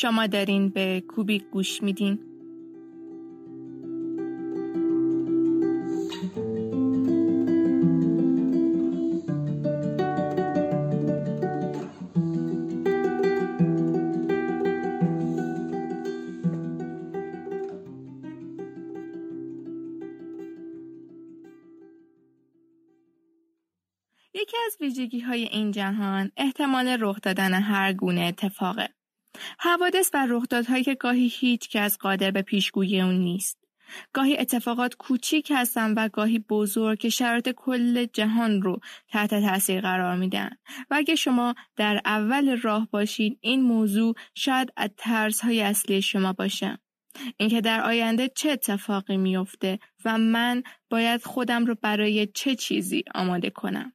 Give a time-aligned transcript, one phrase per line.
[0.00, 2.18] شما دارین به کوبیک گوش میدین
[24.34, 28.97] یکی از ویژگی های این جهان احتمال رخ دادن هر گونه اتفاقه.
[29.60, 33.58] حوادث و رخدادهایی که گاهی هیچ کس قادر به پیشگویی اون نیست.
[34.12, 40.16] گاهی اتفاقات کوچیک هستن و گاهی بزرگ که شرایط کل جهان رو تحت تاثیر قرار
[40.16, 40.50] میدن.
[40.90, 46.32] و اگه شما در اول راه باشید این موضوع شاید از ترس های اصلی شما
[46.32, 46.78] باشه.
[47.36, 53.50] اینکه در آینده چه اتفاقی میفته و من باید خودم رو برای چه چیزی آماده
[53.50, 53.92] کنم؟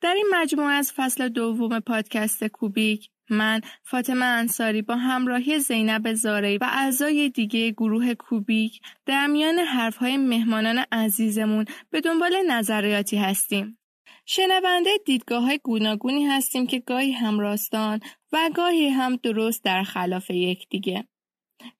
[0.00, 6.58] در این مجموعه از فصل دوم پادکست کوبیک من فاطمه انصاری با همراهی زینب زاری
[6.58, 13.78] و اعضای دیگه گروه کوبیک در میان حرفهای مهمانان عزیزمون به دنبال نظریاتی هستیم.
[14.26, 18.00] شنونده دیدگاه های گوناگونی هستیم که گاهی همراستان
[18.32, 21.04] و گاهی هم درست در خلاف یکدیگه.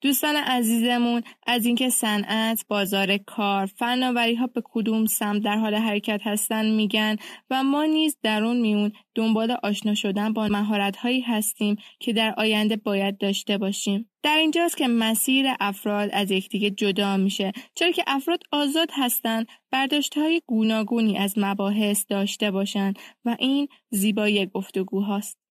[0.01, 6.21] دوستان عزیزمون از اینکه صنعت، بازار کار، فناوری ها به کدوم سمت در حال حرکت
[6.23, 7.15] هستن میگن
[7.49, 12.33] و ما نیز در اون میون دنبال آشنا شدن با مهارت هایی هستیم که در
[12.37, 14.09] آینده باید داشته باشیم.
[14.23, 20.17] در اینجاست که مسیر افراد از یکدیگه جدا میشه چرا که افراد آزاد هستند برداشت
[20.17, 25.42] های گوناگونی از مباحث داشته باشند و این زیبایی گفتگوهاست.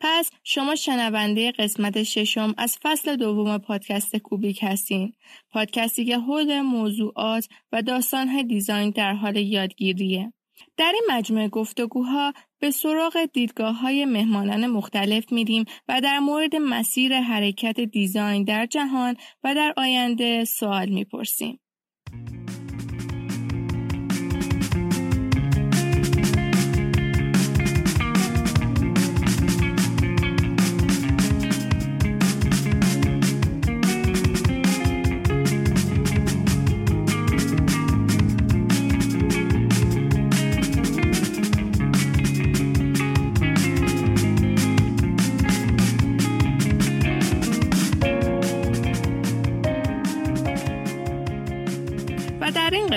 [0.00, 5.12] پس شما شنونده قسمت ششم از فصل دوم پادکست کوبیک هستین.
[5.50, 10.32] پادکستی که حول موضوعات و داستانهای دیزاین در حال یادگیریه.
[10.76, 17.20] در این مجموعه گفتگوها به سراغ دیدگاه های مهمانان مختلف میریم و در مورد مسیر
[17.20, 21.60] حرکت دیزاین در جهان و در آینده سوال می‌پرسیم.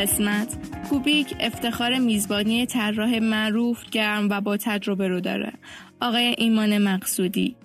[0.07, 0.57] قسمت.
[0.89, 5.53] کوبیک افتخار میزبانی طراح معروف گرم و با تجربه رو داره.
[6.01, 7.55] آقای ایمان مقصودی.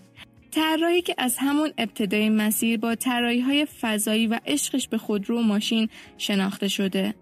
[0.51, 5.43] طراحی که از همون ابتدای مسیر با طراحی های فضایی و عشقش به خودرو و
[5.43, 5.89] ماشین
[6.19, 7.15] شناخته شده.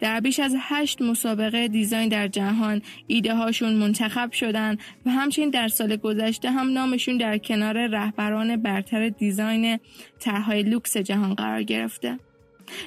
[0.00, 5.68] در بیش از هشت مسابقه دیزاین در جهان ایده هاشون منتخب شدن و همچنین در
[5.68, 9.78] سال گذشته هم نامشون در کنار رهبران برتر دیزاین
[10.18, 12.18] طرحهای لوکس جهان قرار گرفته.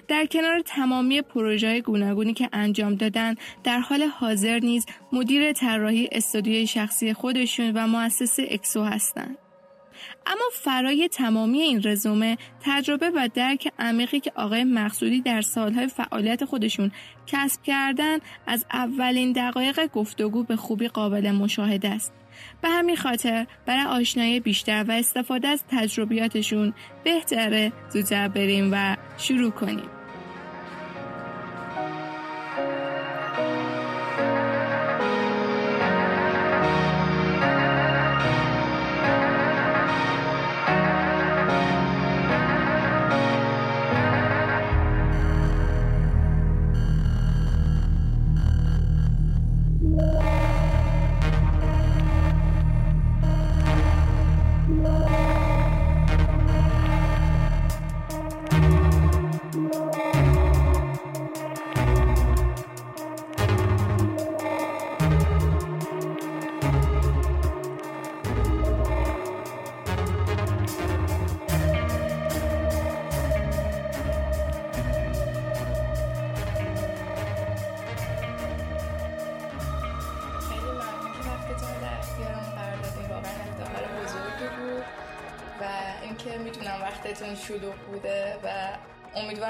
[0.07, 6.67] در کنار تمامی پروژه گوناگونی که انجام دادن در حال حاضر نیز مدیر طراحی استودیوی
[6.67, 9.37] شخصی خودشون و مؤسس اکسو هستند.
[10.25, 16.45] اما فرای تمامی این رزومه تجربه و درک عمیقی که آقای مقصودی در سالهای فعالیت
[16.45, 16.91] خودشون
[17.27, 18.17] کسب کردن
[18.47, 22.13] از اولین دقایق گفتگو به خوبی قابل مشاهده است
[22.61, 29.51] به همین خاطر برای آشنایی بیشتر و استفاده از تجربیاتشون بهتره زودتر بریم و شروع
[29.51, 30.00] کنیم.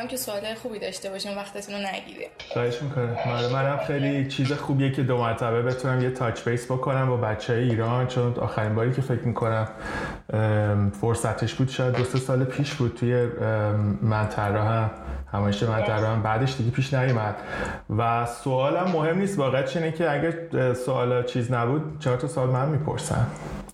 [0.01, 4.51] امیدوارم که سوال خوبی داشته باشیم وقتتون رو نگیره خواهش می‌کنه من منم خیلی چیز
[4.51, 8.91] خوبیه که دو مرتبه بتونم یه تاچ بیس بکنم با بچه ایران چون آخرین باری
[8.93, 9.67] که فکر می‌کنم
[11.01, 13.25] فرصتش بود شاید دو سه سال پیش بود توی
[14.01, 14.91] من طراحم
[15.31, 17.35] همایش من طراحم بعدش دیگه پیش نیومد.
[17.97, 22.69] و سوالم مهم نیست واقعا اینه که اگر سوال چیز نبود چهار تا سوال من
[22.69, 23.27] می‌پرسم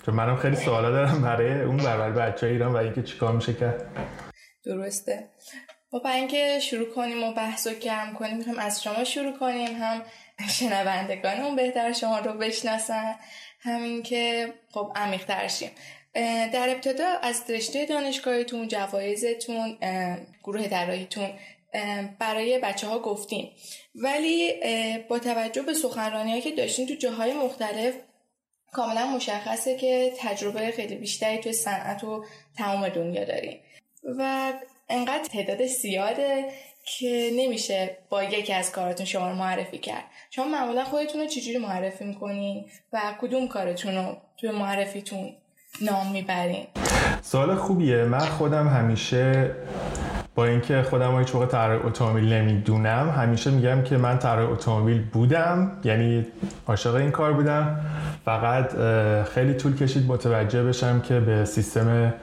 [0.05, 3.85] چون منم خیلی سوالا دارم برای اون برای بچه ایران و اینکه چیکار میشه کرد
[4.65, 5.29] درسته.
[5.91, 10.01] با اینکه شروع کنیم و بحث و گرم کنیم می‌خوایم از شما شروع کنیم هم
[10.49, 13.15] شنوندگانمون بهتر شما رو بشناسن
[13.59, 15.71] همین که خب عمیق شیم
[16.53, 19.77] در ابتدا از رشته دانشگاهیتون جوایزتون
[20.43, 21.29] گروه طراحیتون
[22.19, 23.51] برای بچه ها گفتیم
[23.95, 24.53] ولی
[25.09, 27.93] با توجه به سخنرانی که داشتین تو جاهای مختلف
[28.71, 32.25] کاملا مشخصه که تجربه خیلی بیشتری توی صنعت و
[32.57, 33.59] تمام دنیا داریم
[34.17, 34.53] و
[34.89, 36.45] انقدر تعداد زیاده
[36.85, 40.03] که نمیشه با یکی از کاراتون شما رو معرفی کرد.
[40.29, 45.33] شما معمولا خودتون رو چجوری معرفی می‌کنین و کدوم کارتون رو توی معرفیتون
[45.81, 46.67] نام می‌برین؟
[47.21, 48.03] سوال خوبیه.
[48.03, 49.51] من خودم همیشه
[50.37, 55.71] با اینکه خودم هیچ موقع طراح اتومبیل نمی‌دونم همیشه میگم که من طراح اتومبیل بودم
[55.83, 56.25] یعنی
[56.67, 57.79] عاشق این کار بودم.
[58.25, 58.71] فقط
[59.23, 62.13] خیلی طول کشید متوجه بشم که به سیستم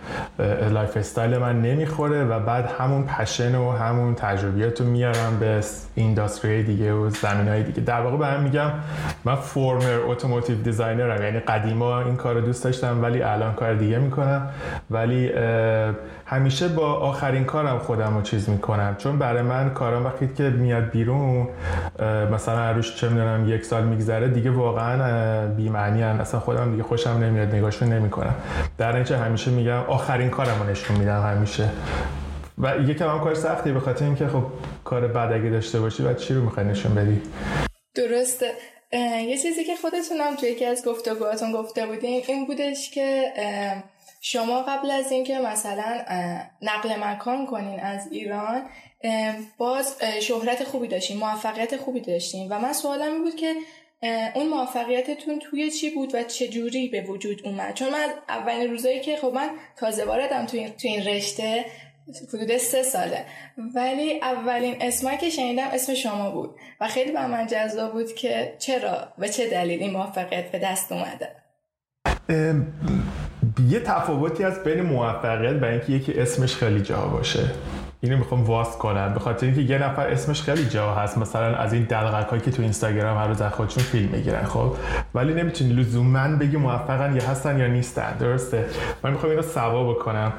[0.71, 5.61] lifestyle من نمی‌خوره و بعد همون passion و همون تجربیات رو میارم به
[5.95, 7.81] industry دیگه و زمین های دیگه.
[7.81, 8.71] در واقع به هم میگم
[9.25, 13.99] من former automotive designer م یعنی قدیما این کار دوست داشتم ولی الان کار دیگه
[13.99, 14.49] می‌کنم.
[14.91, 15.31] ولی
[16.27, 18.97] همیشه با آخرین کارم خودم رو چیز می‌کنم.
[18.99, 21.49] چون برای من کارم وقتی که میاد بیرون
[22.33, 27.55] مثلا روش چه می‌دونم یک سال میگذره دیگه واقعا بی‌معنی اصلا خودم دیگه خوشم نمیاد
[27.55, 28.35] نگاهشون نمی‌کنم.
[28.79, 31.69] در نتیجه همیشه میگم آخرین کارم رو نشون میدم همیشه.
[32.59, 34.45] و یکم هم کار سختی به خاطر اینکه خب
[34.85, 37.23] کار بعد اگه داشته باشی بعد چی رو می‌خوای نشون بدی؟
[37.95, 38.51] درسته.
[39.29, 43.23] یه چیزی که خودتونم توی یکی از گفتگوهاتون گفته بودین این بودش که
[44.27, 46.05] شما قبل از اینکه مثلا
[46.63, 48.63] نقل مکان کنین از ایران
[49.59, 53.55] باز شهرت خوبی داشتین موفقیت خوبی داشتین و من سوالم این بود که
[54.35, 59.01] اون موفقیتتون توی چی بود و چه جوری به وجود اومد؟ چون من اولین روزایی
[59.01, 61.65] که خب من تازه واردم توی این, رشته
[62.29, 63.25] حدود سه ساله.
[63.75, 68.57] ولی اولین اسمی که شنیدم اسم شما بود و خیلی به من جذاب بود که
[68.59, 71.37] چرا و چه دلیل این موفقیت به دست اومده؟
[73.69, 77.51] یه تفاوتی از بین موفقیت و اینکه یکی اسمش خیلی جا باشه.
[78.05, 79.15] اینو می‌خوام واس کنم.
[79.15, 81.19] به خاطر اینکه یه نفر اسمش خیلی جا هست.
[81.19, 84.77] مثلا از این دلغک هایی که تو اینستاگرام هر روز از خودشون فیلم می‌گیرن خب؟
[85.15, 88.17] ولی نمی‌تونی لزوما بگی موفقن یا هستن یا نیستن.
[88.21, 88.67] درسته؟
[89.03, 90.33] من می‌خوام اینو سوا بکنم.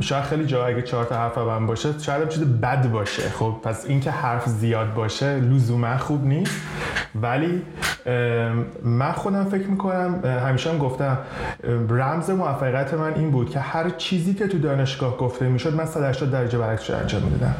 [0.00, 3.22] شاید خیلی جا اگه چهار تا حرف من باشه شاید چیز بد باشه.
[3.28, 6.60] خب پس اینکه حرف زیاد باشه لزوما خوب نیست.
[7.14, 7.62] ولی
[8.82, 11.18] من خودم فکر می‌کنم همیشه هم گفتم
[11.88, 16.30] رمز موفقیت من این بود که هر چیزی که تو دانشگاه گفته می‌شد من 180
[16.30, 17.54] درجه برعکسش انجام می‌دادم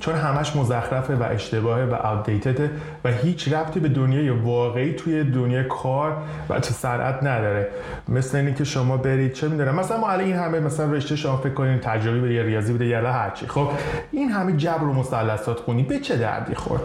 [0.00, 2.70] چون همش مزخرفه و اشتباهه و آپدیتده
[3.04, 6.16] و هیچ ربطی به دنیای واقعی توی دنیای کار
[6.50, 7.68] و سرعت نداره.
[8.08, 11.54] مثل اینی که شما برید چه می‌دونم مثلا ما این همه مثلا رشته شما فکر
[11.54, 13.68] کنین تجربی به ریاضی بده یا هرچی خب
[14.12, 16.82] این همه جبر و مثلثات خونی به چه دردی خورد؟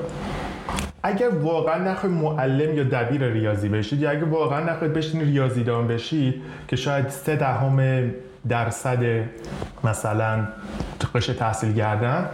[1.04, 6.42] اگر واقعا نخواهی معلم یا دبیر ریاضی بشید یا اگر واقعا نخواهید بشین ریاضیدان بشید
[6.68, 7.80] که شاید سه دهم
[8.50, 9.26] درصد
[9.84, 10.48] مثلا
[11.16, 12.30] قشر تحصیل کردن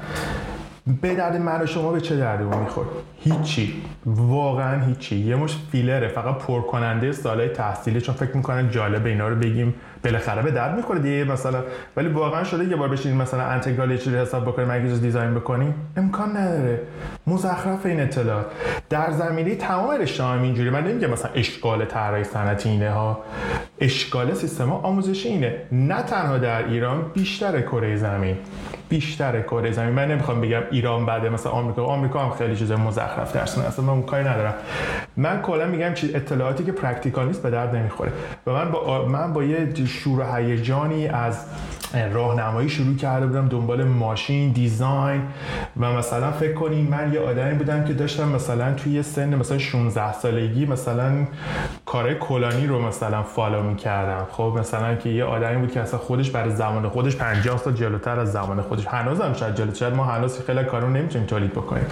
[1.02, 2.88] به درد من شما به چه دردی می‌خورد؟
[3.34, 3.74] هیچی.
[4.06, 5.16] واقعا هیچی.
[5.16, 6.08] یه مش فیلره.
[6.08, 7.12] فقط پر کننده
[7.48, 11.64] تحصیلی چون فکر می‌کنن جالب اینا رو بگیم بالاخره به درد می‌خوره دیگه مثلا.
[11.98, 15.76] ولی واقعا شده یه بار بشین مثلا انتگرال یه چیزی حساب بکنیم اگه دیزاین بکنیم
[15.98, 16.82] امکان نداره.
[17.28, 18.46] مزخرف این اطلاعات.
[18.90, 20.70] در زمینه تمام رشته اینجوری.
[20.70, 23.20] من نمیگم مثلا اشکال طراحی صنعتی اینه ها.
[23.82, 25.56] اشکال سیستم آموزشی اینه.
[25.72, 28.38] نه تنها در ایران بیشتر کره زمین.
[28.90, 29.90] بیشتر کره زمین.
[29.90, 31.86] من نمی‌خوام بگم ایران بعد مثلا آمریکا.
[31.86, 34.54] آمریکا هم خیلی چیز مزخرف درسن اصلا من اون کاری ندارم.
[35.18, 38.12] من کلا میگم چیز اطلاعاتی که practical نیست به درد نمی‌خوره.
[38.48, 41.46] و من با من با یه شور و هیجانی از
[42.14, 45.22] راهنمایی شروع کرده بودم دنبال ماشین design
[45.80, 50.14] و مثلا فکر کنیم من یه آدمی بودم که داشتم مثلا توی سن مثلا 16
[50.14, 51.12] سالگی مثلا
[51.86, 54.28] کار کلانی رو مثلا فالو می‌کردم.
[54.32, 58.20] خب مثلا که یه آدمی بود که اصلا خودش برای زمان خودش 50 سال جلوتر
[58.20, 58.88] از زمان خودش.
[58.88, 61.86] هنوزم شاید جلوتر ما هنوز خیلی کارو نمی‌تونیم تولید بکنیم.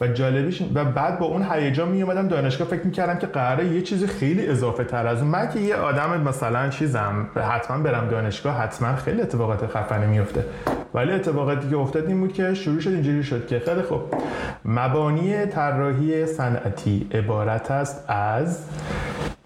[0.00, 3.82] و جالبیش و بعد با اون هیجان می اومدم دانشگاه فکر می‌کردم که قراره یه
[3.82, 5.30] چیز خیلی اضافه تر از اون.
[5.30, 10.44] من که یه آدم مثلا چیزم حتما برم دانشگاه حتما خیلی اتفاقات خفنی میفته
[10.94, 14.00] ولی اتفاقاتی که افتاد این بود که شروع شد اینجوری شد که خیلی خوب.
[14.64, 18.58] مبانی طراحی صنعتی عبارت است از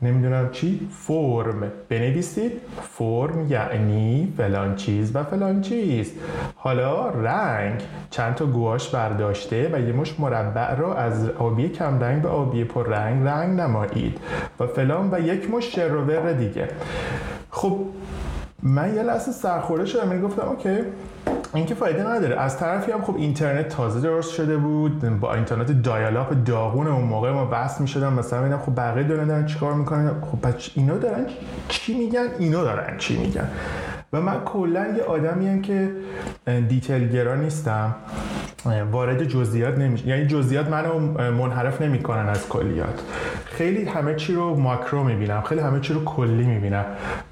[0.03, 0.89] نمی‌دونم چی.
[0.93, 2.53] فرم بنویسید.
[2.99, 6.13] فرم یعنی فلان چیز و فلان چیز.
[6.57, 7.83] حالا رنگ.
[8.11, 12.65] چند تا گواش برداشته و یه مش مربع رو از آبی کم رنگ به آبی
[12.65, 14.21] پر رنگ رنگ نمایید
[14.61, 16.69] و فلان و یک مش شروور دیگه.
[17.51, 17.79] خب
[18.63, 20.79] من یه لحظه سرخورده شدم گفتم اوکی.
[21.55, 22.41] این که فایده نداره.
[22.41, 27.33] از طرفی هم خب اینترنت تازه درست شده بود با اینترنت دایالاپ داغون اون موقع
[27.33, 31.27] ما بحث می‌شدم مثلا ببینم خب بقیه دارن دارن چیکار می‌کنن؟ خب بچ اینا دارن
[31.69, 33.49] چی میگن؟ اینا دارن چی میگن؟
[34.13, 35.91] و من کلا یه آدمی هم که
[36.69, 37.95] دیتیل نیستم.
[38.93, 40.09] وارد جزئیات نمیشه.
[40.09, 40.99] یعنی جزئیات منو
[41.33, 43.03] منحرف نمی‌کنن از کلیات.
[43.45, 45.43] خیلی همه چی رو ماکرو می‌بینم.
[45.43, 46.85] خیلی همه چی رو کلی می‌بینم.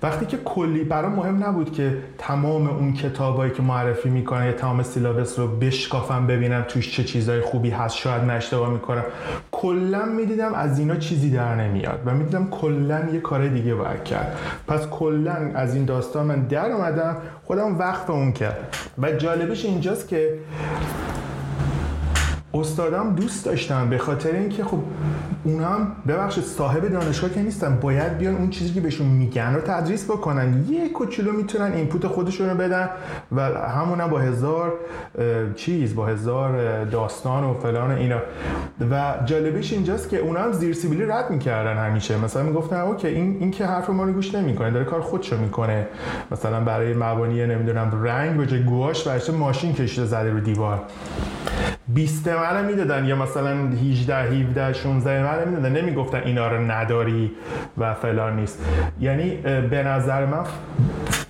[0.02, 4.82] وقتی که کلی برام مهم نبود که تمام اون کتابایی که معرفی می‌کنه یا تمام
[4.82, 9.04] سیلابس رو بشکافم ببینم توش چه چیزای خوبی هست شاید نشتباه می‌کنم.
[9.52, 14.38] کلا می‌دیدم از اینا چیزی در نمیاد و می‌دیدم کلا یه کار دیگه باید کرد.
[14.68, 16.40] پس کلا از این داستان من
[16.72, 18.76] اومدم خودم وقت اون کرد.
[18.98, 20.38] و جالبش اینجاست که
[22.60, 24.78] استادم دوست داشتم به خاطر اینکه خب
[25.44, 29.60] اونا هم ببخشید صاحب دانشگاه که نیستن باید بیان اون چیزی که بهشون میگن رو
[29.60, 30.64] تدریس بکنن.
[30.68, 32.88] یه کوچولو می‌تونن input خودشون رو بدن
[33.32, 34.72] و همون با هزار
[35.56, 38.18] چیز با هزار داستان و فلان اینا.
[38.90, 42.24] و جالبش اینجاست که اونا هم زیر سیبیلی رد می‌کردن همیشه.
[42.24, 45.86] مثلا می‌گفتن okay این این که حرف ما رو گوش نمی‌کنه داره کار خودشو می‌کنه.
[46.30, 50.82] مثلا برای مبانی نمی‌دونم رنگ به جای گواش برداشته ماشین کشیده زده رو دیوار.
[51.88, 55.76] 20 من می‌دادن یا مثلا 18 17 16 من می‌دادن.
[55.76, 57.30] نمی‌گفتن اینا رو نداری
[57.78, 58.64] و فلان نیست.
[59.00, 59.30] یعنی
[59.70, 60.44] به نظر من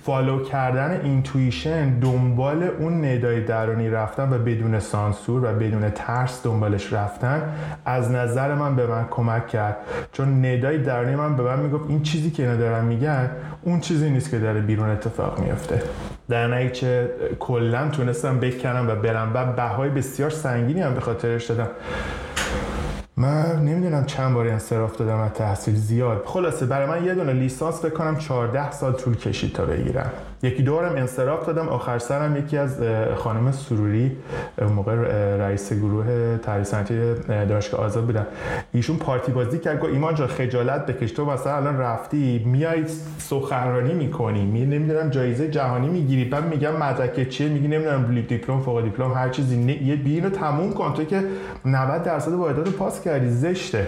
[0.07, 6.93] follow کردن intuition دنبال اون ندای درونی رفتن و بدون سانسور و بدون ترس دنبالش
[6.93, 7.53] رفتن
[7.85, 9.77] از نظر من به من کمک کرد.
[10.11, 13.29] چون ندای درونی من به من می‌گفت این چیزی که اینا دارن میگن
[13.61, 15.81] اون چیزی نیست که داره بیرون اتفاق میفته
[16.29, 17.09] در نتیجه
[17.39, 21.69] کلا تونستم بکنم و برم و بهای بسیار سنگینی هم به خاطرش دادم.
[23.19, 26.23] من نمی‌دونم چند باری انصراف دادم از تحصیل زیاد.
[26.25, 30.11] خلاصه برای من یه دونه لیسانس بکنم 14 سال طول کشید تا بگیرم.
[30.43, 31.69] یکی دورم انصراف دادم.
[31.69, 32.81] آخر سرم یکی از
[33.15, 34.17] خانم سروری
[34.75, 34.95] موقع
[35.37, 38.27] رئیس گروه تحریص صنعتی دانشگاه آزاد بودن.
[38.73, 41.11] ایشون پارتی بازی کرد گفت ایمان جان خجالت بکش.
[41.11, 42.85] تو مثلا الان رفتی میای
[43.17, 44.45] سخنرانی می‌کنی.
[44.45, 46.25] می نمی‌دونم جایزه جهانی می‌گیری.
[46.25, 49.79] بعد میگم مدرک چیه؟ میگی نمی‌دونم دیپلم فوق دیپلم هر چیزی.
[49.83, 50.93] یه بینو تموم کن.
[50.93, 51.23] تو که
[51.65, 53.87] 90 درصد واحدات پاس کردی زشته.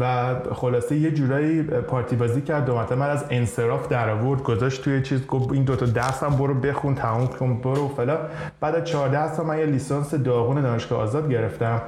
[0.00, 2.68] و خلاصه یه جورایی پارتی بازی کرد.
[2.68, 6.94] و من از انصراف در آورد گذاشت توی چیز گفت این دوتا درسم برو بخون
[6.94, 8.18] تموم کن برو فلا
[8.60, 11.82] بعد از 14 سال من یه لیسانس داغون دانشگاه آزاد گرفتم.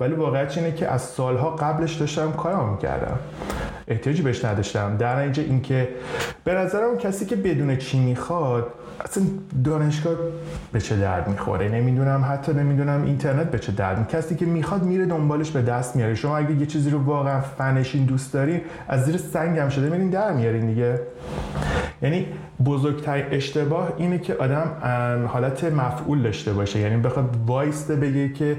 [0.00, 3.18] ولی واقعیت اینه که از سالها قبلش داشتم کارم می‌کردم.
[3.88, 4.96] احتیاجی بهش نداشتم.
[4.96, 5.88] در اینجا اینکه
[6.44, 8.66] به نظرم کسی که بدون چی می‌خواد
[9.00, 9.24] اصلا
[9.64, 10.14] دانشگاه
[10.72, 15.06] به چه درد می‌خوره؟ نمی‌دونم حتی نمی‌دونم اینترنت به چه درد کسی که می‌خواد میره
[15.06, 16.14] دنبالش به دست میاره.
[16.14, 20.10] شما اگه یه چیزی رو واقعا فنشین دوست دارین از زیر سنگ هم شده میرین
[20.10, 21.00] در میارین دیگه.
[22.02, 22.26] یعنی
[22.64, 24.70] بزرگترین اشتباه اینه که آدم
[25.26, 26.78] حالت مفعول داشته باشه.
[26.78, 28.56] یعنی بخواد وایسته بگه که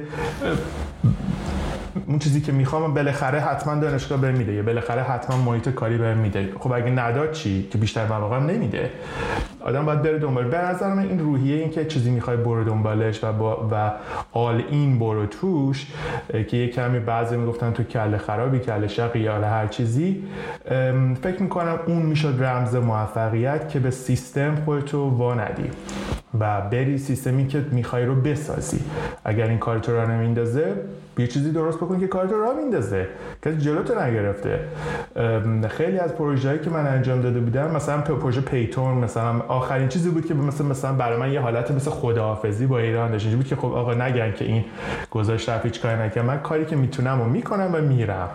[2.07, 4.53] اون چیزی که می‌خوام بالاخره حتما دانشگاه بهم میده.
[4.53, 6.49] یا بالاخره حتما محیط کاری بهم میده.
[6.59, 8.91] خب اگه نداد چی؟ که بیشتر مواقع نمیده.
[9.61, 10.43] آدم باید بره دنبال.
[10.43, 13.91] به نظر من این روحیه این که چیزی می‌خوای برو دنبالش و با و
[14.31, 15.87] آل این برو توش
[16.47, 20.23] که یه کمی بعضی می‌گفتن تو کله خرابی کله شقی یا هر چیزی
[21.21, 25.69] فکر می‌کنم اون می‌شد رمز موفقیت که به سیستم خودتو وا ندی.
[26.39, 28.79] و بری سیستمی که می‌خوای رو بسازی.
[29.25, 30.73] اگر این کارتو را نمیندازه
[31.17, 33.07] یه چیزی درست بکن که کارتو را میندازه
[33.45, 34.59] کسی جلوتو نگرفته.
[35.69, 40.25] خیلی از پروژه‌ای که من انجام داده بودم مثلا پروژه پیتون مثلا آخرین چیزی بود
[40.25, 43.35] که مثلا مثلا برای من یه حالت مثل خداحافظی با ایران داشت.
[43.35, 44.65] بود که خب آقا نگن که این
[45.11, 48.29] گذاشت رفت هیچ کاری نکنم من کاری که می‌تونم و می‌کنم و میرم.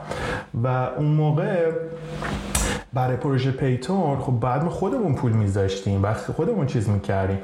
[0.64, 1.70] و اون موقع
[2.92, 7.38] برای پروژه پیتون خب بعد ما خودمون پول میذاشتیم و خودمون چیز می‌کردیم.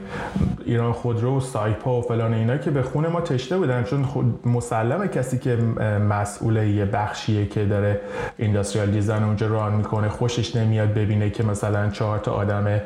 [0.65, 4.49] ایران خودرو و سایپا و فلان اینا که به خونه ما تشته بودن چون خود
[4.49, 5.57] مسلمه کسی که
[6.09, 8.01] مسئول یه بخشیه که داره
[8.37, 12.81] اینداستریال دیزاین اونجا ران می‌کنه خوشش نمیاد ببینه که مثلا چهار تا آدم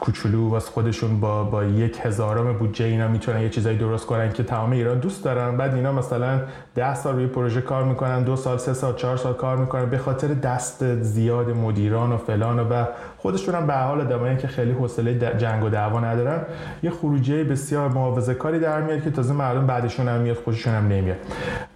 [0.00, 4.42] کوچولو واسه خودشون با با یک هزارم بودجه اینا می‌تونن یه چیزایی درست کنن که
[4.42, 5.56] تمام ایران دوست دارن.
[5.56, 6.40] بعد اینا مثلا
[6.74, 9.86] ده سال روی پروژه کار می‌کنن دو سال سه سال چهار سال کار می‌کنن.
[9.86, 12.84] به خاطر دست زیاد مدیران و فلان و
[13.18, 16.40] خودشون هم به حال آدمایی که خیلی حوصله جنگ و دعوا ندارن
[16.82, 20.88] یه خروجی بسیار محافظه کاری در میاد که تازه مردم بعدشون هم میاد خوششون هم
[20.88, 21.16] نمیاد.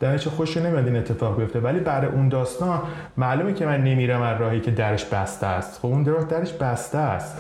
[0.00, 1.60] در چه خوش نمیاد این اتفاق بیفته.
[1.60, 2.78] ولی برای اون داستان
[3.16, 5.78] معلومه که من نمیرم از راهی که درش بسته است.
[5.78, 7.38] خب اون راه درش بسته است.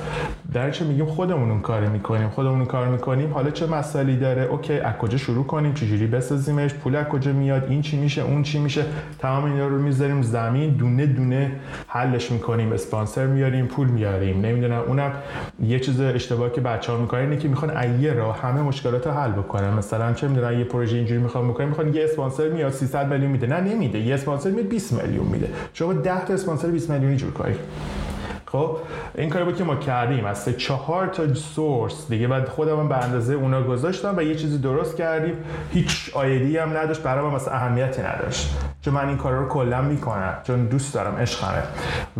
[0.52, 3.32] در چه میگیم خودمون اون کار می‌کنیم خودمون اون کار می‌کنیم.
[3.32, 7.66] حالا چه مسائلی داره؟ اوکی از کجا شروع کنیم؟ چجوری بسازیمش؟ پول از کجا میاد؟
[7.68, 8.84] این چی میشه؟ اون چی میشه؟
[9.18, 11.52] تمام اینا رو می‌ذاریم زمین دونه دونه
[11.86, 14.40] حلش می‌کنیم اسپانسر میاریم پول میاریم.
[14.40, 15.12] نمی‌دونم اونم
[15.62, 19.30] یه چیز اشتباهی که بچه‌ها می‌کنن اینه که می‌خوان یه راه همه مشکلات رو حل
[19.30, 19.74] بکنن.
[19.74, 23.46] مثلا چه می‌دونن یه پروژه اینجوری می‌خوان بکنن می‌خوان یه اسپانسر میاد 300 میلیون میده.
[23.46, 23.98] نه نمیده.
[23.98, 25.48] یه اسپانسر میاد 20 میلیون میده.
[25.72, 27.56] شما 10 تا اسپانسر 20 میلیونی جور کنید
[28.52, 28.76] خب
[29.14, 30.24] این کاری بود که ما کردیم.
[30.24, 32.28] از سه چهار تا سورس دیگه.
[32.28, 35.34] بعد خودم به اندازه اونا گذاشتم و یه چیزی درست کردیم.
[35.72, 37.02] هیچ آیدی هم نداشت.
[37.02, 38.56] برای من مثلا اهمیتی نداشت.
[38.82, 40.34] چون من این کار رو کلا می‌کنم.
[40.42, 41.62] چون دوست دارم عشقمه.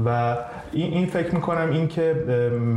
[0.06, 0.36] و
[0.72, 2.14] این, این فکر می‌کنم این که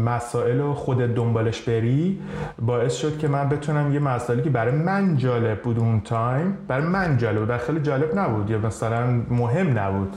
[0.06, 2.20] مسائل رو خود دنبالش بری
[2.62, 6.86] باعث شد که من بتونم یه مسائلی که برای من جالب بود اون تایم برای
[6.86, 7.58] من جالب بود.
[7.58, 8.50] خیلی جالب نبود.
[8.50, 10.14] یا مثلا مهم نبود.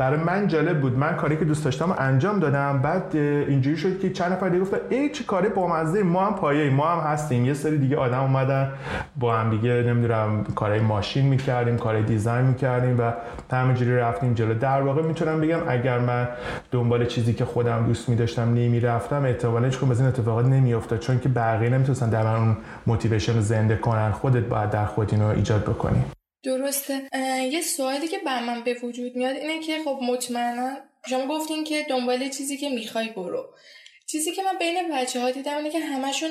[0.00, 0.98] برای من جالب بود.
[0.98, 2.78] من کاری که دوست داشتم انجام دادم.
[2.82, 6.70] بعد اینجوری شد که چند نفر دیگه گفتن ای چه کاری بامزه ما هم پایه
[6.70, 7.44] ما هم هستیم.
[7.44, 8.70] یه سری دیگه آدم اومدن
[9.16, 13.12] با هم دیگه نمی‌دونم کارهای ماشین می‌کردیم کارهای دیزاین می‌کردیم و
[13.56, 14.54] همینجوری رفتیم جلو.
[14.54, 16.28] در واقع می‌تونم بگم اگر من
[16.70, 20.98] دنبال چیزی که خودم دوست میداشتم نمی‌رفتم احتمالاً هیچ از این اتفاقات نمیافتاد.
[20.98, 24.10] چون که بقیه نمی‌تونستن در من اون موتیویشن رو زنده کنن.
[24.10, 26.04] خودت باید در خود اینو ایجاد بکنی.
[26.42, 27.08] درسته.
[27.52, 30.76] یه سوالی که بر من به وجود میاد اینه که خب مطمئنا
[31.08, 33.54] شما گفتین که دنبال چیزی که می‌خوای برو.
[34.06, 36.30] چیزی که من بین بچه ها دیدم اینه که همشون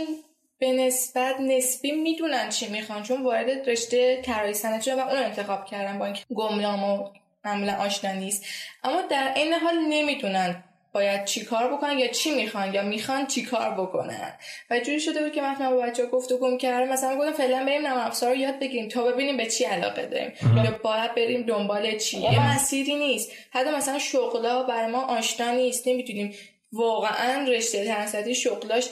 [0.60, 6.00] به نسبت نسبی می‌دونن چی می‌خوان چون وارد رشته طراحی صنعتی و اون انتخاب کردن
[6.00, 7.10] با اینکه گمنام و
[7.46, 8.46] معمولا آشنا نیست.
[8.84, 10.64] اما در این حال نمی‌دونن
[10.94, 14.34] باید چی کار بکنن یا چی می‌خوان یا می‌خوان چی کار بکنن.
[14.70, 17.32] و جوری شده بود که مثلا با بچه ها گفت و گم کردم مثلا گفتم
[17.32, 20.34] فعلا بریم نرم افزار رو یاد بگیریم تا ببینیم به چی علاقه داریم.
[20.66, 23.32] یا باید بریم دنبال چی؟ یه مسیری نیست.
[23.52, 25.88] حتی مثلا شغلا برای ما آشنا نیست.
[25.88, 26.36] نمی‌تونیم
[26.72, 28.90] واقعا رشته تنسدی شغلاش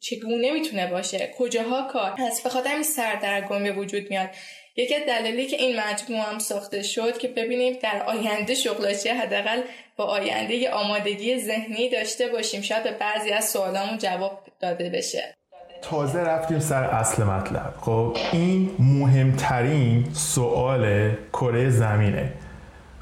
[0.00, 4.28] چگونه می‌تونه باشه؟ کجاها کار هست؟ بخاطر همین سردرگم به وجود میاد.
[4.76, 9.60] یکی دلیلی که این مجموعه هم ساخته شد که ببینیم در آینده شغلاش حداقل
[9.96, 12.62] با آینده آمادگی ذهنی داشته باشیم.
[12.62, 15.34] شاید به بعضی از سوالامون جواب داده بشه.
[15.82, 17.74] تازه رفتیم سر اصل مطلب.
[17.80, 22.32] خب این مهمترین سوال کره زمینه.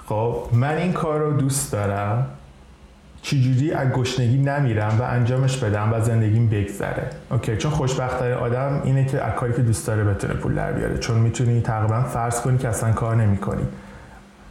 [0.08, 2.39] خب من این کار رو دوست دارم.
[3.22, 7.10] چجوری از گشنگی نمیرم و انجامش بدم و زندگیم بگذره.
[7.30, 10.98] okay چون خوشبختترین آدم اینه که از کاری که دوست داره بتونه پول در بیاره.
[10.98, 13.62] چون می‌تونی تقریبا فرض کنی که اصلا کار نمی‌کنی.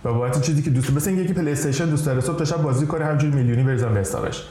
[0.05, 2.61] و باید چیزی که دوست مثل اینکه که پلی استیشن دوست داره صبح تا شب
[2.61, 4.43] بازی کنه همینجوری میلیونی بریزن به حسابش.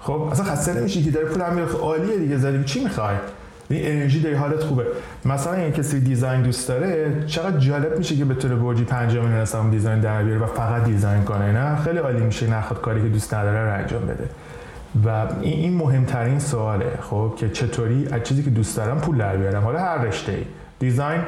[0.00, 3.16] خب اصلا خسته نمیشی که داره پول هم میاره عالیه دیگه دیگه چی می‌خوای؟
[3.70, 4.86] این انرژی داری حالت خوبه.
[5.24, 9.70] مثلا این کسی design دوست داره چقدر جالب میشه که بتونه برجی 5 میلیون اصلا
[9.70, 13.34] design در بیاره و فقط design کنه نه؟ خیلی عالی میشه نخواد کاری که دوست
[13.34, 14.28] نداره رو انجام بده.
[15.04, 19.64] و این مهمترین سواله خب که چطوری از چیزی که دوست دارم پول در بیارم.
[19.64, 20.44] حالا هر رشته ای
[20.78, 21.20] design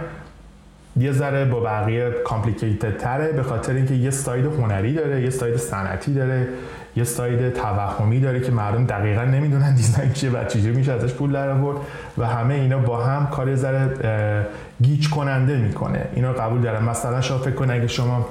[0.97, 5.57] یه ذره با بقیه complicated تره به خاطر اینکه یه side هنری داره یه side
[5.57, 6.49] صنعتی داره.
[6.97, 11.33] یه side توهمی داره که مردم دقیقا نمی‌دونن design چیه و چجوری میشه ازش پول
[11.33, 11.79] در آورد
[12.19, 14.47] و همه اینا با هم کار ذره
[14.83, 16.09] گیج کننده می‌کنه.
[16.15, 18.27] اینا قبول دارم مثلا شما فکر کن اگه شما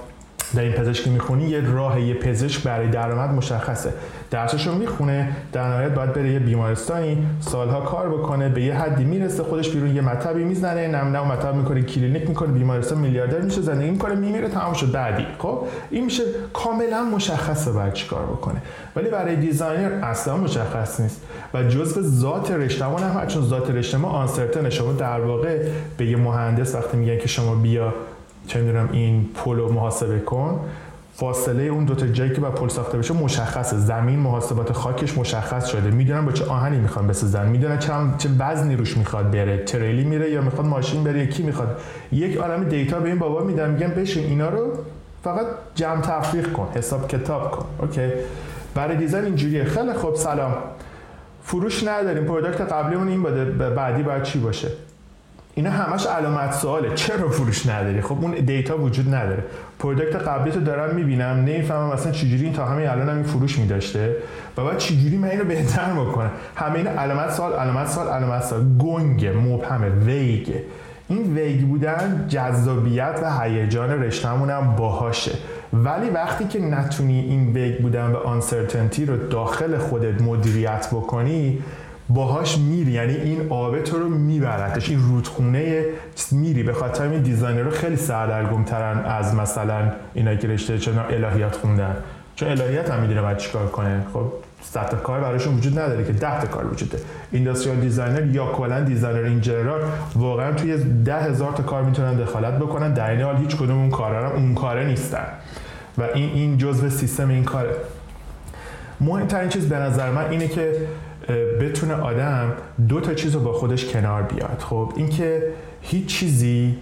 [0.55, 3.93] در این پزشکی می‌خونی یه راه یه پزشک برای درآمد مشخصه.
[4.31, 9.43] درسشو می‌خونه در نهایت باید بره یه بیمارستانی سالها کار بکنه به یه حدی می‌رسه
[9.43, 13.91] خودش بیرون یه مطبی می‌زنه نم نم مطب می‌کنه کلینیک می‌کنه بیمارستان میلیاردر میشه زندگی
[13.91, 15.25] می‌کنه میمیره تمام شد بعدی.
[15.39, 18.62] خب؟ این میشه کاملا مشخصه باید چیکار بکنه.
[18.95, 21.21] ولی برای designer اصلا مشخص نیست.
[21.53, 25.65] و جزء ذات رشتهمون هم چون ذات رشته ما uncertain شما در واقع
[25.97, 27.93] به یه مهندس وقتی میگن که شما بیا
[28.47, 30.60] چه می‌دونم این پل محاسبه کن.
[31.15, 33.78] فاصله اون دو تا جایی که با پل ساخته بشه مشخصه.
[33.78, 35.91] زمین محاسبات خاکش مشخص شده.
[35.91, 39.58] می‌دونن با چه آهنی می‌خوان بسازن می‌دونن چه چه وزنی روش می‌خواد بره.
[39.58, 41.80] تریلی میره یا می‌خواد ماشین بره کی می‌خواد.
[42.12, 44.71] یک عالم data به این بابا میدن میگن بشین اینا رو
[45.23, 46.67] فقط جمع تفریق کن.
[46.75, 47.65] حساب کتاب کن.
[47.79, 48.10] Okay؟
[48.75, 49.63] برای design اینجوریه.
[49.63, 50.15] خیلی خوب.
[50.15, 50.54] سلام.
[51.43, 52.25] فروش نداریم.
[52.25, 53.45] product قبلیمون این بوده.
[53.69, 54.67] بعدی باید چی باشه؟
[55.60, 56.93] اینا همش علامت سواله.
[56.95, 59.43] چرا فروش نداری؟ خب اون data وجود نداره.
[59.79, 63.60] product قبلی تو دارم می‌بینم نمی‌فهمم اصلا چجوری این تا همین الان هم این فروش
[63.60, 64.15] میداشته.
[64.58, 68.78] و بعد چجوری من اینو بهتر بکنم؟ همه این علامت سوال علامت سوال علامت سوال.
[68.78, 70.63] گنگه مبهمه vague ه.
[71.08, 75.32] این vague بودن جذابیت و هیجان رشتهمون هم باهاشه.
[75.74, 81.63] ولی وقتی که نتونی این vague بودن و uncertainty رو داخل خودت مدیریت بکنی
[82.10, 85.86] باهاش میری یعنی این آبه تو رو میبردش این رودخونه
[86.32, 86.63] میری.
[86.63, 91.56] به خاطر این designer رو خیلی سردرگم ترن از مثلا اینایی که رشته چون الهیات
[91.56, 91.95] خوندن.
[92.36, 94.06] چون الهیات هم می‌دونه باید چیکار کنه.
[94.13, 98.84] خب صد کار براشون وجود نداره که ده کار وجود داره industrial designer یا کلا
[98.84, 99.82] designer این general
[100.15, 102.93] واقعا توی ده هزار تا کار می‌تونن دخالت بکنن.
[102.93, 105.26] در این حال هیچ کدوم اون کارا اون کاره نیستن.
[105.98, 107.72] و این این جزء سیستم این کاره.
[109.02, 110.74] مهمترین چیز به نظر من اینه که
[111.61, 112.51] بتونه آدم
[112.87, 114.63] دو تا چیز رو با خودش کنار بیاد.
[114.69, 115.43] خب اینکه
[115.81, 116.77] هیچ چیزی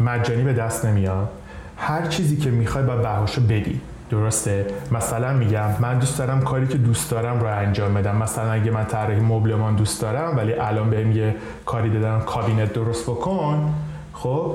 [0.00, 1.28] مجانی به دست نمیاد.
[1.76, 3.80] هر چیزی که می‌خوای با بهاشو بدی.
[4.10, 8.16] درسته؟ مثلا میگم من دوست دارم کاری که دوست دارم رو انجام بدم.
[8.16, 13.10] مثلا اگه من طراحی مبلمان دوست دارم ولی الان بهم یه کاری دادم کابینت درست
[13.10, 13.74] بکن.
[14.12, 14.54] خب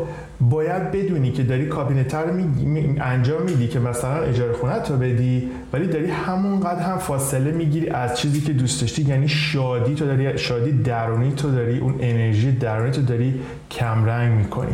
[0.49, 2.95] باید بدونی که داری کابینت رو می...
[3.01, 8.17] انجام میدی که مثلا اجاره خونه تو بدی ولی داری همونقدر هم فاصله می‌گیری از
[8.17, 9.01] چیزی که دوست داشتی.
[9.01, 14.71] یعنی شادی تو داری شادی درونی تو داری اون انرژی درونی تو داری کمرنگ می‌کنی.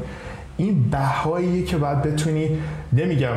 [0.58, 2.58] این بهاییه که باید بتونی
[2.94, 3.36] نمیگم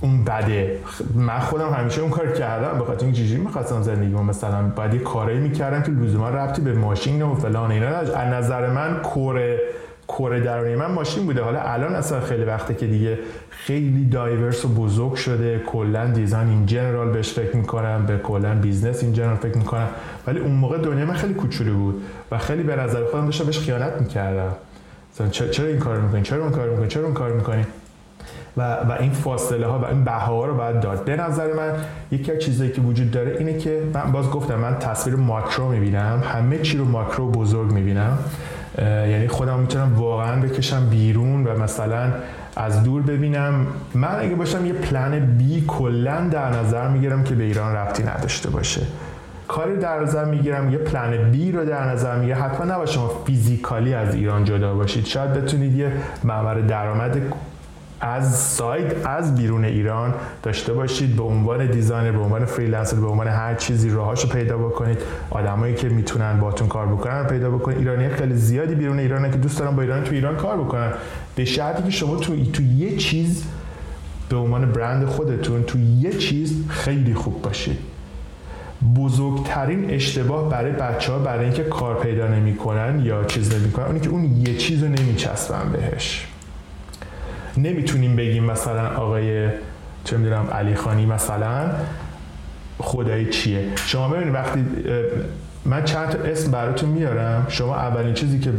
[0.00, 0.78] اون بده.
[1.14, 2.78] من خودم همیشه اون کار کردم.
[2.78, 7.22] بخاطر این چیزی می‌خواستم زندگی مثلا باید یه کارایی می‌کردم که لزوما ربطی به ماشین
[7.22, 9.60] و فلان اینا از نظر من کره
[10.08, 11.42] کره درونی من ماشین بوده.
[11.42, 13.18] حالا الان اصلا خیلی وقته که دیگه
[13.50, 15.58] خیلی diverse و بزرگ شده.
[15.66, 19.88] کلا design in general بهش فکر می‌کنم به کلا business in general فکر می‌کنم.
[20.26, 23.58] ولی اون موقع دنیا من خیلی کوچولو بود و خیلی به نظر خودم داشتم بهش
[23.58, 24.52] خیانت می‌کردم.
[25.30, 27.66] چرا این کار می‌کنی؟ چرا اون کار می‌کنی؟ چرا اون کار می‌کنی؟
[28.56, 31.04] و, و این فاصله ها و این بها رو باید داد.
[31.04, 31.72] به نظر من
[32.12, 36.22] یکی از چیزایی که وجود داره اینه که من باز گفتم من تصویر ماکرو می‌بینم.
[36.24, 38.18] همه چی رو ماکرو بزرگ می‌بینم.
[38.82, 42.12] یعنی خودم می‌تونم واقعا بکشم بیرون و مثلا
[42.56, 43.66] از دور ببینم.
[43.94, 48.50] من اگه باشم یه پلن بی کلا در نظر می‌گیرم که به ایران رفتی نداشته
[48.50, 48.80] باشه.
[49.48, 52.42] کاری در نظر می‌گیرم یه plan B رو در نظر می‌گیرم.
[52.42, 55.06] حتما نباید شما physically از ایران جدا باشید.
[55.06, 55.92] شاید بتونید یه
[56.24, 57.16] ممر درآمد
[58.00, 63.28] از سایت از بیرون ایران داشته باشید به عنوان designer به عنوان freelancer به عنوان
[63.28, 64.98] هر چیزی راهاشو پیدا بکنید.
[65.30, 67.78] آدمایی که می‌تونن باهاتون کار بکنن پیدا بکنید.
[67.78, 70.92] ایرانی خیلی زیادی بیرون ایران که دوست دارن با ایران تو ایران کار بکنن.
[71.36, 73.44] به شرطی که شما تو تو یه چیز
[74.28, 77.78] به عنوان برند خودتون تو یه چیز خیلی خوب باشید.
[78.96, 84.08] بزرگترین اشتباه برای بچه ها برای اینکه کار پیدا نمی‌کنن یا چیز نمی‌کنن اونی که
[84.08, 86.26] اون یه چیز رو نمیچسبن بهش.
[87.56, 89.48] نمی‌تونیم بگیم مثلا آقای
[90.04, 91.70] چه می‌دونم علی خانی مثلا
[92.78, 93.72] خدای چیه.
[93.76, 94.66] شما ببینید وقتی
[95.64, 98.50] من چند تا اسم براتون میارم شما اولین چیزی که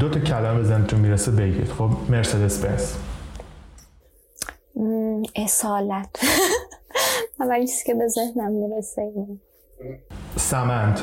[0.00, 1.68] دو تا کلمه بزنتون می‌رسه بگید.
[1.68, 2.92] خب مرسدس بنز
[5.36, 6.08] اصالت.
[7.40, 9.12] اولین چیزی که به ذهنم می‌رسه
[10.36, 11.00] سمند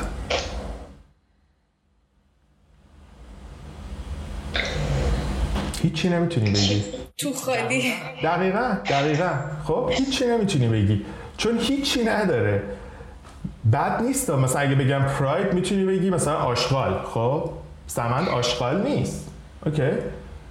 [5.82, 7.03] هیچی نمی‌تونی بگی.
[7.18, 7.92] تو خالی.
[8.24, 9.30] دقیقا دقیقا.
[9.64, 11.04] خب هیچی نمی‌تونی بگی.
[11.36, 12.62] چون هیچی نداره.
[13.72, 14.30] بد نیست.
[14.30, 17.02] مثلا اگه بگم پراید می‌تونی بگی مثلا آشغال.
[17.04, 17.50] خب
[17.86, 19.30] سمند آشغال نیست.
[19.66, 19.90] اوکی؟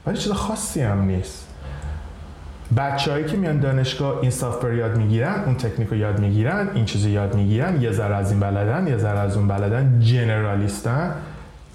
[0.06, 1.47] ولی چیز خاصی هم نیست.
[2.78, 7.10] بچههایی که میان دانشگاه این سافر یاد می‌گیرن اون تکنیک رو یاد می‌گیرن این چیزو
[7.10, 11.15] یاد می‌گیرن یه ذره از این بلدن یه ذره از اون بلدن جنرالیستن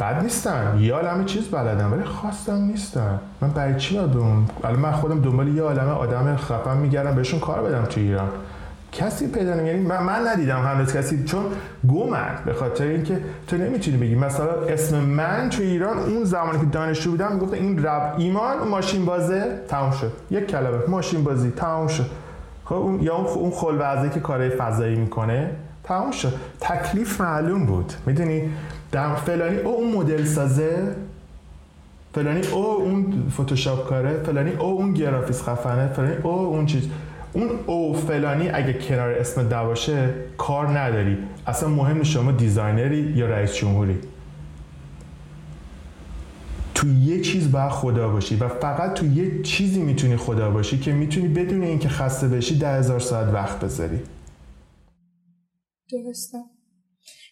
[0.00, 0.78] بد نیستن.
[0.80, 3.20] یه عالم چیز بلدن ولی خواستم نیستن.
[3.40, 7.40] من برای چی باید اون الان من خودم دنبال یه عالم آدم خفن میگردم بهشون
[7.40, 8.28] کار بدم تو ایران.
[8.92, 11.44] کسی پیدا نمی یعنی من, من ندیدم هنوز کسی چون
[11.88, 14.14] گمن به خاطر اینکه تو نمی‌تونی بگی.
[14.14, 19.04] مثلا اسم من تو ایران اون زمانی که دانشجو بودم می‌گفت این رب ایمان ماشین
[19.04, 20.12] بازه تمام شد.
[20.30, 22.06] یک کلمه ماشین بازی تمام شد.
[22.64, 25.50] خب اون یا اون خلوزه که کارهای فضایی می‌کنه
[25.84, 26.32] تمام شد.
[26.60, 27.92] تکلیف معلوم بود.
[28.06, 28.50] می‌دونی؟
[28.92, 30.96] در فلانی او اون مدل سازه
[32.14, 36.88] فلانی او اون فتوشاپ کاره فلانی او اون گرافیس خفنه فلانی او اون چیز.
[37.32, 41.18] اون او فلانی اگه کنار اسم دواشه کار نداری.
[41.46, 43.98] اصلا مهم شما designer ی یا رئیس جمهوری.
[46.74, 50.92] تو یه چیز باید خدا باشی و فقط تو یه چیزی می‌تونی خدا باشی که
[50.92, 54.00] می‌تونی بدون اینکه خسته بشی ده هزار ساعت وقت بذاری.
[55.92, 56.38] درسته.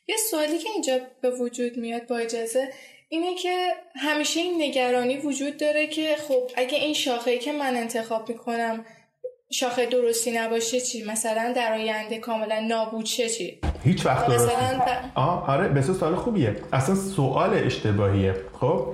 [0.08, 2.68] یه سوالی که اینجا به وجود میاد با اجازه
[3.08, 8.28] اینه که همیشه این نگرانی وجود داره که خب اگه این شاخه که من انتخاب
[8.28, 8.84] می‌کنم
[9.50, 14.48] شاخه درستی نباشه چی؟ مثلا در آینده کاملا نابود شه چی؟ هیچ وقت درست
[15.14, 16.56] آه آره بسیار سوال خوبیه.
[16.72, 18.34] اصلا سوال اشتباهیه.
[18.52, 18.86] خب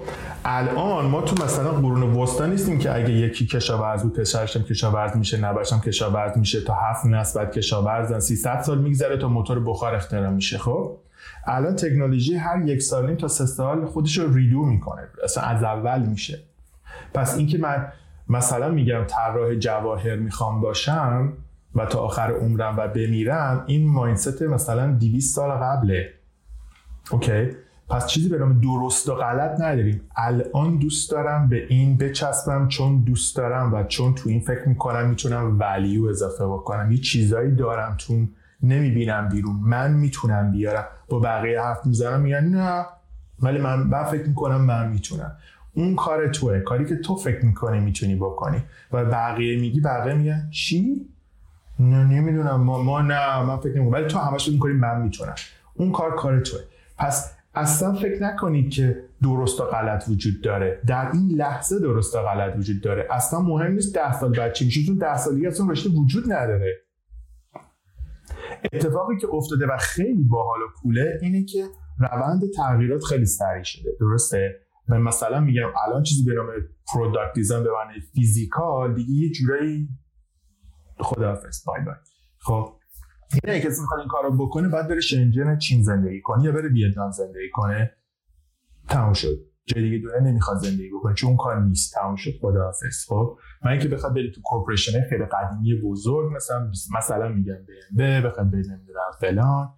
[0.45, 5.37] الان ما تو مثلا قرون وسطا نیستیم که اگه یکی کشاورز بود پسرشم کشاورز میشه
[5.37, 10.31] نباشم کشاورز میشه تا هفت نسل بعد کشاورزن 300 سال میگذره تا موتور بخار اختراع
[10.31, 10.59] میشه.
[10.59, 10.99] خب
[11.47, 15.03] الان تکنولوژی هر یک سالیم تا سه سال خودش رو ریدو می‌کنه.
[15.25, 16.39] اصلا از اول میشه.
[17.15, 17.93] پس اینکه من
[18.29, 21.33] مثلا میگم طراح جواهر می‌خوام باشم
[21.75, 26.09] و تا آخر عمرم و بمیرم این ماینست مثلا 200 سال قبله.
[27.11, 27.49] اوکی؟
[27.89, 30.01] پس چیزی به نام درست و غلط نداریم.
[30.17, 35.09] الان دوست دارم به این بچسبم چون دوست دارم و چون تو این فکر می‌کنم
[35.09, 36.93] می‌تونم ولیو اضافه بکنم.
[36.93, 38.27] یه چیزایی دارم تو
[38.63, 39.57] نمی‌بینم بیرون.
[39.57, 40.85] من می‌تونم بیارم.
[41.13, 42.87] با بقیه حرف می‌زنم میگن نه
[43.43, 45.33] ولی من با فکر می‌کنم من می‌تونم.
[45.75, 46.61] اون کار توه.
[46.61, 48.63] کاری که تو فکر می‌کنی می‌تونی بکنی.
[48.93, 51.07] و بقیه میگی بقیه میگن چی؟
[51.81, 52.61] نه نمی‌دونم.
[52.61, 53.93] ما, ما نه من فکر نمی‌کنم.
[53.93, 55.35] ولی تو همش می‌کنی من می‌تونم.
[55.75, 56.61] اون کار کار توه.
[56.99, 60.81] پس اصلا فکر نکنید که درست و غلط وجود داره.
[60.87, 63.07] در این لحظه درست و غلط وجود داره.
[63.11, 66.75] اصلا مهم نیست ده سال بعد چی میشه چون ده سال اصلا رشته وجود نداره.
[68.73, 71.65] اتفاقی که افتاده و خیلی باحال و cool ه اینه که
[71.99, 73.91] روند تغییرات خیلی سریع شده.
[74.01, 76.47] درسته؟ من مثلا میگم الان چیزی به نام
[76.95, 79.89] product design به معنی physical دیگه یه جورایی
[80.99, 81.65] خداحافظ.
[81.67, 81.95] bye bye.
[82.39, 82.79] خب
[83.45, 87.11] یه کسی می‌خواد این کارو بکنه باید بره شنژن چین زندگی کنه یا بره ویتنام
[87.11, 87.93] زندگی کنه
[88.89, 89.39] تموم شد.
[89.67, 91.95] جای دیگه دنیا نمی‌خواد زندگی بکنه چون اون کار نیست.
[91.95, 92.31] تموم شد.
[92.41, 93.07] خداحافظ.
[93.09, 97.55] خب من اینکه بخواد بری تو corporation خیلی قدیمی بزرگ مثلا مثلا میگم
[97.97, 99.71] به بخواد بری نمی‌دونم فلان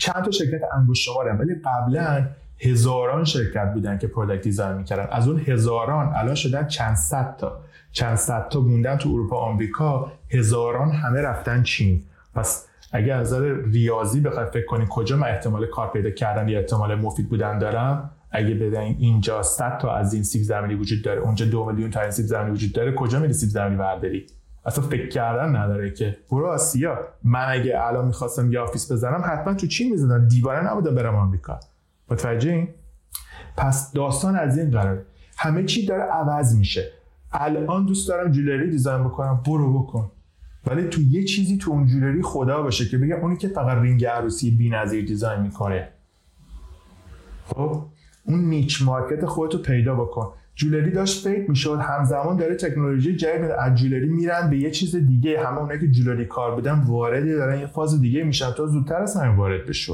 [0.00, 2.28] چند تا شرکت انگشت شماره ولی قبلا
[2.60, 5.06] هزاران شرکت بودن که product design می‌کردن.
[5.10, 7.60] از اون هزاران الان شدن چند صد تا.
[7.92, 12.04] چند صد تا موندن تو اروپا آمریکا هزاران همه رفتن چین.
[12.34, 16.58] پس اگه از نظر ریاضی بخوای فکر کنی کجا من احتمال کار پیدا کردن یا
[16.58, 21.20] احتمال مفید بودن دارم؟ اگه بدن اینجا 100 تا از این سیب زمینی وجود داره
[21.20, 24.26] اونجا دو میلیون تا این سیب زمینی وجود داره کجا میری سیب زمینی برداری؟
[24.66, 26.16] اصلا فکر کردن نداره که.
[26.30, 26.98] برو آسیا.
[27.24, 31.60] من اگه الان می‌خواستم یه office بزنم حتما تو چین می‌زدم دیوانه نبودم برم آمریکا.
[32.10, 32.68] متوجه این
[33.56, 35.02] پس داستان از این قرار
[35.36, 36.92] همه چی داره عوض میشه.
[37.32, 39.42] الان دوست دارم jewelry design بکنم.
[39.46, 40.10] برو بکن.
[40.66, 44.04] ولی تو یه چیزی تو اون jewelry خدا باشه که بگم اونی که فقط رینگ
[44.04, 45.88] عروسی بی‌نظیر design می‌کنه.
[47.46, 47.84] خب؟
[48.28, 50.32] اون niche market خودتو پیدا بکن.
[50.54, 55.46] jewelry داشت fade می‌شد همزمان داره تکنولوژی جدید از jewelry میرن به یه چیز دیگه.
[55.46, 57.60] همه اونایی که jewelry کار بودن واردی دارن.
[57.60, 58.50] یه فاز دیگه میشن.
[58.50, 59.92] تا زودتر از همین وارد بشه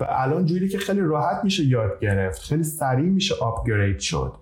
[0.00, 2.40] و الان جوری که خیلی راحت میشه یاد گرفت.
[2.40, 4.32] خیلی سریع میشه upgrade شد.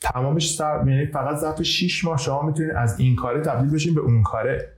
[0.00, 4.00] تمامش سر یعنی فقط ظرف 6 ماه شما می‌تونید از این کاره تبدیل بشین به
[4.00, 4.72] اون کاره.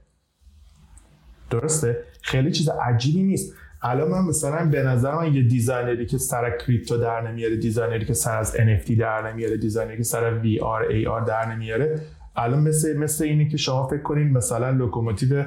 [1.51, 3.55] درسته؟ خیلی چیز عجیبی نیست.
[3.83, 7.99] الان من مثلا به نظر من یه designer ی که سر crypto در نمیاره designer
[7.99, 12.01] ی که سر از NFT در نمیاره designer ی که سر VR AR در نمیاره
[12.37, 15.45] الان مثل مثل اینه که شما فکر کنید مثلا لوکوموتیو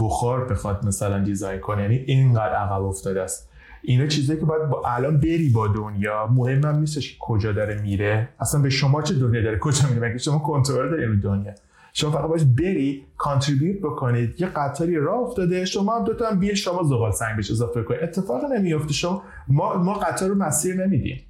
[0.00, 1.82] بخار بخواد مثلا دیزاین کنه.
[1.82, 3.50] یعنی اینقدر عقب افتاده است.
[3.82, 6.26] اینا چیزایی که باید با الان بری با دنیا.
[6.26, 8.28] مهم هم نیستش که کجا داره میره.
[8.40, 11.52] اصلا به شما چه دنیا داره؟ کجا میره؟ مگه شما کنترل داری رو دنیا؟
[11.92, 14.40] شما فقط باید بری کانتریبیوت بکنید.
[14.40, 15.64] یه قطاری راه افتاده.
[15.64, 18.00] شما هم دوتا هم بیل شما زغال سنگ بهش اضافه کنید.
[18.02, 18.92] اتفاق نمیفته.
[18.92, 21.20] شما ما ما قطار رو مسیر نمیدیم.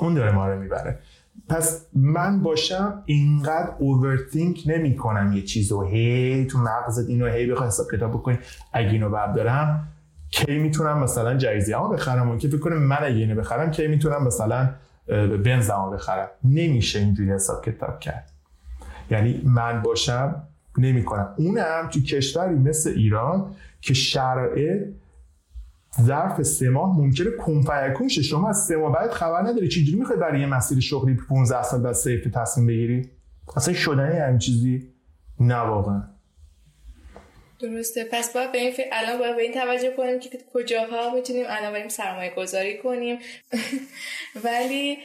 [0.00, 0.98] اون داره ما رو می‌بره.
[1.48, 5.82] پس من باشم اینقدر اوورثینک نمی کنم یه چیزو.
[5.82, 8.38] هی تو مغزت اینو هی بخوای حساب کتاب بکنی.
[8.72, 9.88] اگه اینو بردارم
[10.30, 13.86] کی می‌تونم مثلا جایزه ها بخرم؟ اون که فکر کنم من اگه اینو بخرم کی
[13.86, 14.70] می‌تونم مثلا
[15.44, 18.29] بنزمو بخرم؟ نمیشه اینجوری حساب کتاب کرد.
[19.10, 21.34] یعنی من باشم نمی‌کنم.
[21.38, 24.82] اونم تو کشوری مثل ایران که شرایط
[26.02, 28.22] ظرف سه ماه ممکنه کنفیکون شه.
[28.22, 29.68] شما از سه ماه بعد خبر نداری.
[29.68, 33.10] چجوری می‌خوای برای یه مسیر شغلی 15 سال بعد سیف تصمیم بگیری؟
[33.56, 34.92] اصلا شدنی همین چیزی
[35.40, 36.02] نه واقعا.
[37.60, 38.04] درسته.
[38.12, 41.88] پس باید به این الان باید به این توجه کنیم که کجاها می‌تونیم الان بریم
[41.88, 43.18] سرمایه گذاری کنیم.
[44.44, 44.98] ولی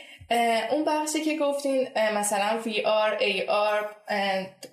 [0.72, 3.86] اون بخشی که گفتین مثلا VR, AR,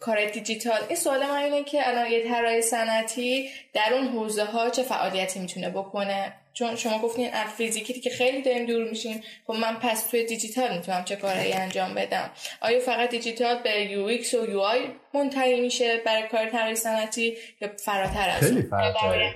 [0.01, 4.71] کار دیجیتال این سوال من اینه که الان یه طراح صنعتی در اون حوزه ها
[4.71, 9.55] چه فعالیتی می‌تونه بکنه؟ چون شما گفتین از فیزیکی که خیلی داریم دور میشیم خب
[9.55, 14.51] من پس توی دیجیتال می‌تونم چه کارهایی انجام بدم؟ آیا فقط دیجیتال به UX و
[14.51, 14.79] UI
[15.15, 19.33] منتهی میشه برای کار طراحی صنعتی یا فراتر از خیلی فراتر.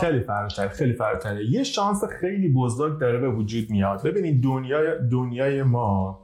[0.00, 4.02] خیلی فراتر خیلی فراتر یه شانس خیلی بزرگ داره به وجود میاد.
[4.02, 6.20] ببینید دنیای دنیای ما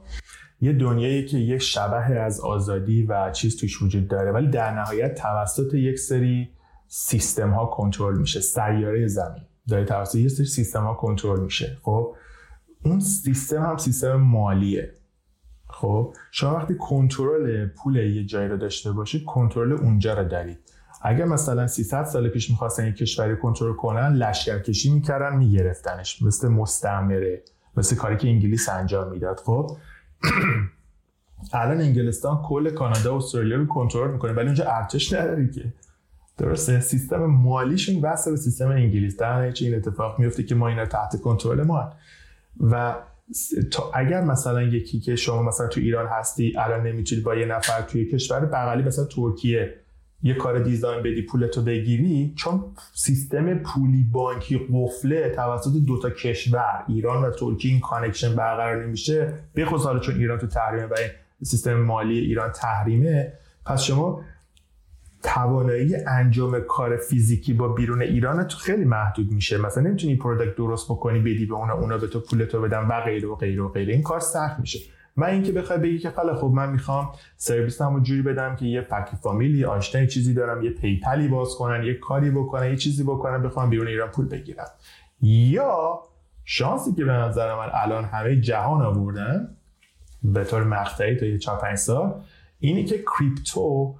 [0.61, 5.15] یه دنیایی که یه شبهه از آزادی و چیز توش وجود داره ولی در نهایت
[5.15, 6.49] توسط یک سری
[6.87, 8.39] سیستم ها کنترل میشه.
[8.41, 9.46] سیاره زمین.
[9.67, 11.77] داره توسط یه سری سیستم ها کنترل میشه.
[11.83, 12.15] خب؟
[12.85, 14.93] اون سیستم هم سیستم مالیه.
[15.69, 20.59] خب؟ شما وقتی کنترل پول یه جایی رو داشته باشید کنترل اونجا رو دارید.
[21.01, 26.21] اگر مثلا 300 سال پیش می‌خواستن یک کشوری کنترل کنن لشکرکشی می‌کردن میگرفتنش.
[26.21, 27.41] مثل مستعمره
[27.77, 29.39] مثل کاری که انگلیس انجام می‌داد.
[29.45, 29.77] خب؟
[31.53, 34.31] الان انگلستان کل کانادا و استرالیا رو کنترل می‌کنه.
[34.31, 35.73] ولی اونجا ارتش نداری که.
[36.37, 39.17] درسته؟ سیستم مالیشون واسه به سیستم انگلیس.
[39.17, 41.93] در این اتفاق میفته که ما اینا تحت کنترل ما
[42.59, 42.95] و
[43.93, 48.05] اگر مثلا یکی که شما مثلا تو ایران هستی الان نمی‌تونی با یه نفر توی
[48.05, 49.73] کشور بغلی مثلا ترکیه
[50.23, 57.23] یه کار design بدی پولتو بگیری چون سیستم پولی بانکی قفله توسط دوتا کشور ایران
[57.23, 59.33] و ترکیه این connection برقرار نمیشه.
[59.55, 60.95] بخصوص حالا چون ایران تو تحریمه و
[61.43, 63.33] سیستم مالی ایران تحریمه.
[63.65, 64.21] پس شما
[65.27, 69.57] توانایی انجام کار فیزیکی با بیرون ایران تو خیلی محدود میشه.
[69.57, 73.27] مثلا نمی‌تونی product درست بکنی بدی به اونا اونا به تو پولتو بدن و غیره
[73.27, 73.93] و غیره و غیره.
[73.93, 74.79] این کار سخت میشه.
[75.15, 79.02] من اینکه بخوای بگی که خیلی خب من می‌خوام سرویسمو جوری بدم که یه فک
[79.02, 83.03] و فامیلی آشنا چیزی دارم یه PayPal ی باز کنن یه کاری بکنن یه چیزی
[83.03, 84.67] بکنن بخوام بیرون ایران پول بگیرم.
[85.21, 85.99] یا
[86.45, 89.57] شانسی که به نظر من الان همه جهان آوردن
[90.23, 92.21] به طور مقطعی تا یه 4 5 سال
[92.59, 93.95] اینی که crypto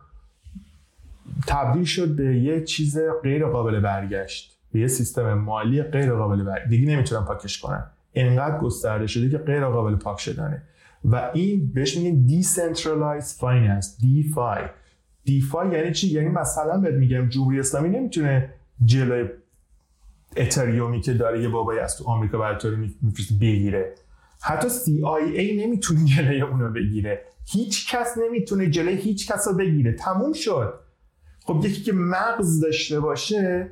[1.48, 4.58] تبدیل شد به یه چیز غیر قابل برگشت.
[4.72, 7.84] به یه سیستم مالی غیر قابل برگشت دیگه نمی‌تونن پاکش کنن.
[8.14, 10.62] انقدر گسترده شده که غیر قابل پاک شدنه.
[11.06, 14.60] و این بهش میگن decentralized finance DeFi
[15.28, 18.50] DeFi یعنی چی؟ یعنی مثلا بهت میگم جمهوری اسلامی نمی‌تونه
[18.86, 19.30] جلوی
[20.38, 22.70] اتریومی که داره یه بابایی از تو آمریکا برای تو
[23.42, 23.96] بگیره.
[24.42, 27.22] حتی CIA نمی‌تونه جلوی اونو بگیره.
[27.46, 29.94] هیچ کس نمی‌تونه جلوی هیچ کس رو بگیره.
[29.94, 30.80] تموم شد.
[31.48, 33.72] خب یکی که مغز داشته باشه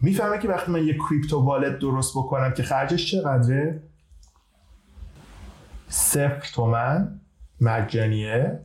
[0.00, 3.82] می‌فهمه که وقتی من یه crypto wallet درست بکنم که خرجش چقدره؟
[5.88, 7.20] صفر تومن
[7.60, 8.60] مجانیه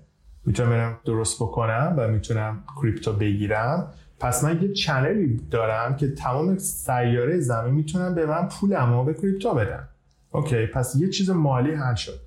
[0.45, 3.93] می‌تونم برم درست بکنم و می‌تونم crypto بگیرم.
[4.19, 9.13] پس من یه channel ی دارم که تمام سیاره زمین می‌تونم به من پولمو به
[9.13, 9.89] crypto بدن
[10.31, 12.19] okay پس یه چیز مالی حل شد.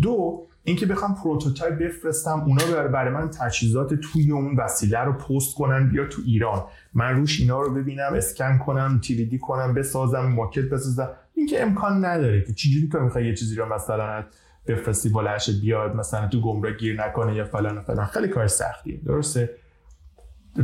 [0.00, 5.88] دو اینکه بخوام prototype بفرستم اونا برای من تجهیزات توی اون وسیله رو پست کنن
[5.88, 6.64] بیا تو ایران.
[6.94, 11.10] من روش اینا رو ببینم اسکن کنم تیریدی کنم بسازم ماکت بسازم.
[11.34, 14.24] این که امکان نداره که چجوری تو می‌خوای یه چیزی رو مثلا
[14.66, 18.06] بفرستی بالش بیاد مثلا تو گمراه گیر نکنه یا فلان فلان.
[18.06, 19.00] خیلی کار سختیه.
[19.04, 19.50] درسته؟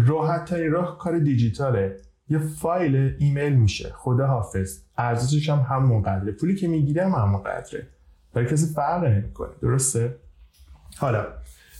[0.06, 1.96] راحت راه کار دیجیتاله.
[2.28, 3.92] یه فایل ایمیل میشه.
[3.96, 7.86] خدا حافظ ارزشش هم همون قدره پولی که می‌گیرم همون قدره
[8.34, 9.50] برای کسی فرق نمی‌کنه.
[9.62, 10.16] درسته؟
[10.98, 11.26] حالا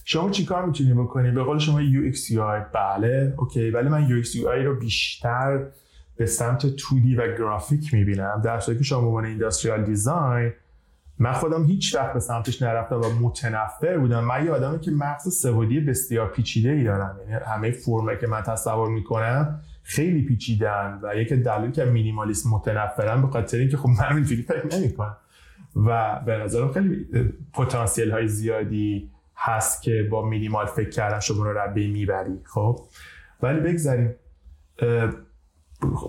[0.04, 4.64] شما چیکار می‌تونی بکنی؟ به قول شما UX UI بله اوکی ولی من UX UI
[4.64, 5.66] رو بیشتر
[6.16, 8.42] به سمت 2D و گرافیک می‌بینم.
[8.44, 10.52] در صورتی که شما عنوان اینداستریال دیزاین
[11.18, 14.24] من خودم هیچ وقت به سمتش نرفتم و متنفر بودم.
[14.24, 17.16] من یه آدمی که مغز سوادی بسیار پیچیده ای دارم.
[17.20, 23.22] یعنی همه فرمه که من تصور می‌کنم خیلی پیچیدن و یک دلیل که مینیمالیسم متنفرم
[23.22, 25.16] به خاطر اینکه خب من اینجوری فکر نمی‌کنم.
[25.76, 27.06] و به نظرم خیلی
[27.52, 32.80] پتانسیل های زیادی هست که با مینیمال فکر کردن شما رو ربه می‌بری خب؟
[33.42, 34.14] ولی بگذاریم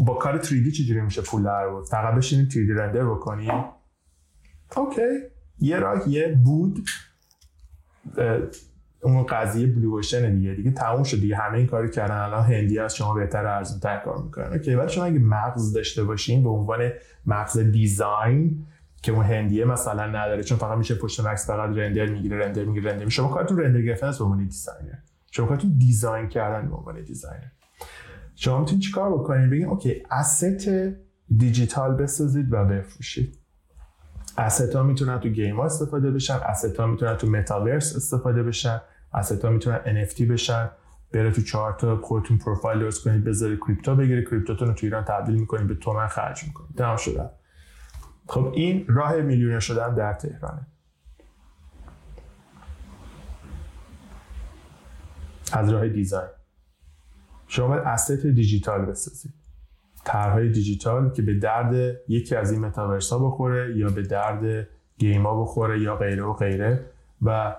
[0.06, 3.63] با کار 3D چجوری میشه پول در بود فقط بشینیم 3D رندر بکنیم؟
[4.78, 5.02] اوکی.
[5.60, 6.86] یه راه یه بود.
[9.02, 10.54] اون قضیه بلو دیگه.
[10.54, 11.36] دیگه تموم شد دیگه.
[11.36, 12.15] همه این کاری کردن.
[12.15, 14.54] الان هندی از شما بهتر ارزون تر کار می‌کنن.
[14.54, 14.76] اوکی.
[14.76, 16.89] ولی شما اگه مغز داشته باشین به عنوان
[17.26, 18.65] مغز design
[19.02, 22.92] که اون هندیه مثلا نداره چون فقط میشینه پشت مکس فقط render می‌گیره render می‌گیره
[22.91, 24.97] render شما کارتون render گرفتن به عنوان designer.
[25.32, 27.47] شما کارتون design کردن به عنوان designer.
[28.36, 30.69] شما می‌تونید چیکار بکنید؟ بگید OK asset
[31.38, 33.38] دیجیتال بسازید و بفروشید.
[34.38, 38.82] asset ها می‌تونن تو game ها استفاده بشن asset ها می‌تونن تو متاورس استفاده بشن
[39.13, 40.70] asset ها می‌تونن NFT بشن.
[41.14, 44.30] بره تو چارت خودتون پروفایل درست کنید بذارید crypto بگیرید.
[44.30, 46.76] crypto تون رو تو ایران تبدیل می‌کنید به تومن خرج می‌کنید.
[46.78, 47.30] تمام شده.
[48.32, 50.67] خب این راه میلیونر شدن در تهرانه.
[55.54, 56.30] از راه design.
[57.48, 59.34] شما باید asset دیجیتال بسازید.
[60.06, 65.33] طرحهای دیجیتال که به درد یکی از این متاورس ها بخوره یا به درد game
[65.33, 66.86] ا بخوره یا غیره و غیره.
[67.22, 67.55] و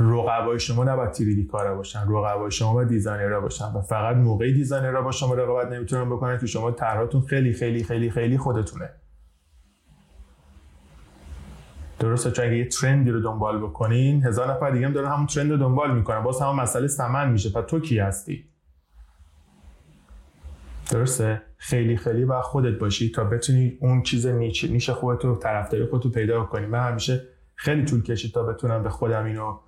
[0.00, 2.00] رقبای شما نباید 3D کارا باشن.
[2.08, 3.64] رقبای شما باید designer ها باشن.
[3.64, 7.84] و فقط موقعی designer ها با شما رقابت نمی‌تونن بکنن که شما طرحاتون خیلی خیلی
[7.84, 8.90] خیلی خیلی خودتونه.
[11.98, 15.50] درسته چون اگه یه ترندی رو دنبال بکنین هزار نفر دیگه هم دارن همون ترند
[15.50, 16.22] رو دنبال می‌کنن.
[16.22, 17.50] باز هم مسئله سمن میشه.
[17.50, 18.44] پس تو کی هستی؟
[20.90, 25.86] درسته؟ خیلی خیلی با خودت باشی تا بتونی اون چیز نیچ نیش خودت رو طرفداری
[25.86, 26.66] خودت رو پیدا کنی.
[26.66, 27.22] من همیشه
[27.54, 29.58] خیلی طول کشید تا بتونم به خودم اینو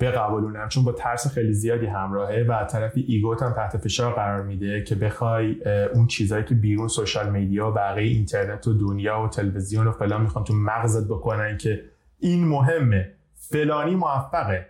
[0.00, 4.82] بقبولونم چون با ترس خیلی زیادی همراهه و طرفی ایگوت هم تحت فشار قرار میده
[4.82, 5.56] که بخوای
[5.94, 10.22] اون چیزهایی که بیرون سوشال میدیا و بقیه اینترنت و دنیا و تلویزیون و فلان
[10.22, 11.82] می‌خوان تو مغزت بکنن که
[12.18, 14.66] این مهمه فلانی موفقه.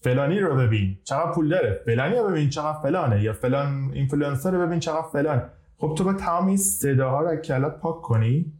[0.00, 4.66] فلانی رو ببین چقدر پول داره فلانی رو ببین چقدر فلانه یا فلان اینفلوئنسر رو
[4.66, 5.42] ببین چقدر فلان.
[5.76, 8.52] خب تو با تمام این صداها رو کلات پاک کنی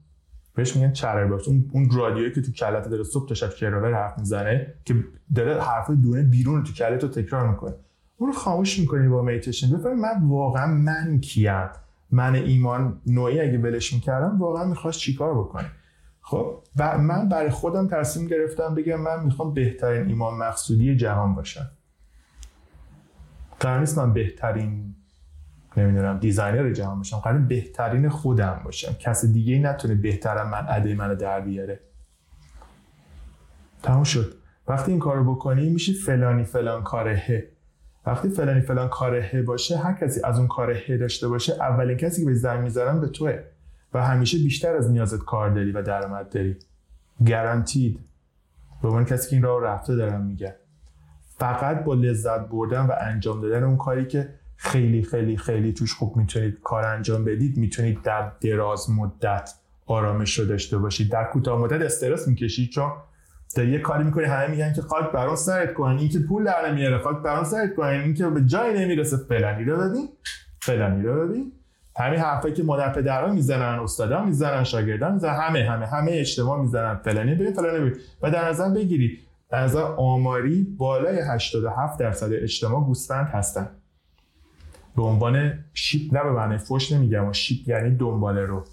[0.59, 1.49] بهش میگن چرر باکس.
[1.49, 4.95] اون اون رادیویی که تو کلت داره صبح تا شب کراور حرف می‌زنه که
[5.35, 7.75] داره حرف دونه بیرون تو کلت رو تکرار می‌کنه.
[8.17, 9.77] اون رو خاموش می‌کنی با میتیشن.
[9.77, 11.69] بفهمی من واقعا من کیم.
[12.11, 15.71] من ایمان نوعی اگه بلش می‌کردم واقعا می‌خواست چیکار بکنه.
[16.21, 21.71] خب و من برای خودم تصمیم گرفتم بگم من می‌خوام بهترین ایمان مقصودی جهان باشم.
[23.61, 24.95] قرار نیست من بهترین
[25.77, 28.93] نمی‌دونم دیزاینر جهان باشم قرار بهترین خودم باشم.
[28.93, 31.81] کسی دیگه ای نتونه بهترم من اده منو در بیاره.
[33.83, 34.35] تموم شد.
[34.69, 37.49] وقتی این کارو بکنی میشه فلانی فلان کاره
[38.07, 42.27] وقتی فلانی فلان کاره باشه هر کسی از اون کاره داشته باشه اولین کسی که
[42.27, 43.39] به زنگ می‌ذارم به توه.
[43.95, 46.57] و همیشه بیشتر از نیازت کار داری و درآمد داری.
[47.29, 48.01] گارانتید.
[48.83, 50.57] به عنوان کسی که این راه رفته دارم میگه
[51.39, 56.17] فقط با لذت بردن و انجام دادن اون کاری که خیلی خیلی خیلی توش خوب
[56.17, 57.57] می‌تونید کار انجام بدید.
[57.57, 59.55] می‌تونید در دراز مدت
[59.87, 61.13] آرامش رو داشته باشید.
[61.13, 62.93] در کوتاه مدت استرس می‌کشید چون
[63.57, 66.71] در یه کاری می‌کنی همه میگن که خاک برون سرت کنن این که پول در
[66.71, 69.17] نمیاره خاک برون سرت کنن این که به جای نمی‌رسه.
[69.17, 70.09] فلانی رو ببین
[70.61, 71.53] فلانی رو ببین
[71.97, 76.95] همین حرفایی که مادر پدران می‌زنن استادا می‌زنن شاگردان می‌زنن همه همه همه اجتماع می‌زنن.
[77.05, 79.19] فلانی ببین فلانی ببین و در نظر بگیرید
[79.51, 83.69] در نظر آماری بالای 87 درصد اجتماع گوسفند هستن.
[84.99, 88.65] به عنوان شیپ نه به معنی فوش نمیگم و شیپ یعنی دنباله رو.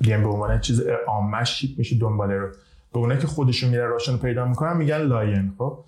[0.00, 2.48] یعنی به عنوان چیز عامه شیپ میشه دنباله رو.
[2.92, 5.84] به اونایی که خودشون میرن راشن رو پیدا می‌کنن میگن لاین خب؟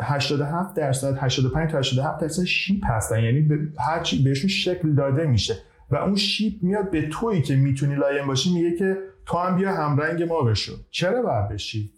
[0.00, 3.22] 87 درصد 85 تا 87 درصد شیپ هستن.
[3.22, 5.56] یعنی به هر چی بهشون شکل داده میشه.
[5.90, 9.74] و اون شیپ میاد به تویی که می‌تونی لاین باشی میگه که تو هم بیا
[9.74, 10.72] همرنگ ما بشو.
[10.90, 11.90] چرا باید بشی؟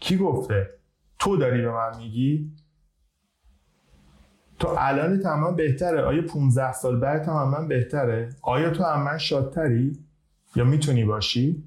[0.00, 0.68] کی گفته؟
[1.18, 2.52] تو داری به من میگی؟
[4.58, 9.98] تو الان تمام بهتره؟ آیا 15 سال بعد تمام بهتره؟ آیا تو هم من شادتری؟
[10.56, 11.64] یا می‌تونی باشی؟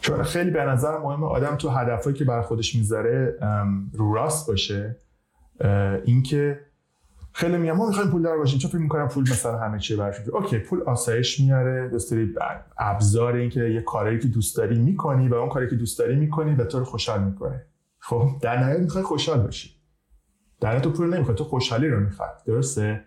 [0.00, 3.38] چون خیلی به نظر مهم آدم تو هدفهایی که برای خودش می‌ذاره
[3.92, 4.96] رو راست باشه.
[6.04, 6.60] اینکه
[7.32, 8.58] خیلی میگم ما می‌خوایم پول دار باشیم.
[8.58, 12.34] چون فکر می‌کنم پول مثلا همه چی برش اوکی پول آسایش میاره دوستری
[12.78, 16.54] ابزار اینکه یه کاری که دوست داری می‌کنی و اون کاری که دوست داری می‌کنی
[16.54, 17.64] به طور خوشحال می‌کنه.
[17.98, 19.79] خب در نهایت می‌خوای خوشحال باشی.
[20.60, 23.04] در تو پول نمی‌خواد تو خوشحالی رو می‌خواد درسته؟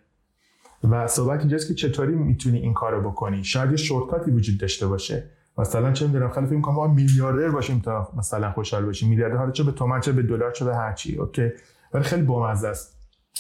[0.89, 5.29] و صحبت اینجاست که چطوری می‌تونی این کارو بکنی؟ شاید یه شورتکاتی وجود داشته باشه.
[5.57, 9.51] مثلا چه می‌دونم خیلی فکر می‌کنم ما میلیاردر باشیم تا مثلا خوشحال باشیم میلیاردر حالا
[9.51, 11.49] چه به تومن چه به دلار چه به هر چی اوکی؟
[11.93, 12.97] ولی خیلی بامزه است.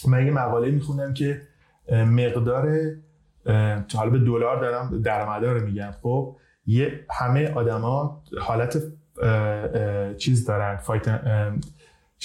[0.07, 1.41] من یه مقاله می‌خونم که
[1.91, 2.69] مقدار
[3.95, 5.91] حالا به دلار دارم درآمدا رو میگم.
[6.01, 6.35] خب
[6.65, 8.77] یه همه آدما حالت
[10.17, 11.21] چیز دارن فایت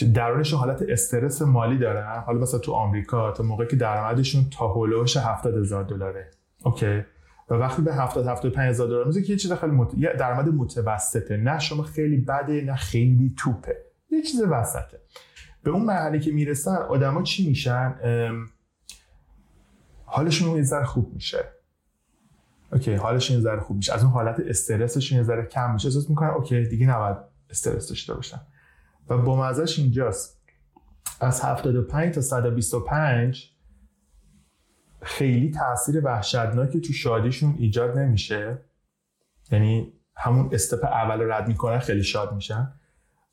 [0.05, 5.17] درونشون حالت استرس مالی دارن حالا مثلا تو آمریکا تا موقعی که درآمدشون تا هولوش
[5.17, 6.31] 70 هزار دلاره.
[6.65, 7.03] OK.
[7.51, 9.95] و وقتی به 70 75 هزار دلار میشه که یه چیز خیلی مت...
[9.95, 11.37] درآمد متوسطه.
[11.37, 13.77] نه شما خیلی بده نه خیلی توپه.
[14.11, 15.01] یه چیز وسطه.
[15.63, 17.95] به اون مرحله که می‌رسن آدما چی میشن؟
[20.05, 21.45] حالشون یه ذره خوب میشه.
[22.73, 23.95] OK حالشون یه ذره خوب میشه.
[23.95, 25.89] از اون حالت استرسشون یه ذره کم میشه.
[25.89, 27.17] احساس می‌کنن OK دیگه نباید
[27.51, 28.41] استرس داشته باشن.
[29.09, 30.41] و با اینجاست.
[31.21, 33.53] از 75 تا 125
[35.03, 38.59] خیلی تاثیر وحشتناکی تو شادیشون ایجاد نمیشه.
[39.53, 42.73] یعنی همون استپ اول رد می‌کنن خیلی شاد میشن.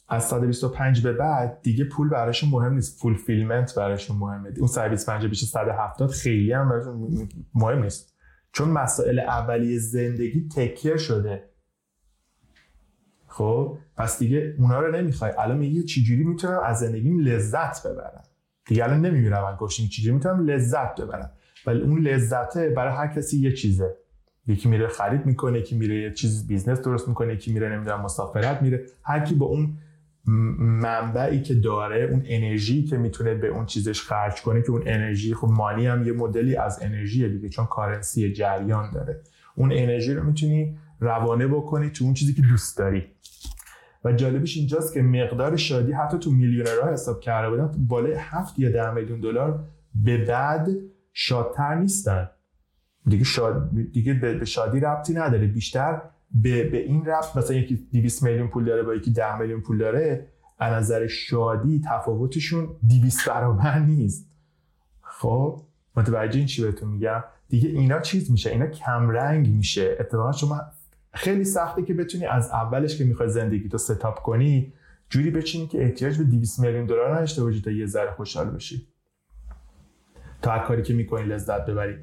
[0.08, 3.02] از 125 به بعد دیگه پول براشون مهم نیست.
[3.02, 4.54] پول فیلمنت براشون مهمه.
[4.58, 8.16] اون 125 بیش 170 خیلی هم براشون مهم نیست.
[8.52, 11.50] چون مسائل اولیه زندگی تکیه شده.
[13.38, 15.32] خب پس دیگه اونا رو نمی‌خوای.
[15.40, 18.24] الان میگه چجوری می‌تونم از زندگیم لذت ببرم؟
[18.66, 21.32] دیگه الان نمیمیرم گشنگی چیزی می‌تونم لذت ببرم؟
[21.66, 23.96] ولی اون لذته برای هر کسی یه چیزه.
[24.48, 28.62] یکی میره خرید می‌کنه یکی میره یه چیز business درست می‌کنه یکی میره نمی‌دونم مسافرت
[28.62, 28.86] میره.
[29.04, 29.78] هر کی با اون
[30.60, 35.34] منبعی که داره اون انرژی که می‌تونه به اون چیزش خرج کنه که اون انرژی
[35.34, 39.22] خب money هم یه مدلی از انرژی دیگه چون currency جریان داره.
[39.56, 43.15] اون انرژی رو می‌تونی روانه بکنی تو اون چیزی که دوست داری.
[44.06, 48.72] و جالبش اینجاست که مقدار شادی حتی تو میلیونرها حساب کرده بودن بالای 7 یا
[48.72, 49.64] 10 میلیون دلار
[49.96, 50.70] به بعد
[51.14, 52.30] شادتر نیستن.
[53.08, 55.48] دیگه شاد دیگه به شادی ربطی نداره.
[55.48, 56.02] بیشتر
[56.32, 59.78] به, به این ربط مثلا یکی 200 میلیون پول داره با یکی 10 میلیون پول
[59.78, 60.28] داره
[60.60, 64.30] از نظر شادی تفاوتشون 200 برابر نیست.
[65.02, 65.62] خب
[65.96, 69.98] متوجه این چی بهتون میگم؟ دیگه اینا چیز میشه؟ اینا کمرنگ میشه.
[70.00, 70.62] اتفاقا شما
[71.16, 74.74] خیلی سخته که بتونی از اولش که می‌خوای زندگی تو ستاپ کنی
[75.10, 78.88] جوری بچینی که احتیاج به 200 میلیون دلار نداشته باشی تا یه ذره خوشحال بشی.
[80.42, 81.96] تا کاری که می‌کنی لذت ببری.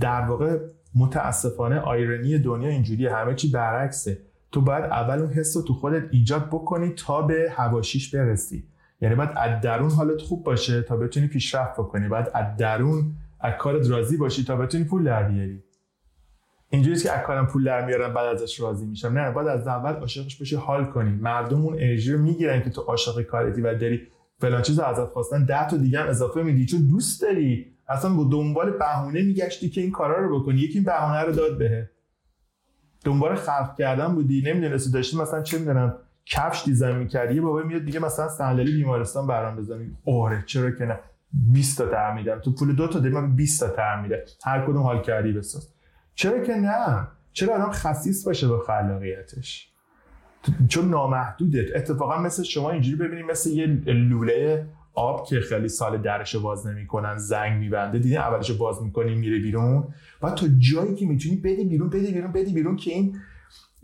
[0.00, 0.58] در واقع
[0.94, 4.18] متاسفانه آیرنی دنیا اینجوری همه چی برعکسه.
[4.52, 8.64] تو باید اول اون حس رو تو خودت ایجاد بکنی تا به هواشیش برسی.
[9.00, 12.08] یعنی باید از درون حالت خوب باشه تا بتونی پیشرفت بکنی.
[12.08, 15.63] باید از درون از کارت راضی باشی تا بتونی پول در بیاری.
[16.74, 19.08] اینجوریه که از پول در میارن بعد ازش راضی میشم.
[19.18, 21.10] نه باید از اول عاشقش بشی حال کنی.
[21.10, 24.00] مردم اون انرژی رو می‌گیرن که تو عاشق کارتی و داری
[24.38, 25.44] فلان چیز ازت خواستن.
[25.44, 26.66] ده تا دیگه هم اضافه میدی.
[26.66, 27.66] چون دوست داری.
[27.88, 30.60] اصلا با دنبال بهونه میگشتی که این کارا رو بکنی.
[30.60, 31.90] یکی این بهونه رو داد بهه.
[33.04, 34.42] دنبال خلق کردن بودی.
[34.46, 35.94] نمی‌دونستی داشتی مثلا چه می‌دونم
[36.26, 37.34] کفش دیزاین می‌کردی.
[37.34, 39.96] یه بابا میاد دیگه مثلا صندلی بیمارستان برام بزنی.
[40.04, 40.98] اوره چرا که نه.
[41.52, 42.40] 20 تا تر میدم.
[42.40, 45.73] تو پول دو تا دیگه من 20 تا تر میده هر کدوم حال کردی بساز.
[46.14, 49.68] چرا که نه؟ چرا آدم خصیص باشه به خلاقیتش؟
[50.68, 56.36] چون نامحدوده اتفاقا مثل شما اینجوری ببینید مثل یه لوله آب که خیلی سال درش
[56.36, 57.98] باز نمی‌کنن زنگ میبنده.
[57.98, 59.88] دیدین اولش باز می‌کنی میره بیرون.
[60.22, 63.16] و تا جایی که می‌تونی بدی بیرون بدی بیرون بدی بیرون که این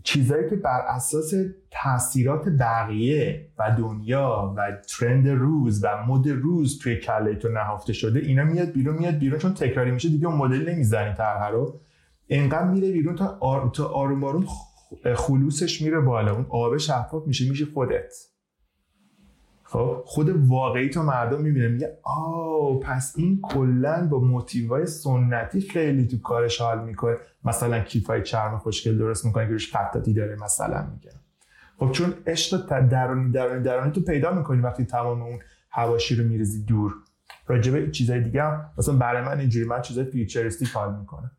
[0.02, 1.34] چیزهایی که بر اساس
[1.70, 8.18] تاثیرات بقیه و دنیا و ترند روز و مد روز توی کله تو نهفته شده
[8.18, 9.38] اینا میاد بیرون میاد بیرون.
[9.38, 11.80] چون تکراری میشه دیگه اون مدل نمی‌زنی طرح رو.
[12.30, 13.70] انقدر میره بیرون تا, آر...
[13.74, 14.46] تا آروم آروم
[15.16, 16.34] خلوصش میره بالا.
[16.34, 18.14] اون آب شفاف میشه میشه خودت.
[19.62, 21.68] خب؟ خود واقعی تو مردم می‌بینه.
[21.68, 27.16] میگه آه پس این کلا با موتیوهای سنتی خیلی تو کارش حال می‌کنه.
[27.44, 31.10] مثلا کیفای چرم خوشگل درست می‌کنه که روش خطاطی داره مثلا میگه.
[31.78, 35.38] خب چون عشق درونی درونی درونی تو پیدا می‌کنی وقتی تمام اون
[35.70, 36.94] هواشی رو میریزی دور.
[37.46, 41.30] راجبه چیزای دیگه هم مثلا برای من اینجوری من چیزای فیوچریستی حال می‌کنه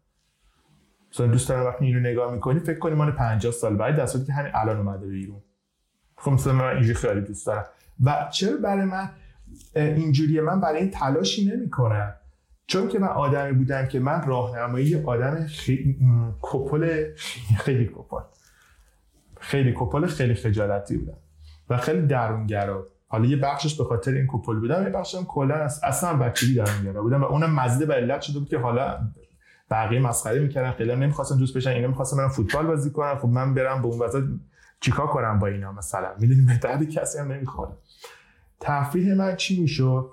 [1.13, 4.33] مثلا دوست دارم وقتی اینو نگاه می‌کنی فکر کنی من 50 سال بعد دستاتی که
[4.33, 5.41] همین الان اومده بیرون.
[6.17, 7.65] خب مثلا من اینجوری خیلی دوست دارم.
[8.05, 9.09] و چرا برای من
[9.75, 12.15] اینجوریه؟ من برای این تلاشی نمی‌کنم.
[12.67, 15.99] چون که من آدمی بودم که من راهنمایی آدم خیلی
[16.41, 17.13] کپل
[17.57, 18.21] خیلی کپل.
[19.39, 21.17] خیلی کپل خیلی خجالتی بودم.
[21.69, 22.87] و خیلی درونگرا.
[23.07, 27.21] حالا یه بخشش به خاطر این کپل بودم یه بخشم کلا اصلا بچگی درونگرا بودم
[27.21, 28.99] و اونم مزده به علت شده بود که حالا
[29.71, 30.71] بقیه مسخره می‌کردن.
[30.71, 33.15] خیلی نمی‌خواستن دوست بشن اینا می‌خواستن برن فوتبال بازی کنن.
[33.15, 34.23] خب من برم به اون وسط
[34.79, 37.71] چیکار کنم با اینا مثلا؟ می‌دونی به درد کسی هم نمی‌خوره.
[38.59, 40.11] تفریح من چی می‌شد؟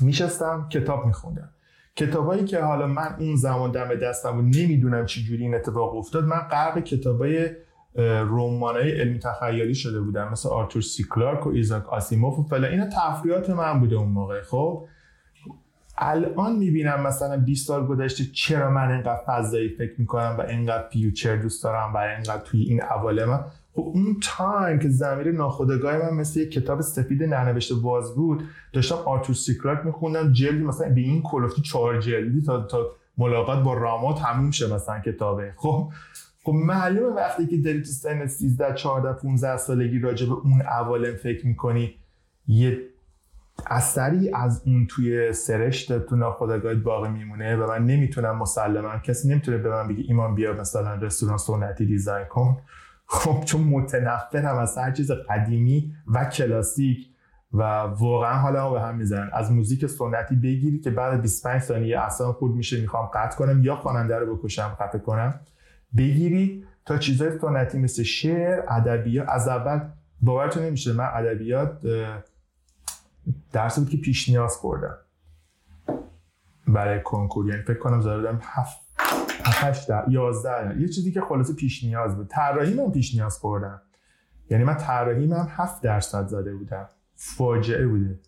[0.00, 1.50] میشستم کتاب میخوندم.
[1.96, 6.24] کتابایی که حالا من اون زمان دم دستم و نمی‌دونم چی جوری این اتفاق افتاد.
[6.24, 7.50] من غرق کتابای
[7.96, 10.32] رمانای علمی تخیلی شده بودم.
[10.32, 14.42] مثل آرتور سی کلارک و ایزاک آسیموف و فلان اینا تفریحات من بوده اون موقع.
[14.42, 14.86] خب
[15.98, 21.36] الان می‌بینم مثلا 20 سال گذشته چرا من اینقدر فضایی فکر می‌کنم و اینقدر future
[21.36, 26.40] دوست دارم و اینقدر توی این عوالم خب اون time که ضمیر ناخودآگاه من مثل
[26.40, 28.42] یک کتاب سفید ننوشته باز بود
[28.72, 32.86] داشتم آرتور سی کلارک میخوندم جلدی مثلا به این کلفتی چهار جلدی تا تا
[33.18, 35.52] ملاقات با راما تموم شه مثلا کتابه.
[35.56, 35.92] خب
[36.44, 41.14] خب معلومه وقتی که داری تو سن 13 14 15 سالگی راجع به اون عوالم
[41.14, 41.94] فکر می‌کنی
[42.46, 42.78] یه
[43.66, 49.58] اثری از اون توی سرشت تو ناخودآگاهت باقی میمونه و من نمی‌تونم مسلما کسی نمی‌تونه
[49.58, 52.58] به من بگه ایمان بیا مثلا رستوران سنتی دیزاین کن.
[53.06, 56.98] خب چون متنفرم از هر چیز قدیمی و کلاسیک
[57.52, 59.30] و واقعا حالا به هم می‌زنن.
[59.32, 63.76] از موزیک سنتی بگیری که بعد 25 ثانیه اصلا خود میشه می‌خوام قطع کنم یا
[63.76, 65.40] خواننده رو بکشم قطع کنم.
[65.96, 69.80] بگیری تا چیزای سنتی مثل شعر ادبیات از اول
[70.22, 71.86] باورتون نمیشه من ادبیات
[73.52, 74.96] درس بود که پیش نیاز خوردم
[76.68, 78.84] برای کنکور یعنی فکر کنم زدم هفت
[79.44, 82.28] 8 11 یه چیزی که خلاصه پیش نیاز بود.
[82.28, 83.82] طراحی من پیش نیاز خوردم
[84.50, 86.88] یعنی من طراحی من 7 درصد زده بودم.
[87.14, 88.18] فاجعه بوده.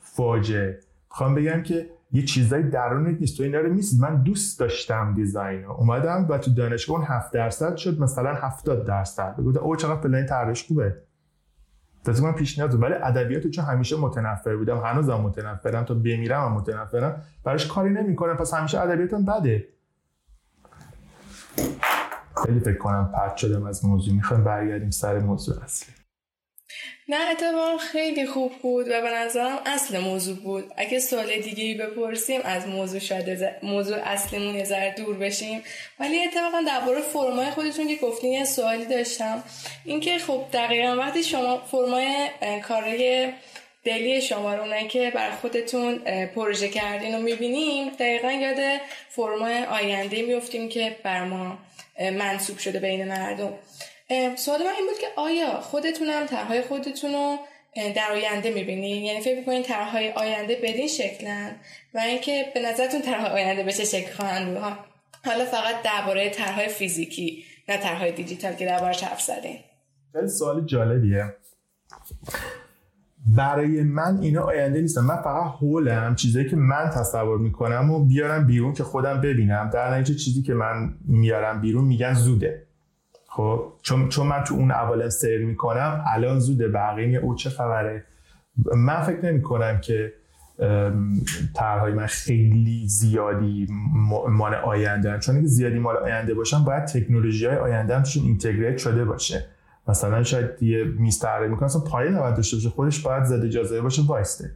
[0.00, 0.80] فاجعه.
[1.10, 4.00] می‌خوام بگم که یه چیزای درونت نیست تو اینا رو نیست.
[4.00, 5.72] من دوست داشتم دیزاین رو.
[5.72, 9.40] اومدم و تو دانشگاه اون 7 درصد شد مثلا 70 درصد.
[9.40, 11.02] گفتم او چقدر پلن طرحش خوبه.
[12.08, 17.22] تازه من پیشنهاد ولی ادبیات چون همیشه متنفر بودم هنوزم متنفرم تا بمیرم هم متنفرم.
[17.44, 18.36] براش کاری نمی‌کنم.
[18.36, 19.68] پس همیشه ادبیاتم بده.
[22.44, 24.14] خیلی فکر کنم پرت شدم از موضوع.
[24.14, 25.94] می‌خوایم برگردیم سر موضوع اصلی.
[27.08, 30.72] نه اتفاقا خیلی خوب بود و به نظرم اصل موضوع بود.
[30.76, 35.62] اگه سوال دیگه ای بپرسیم از موضوع شاید موضوع اصلیمون یه ذره دور بشیم.
[36.00, 39.44] ولی اتفاقا درباره فرمای خودتون که گفتین یه سوالی داشتم.
[39.84, 42.28] اینکه خب دقیقا وقتی شما فرمای
[42.62, 43.32] کارای
[43.84, 50.22] دلی شما رو اونایی که بر خودتون پروژه کردین رو می‌بینیم دقیقا یاد فرمای آینده
[50.22, 51.58] میفتیم که بر ما
[52.00, 53.52] منصوب شده بین مردم.
[54.36, 57.36] سوال من این بود که آیا خودتون هم طرحهای خودتون رو
[57.96, 61.56] در آینده می‌بینین؟ یعنی فکر می‌کنین طرحهای آینده بدین شکلن؟
[61.94, 64.78] و اینکه به نظرتون طرحهای آینده به چه شکل خواهند بود؟
[65.24, 69.56] حالا فقط درباره طرحهای فیزیکی نه طرحهای دیجیتال که دربارش حرف زدین.
[70.12, 71.24] خیلی سوال جالبیه.
[73.36, 78.46] برای من اینا آینده نیستم من فقط هولم چیزایی که من تصور می‌کنم و بیارم
[78.46, 79.70] بیرون که خودم ببینم.
[79.74, 82.67] در نتیجه چیزی که من میارم بیرون میگن زوده.
[83.38, 88.04] خب چون چون من تو اون اول سیر می‌کنم الان زوده بقیه او چه خبره؟
[88.76, 90.12] من فکر نمی کنم که
[91.54, 93.66] طرحهای من خیلی زیادی
[94.28, 99.04] مال آینده چون اگه زیادی مال آینده باشن باید تکنولوژی های آینده هم اینتگریت شده
[99.04, 99.46] باشه.
[99.88, 103.80] مثلا شاید یه میز طراحی می‌کنه اصلا پایه نباید داشته باشه خودش باید زده جازه
[103.80, 104.50] باشه وایسته.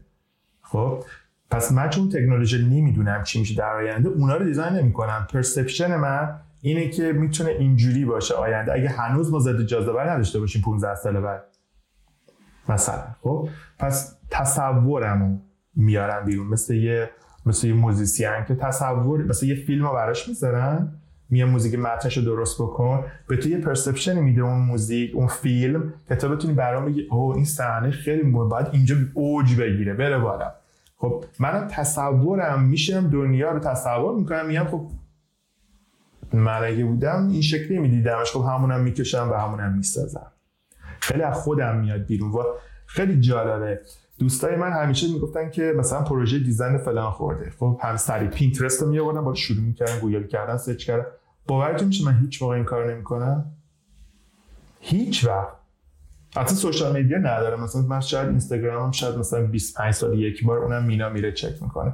[0.63, 1.05] خب
[1.51, 5.27] پس من چون تکنولوژی نمی‌دونم چی میشه در آینده اونا رو دیزاین نمی‌کنم.
[5.33, 6.29] پرسپشن من
[6.65, 8.35] اینه که می‌تونه اینجوری باشه.
[8.35, 11.45] آینده اگه هنوز ما ضد جاذبه نداشته باشیم 15 سال بعد.
[12.69, 13.49] مثلا خب؟
[13.79, 15.39] پس تصورمو
[15.77, 16.47] میارن بیرون.
[16.47, 17.11] مثل یه
[17.47, 20.93] مثل یه musician که تصور مثل یه فیلم رو براش می‌ذارن.
[21.31, 23.05] میان موزیک متنش رو درست بکن.
[23.29, 27.35] به تو یه perception میده اون موزیک اون فیلم که تو بتونی برام بگی او
[27.35, 30.53] این صحنه خیلی مهم باید اینجا اوج بگیره بره بالا.
[30.97, 34.91] خب منم تصورم میشم دنیا رو تصور می‌کنم میگم خب
[36.35, 38.31] من بودم این شکلی میدیدمش.
[38.31, 40.33] خب همونم می‌کشم و همونم می‌سازم.
[41.01, 42.43] خیلی از خودم میاد بیرون و
[42.87, 43.81] خیلی جالبه.
[44.19, 47.51] دوستای من همیشه می‌گفتن که مثلا پروژه design فلان خورده.
[47.59, 51.07] خب هم سری پینترست رو میآوردن با شروع می‌کردن گوگل کردن search کردن.
[51.47, 53.45] باورتون میشه من هیچ موقع این کار نمی‌کنم؟
[54.81, 55.53] هیچ وقت.
[56.37, 60.85] حتی social media ندارم مثلا من شاید اینستاگرامم شاید مثلا 25 سال یک بار اونم
[60.85, 61.93] مینا میره چک می‌کنه.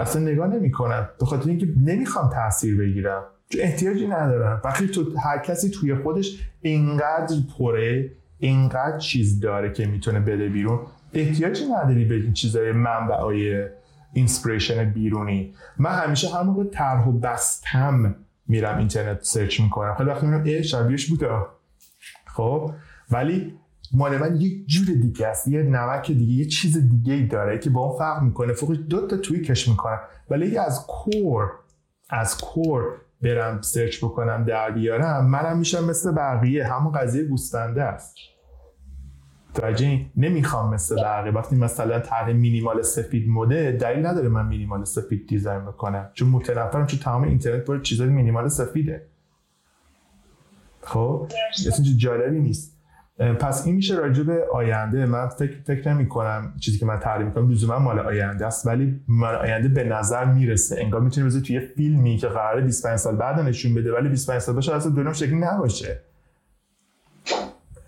[0.00, 1.08] اصلا نگاه نمی‌کنم.
[1.20, 3.24] به خاطر اینکه نمی‌خوام تاثیر بگیرم.
[3.58, 4.60] احتیاجی ندارم.
[4.64, 10.80] وقتی تو هر کسی توی خودش اینقدر پره اینقدر چیز داره که می‌تونه بده بیرون
[11.14, 13.66] احتیاجی نداری به این چیزای منبعای
[14.12, 15.54] inspiration بیرونی.
[15.78, 18.14] من همیشه همون موقع طرح و بستم
[18.48, 19.94] میرم اینترنت search می‌کنم.
[19.94, 21.28] خیلی وقتی میرم ای شبیهش بوده.
[22.26, 22.72] خب؟
[23.10, 23.54] ولی
[23.92, 27.70] مال من یک جور دیگه است یه نمک دیگه یه چیز دیگه ای داره که
[27.70, 28.52] با اون فرق می‌کنه.
[28.52, 29.98] فوقش دو تا کش می‌کنم.
[30.30, 31.50] ولی از کور
[32.10, 32.84] از کور
[33.22, 36.66] برم سرچ بکنم در بیارم منم میشم مثل بقیه.
[36.66, 38.16] همون قضیه گوستنده است.
[39.54, 41.32] توجه نمی‌خوام مثل بقیه.
[41.32, 46.10] وقتی مثلا طرح مینیمال سفید مده دلیل نداره من مینیمال سفید دیزاین بکنم.
[46.14, 49.06] چون متنفرم چون تمام اینترنت پر چیزای مینیمال سفیده.
[50.80, 51.28] خب؟
[51.66, 52.75] اصلا جالبی نیست.
[53.18, 55.06] پس این میشه راجع به آینده.
[55.06, 59.00] من فکر فکر نمی کنم چیزی که من تعریف می‌کنم لزوما مال آینده است ولی
[59.08, 60.76] مال آینده به نظر می‌رسه.
[60.80, 64.54] انگار می‌تونی بذاری توی فیلمی که قراره 25 سال بعد نشون بده ولی 25 سال
[64.54, 66.00] باشه اصلا دنیا شکلی نباشه.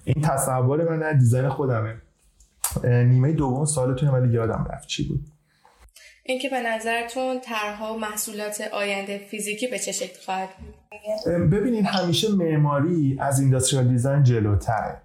[0.05, 1.95] این تصور من نه دیزاین خودمه.
[2.85, 5.27] نیمه دوم سالتون ولی یادم رفت چی بود.
[6.25, 10.75] اینکه به نظرتون طرحها و محصولات آینده فیزیکی به چه شکل خواهد بود؟
[11.51, 15.01] ببینید همیشه معماری از اینداستریال دیزاین جلوتره.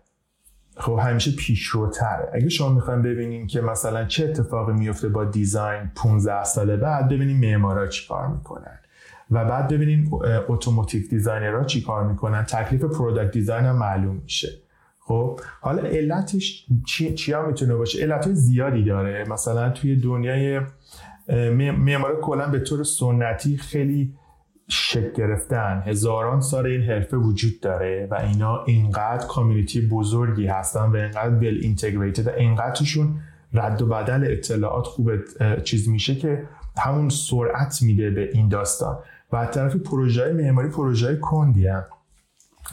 [0.78, 2.30] خب همیشه پیشروتره.
[2.34, 7.40] اگه شما می‌خوایم ببینیم که مثلا چه اتفاقی میفته با دیزاین 15 سال بعد ببینیم
[7.40, 8.80] معمارا چی کار می‌کنن.
[9.32, 10.12] و بعد ببینیم
[10.48, 12.44] اتوماتیک designer ها چی کار می‌کنن.
[12.44, 14.50] تکلیف product design هم معلوم میشه.
[15.00, 19.26] خب حالا علتش چی, چی هم می‌تونه باشه؟ علت زیادی داره.
[19.30, 20.62] مثلا توی دنیای
[21.72, 24.14] معمارا کلا به طور سنتی خیلی
[24.70, 25.84] شکل گرفتن.
[25.86, 31.60] هزاران سال این حرفه وجود داره و اینا اینقدر community بزرگی هستن و اینقدر well
[31.62, 33.20] integrated و اینقدرشون
[33.54, 35.12] رد و بدل اطلاعات خوب
[35.64, 36.44] چیز میشه که
[36.78, 38.98] همون سرعت میده به این داستان.
[39.32, 41.84] و از طرف پروژه معماری پروژه کندی هم.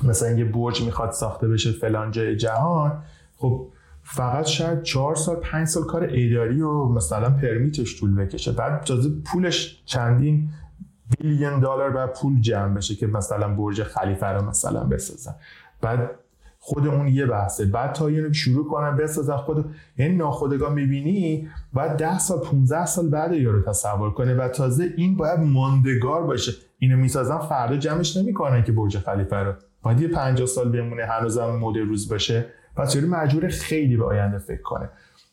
[0.04, 3.02] مثلا یه برج می‌خواد ساخته بشه فلان جای جهان.
[3.36, 3.66] خب
[4.02, 8.52] فقط شاید چهار سال پنج سال کار اداری و مثلا پرمیتش طول بکشه.
[8.52, 10.48] بعد تازه پولش چندین
[11.18, 15.34] بیلیون دلار و پول جمع بشه که مثلا برج خلیفه رو مثلا بسازن.
[15.80, 16.10] بعد
[16.58, 17.64] خود اون یه بحثه.
[17.64, 19.74] بعد تا اینو شروع کنن بسازن خود.
[19.98, 25.16] یعنی ناخودگاه می‌بینی بعد 10 سال 15 سال بعد یارو تصور کنه و تازه این
[25.16, 26.52] باید ماندگار باشه.
[26.78, 29.52] اینو می‌سازن فردا جمعش نمی‌کنن که برج خلیفه رو.
[29.82, 32.46] باید یه 50 سال بمونه هنوزم مد روز باشه.
[32.76, 34.88] پس یارو مجبور خیلی به آینده فکر کنه.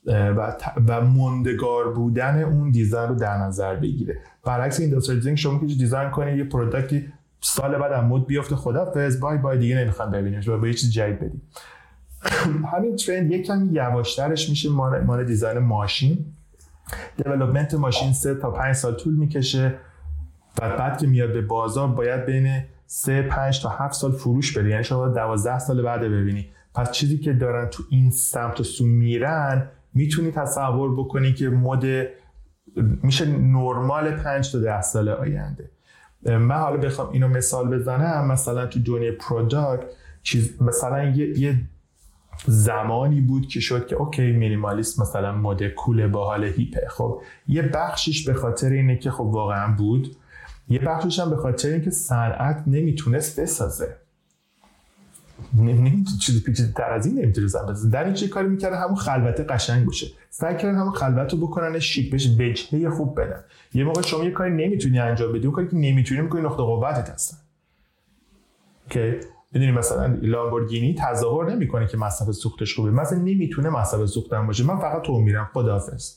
[0.07, 0.55] و,
[0.87, 4.17] و ماندگار بودن اون design رو در نظر بگیره.
[4.43, 9.38] برعکس این شما که design کنید یه product ی سال بعد مد بیفته خدافظ bye
[9.38, 11.41] bye دیگه نمی‌خوام ببینیم و به یه چیز جدید بدیم
[12.73, 14.69] همین trend یک کمی یواشترش میشه
[15.05, 16.25] مال design ماشین.
[17.17, 19.75] development ماشین سه تا پنج سال طول می‌کشه
[20.61, 24.69] و بعد که میاد به بازار باید بین سه پنج تا هفت سال فروش بده.
[24.69, 26.49] یعنی شما دوازده سال بعد ببینی.
[26.73, 32.07] پس چیزی که دارن تو این سمت و سو میرن می‌تونی تصور بکنی که مد
[33.03, 35.69] میشه نرمال پنج تا ده سال آینده.
[36.25, 39.83] من حالا بخوام اینو مثال بزنم مثلا تو دنیای product
[40.23, 41.55] چیز مثلا یه, یه
[42.45, 46.87] زمانی بود که شد که اوکی مینیمالیست مثلا مد کول با حال هیپه.
[46.89, 50.15] خب یه بخشش به خاطر اینه که خب واقعا بود.
[50.69, 53.95] یه بخشش هم به خاطر اینکه صنعت نمی‌تونست بسازه.
[56.21, 59.85] چیزی پیچیده تر از این نمی‌تونه بزن در این چه کاری می‌کردن همون خلوت قشنگ
[59.85, 60.07] باشه.
[60.29, 63.43] سعی کردن همون خلوت رو بکنن شیک بشه وجهه خوب بدن.
[63.73, 67.09] یه موقع شما یه کاری نمی‌تونی انجام بدی اون کاری که نمی‌تونی می‌کنی نقطه قوتت
[67.09, 67.38] هستن.
[68.89, 69.19] که
[69.51, 72.91] می‌دونی مثلا لامبورگینی تظاهر نمی‌کنه که مصرف سوختش خوبه.
[72.91, 74.63] مثلا نمی‌تونه مصرف سوختن باشه.
[74.63, 75.49] من فقط تو میرم.
[75.53, 76.15] خداحافظ.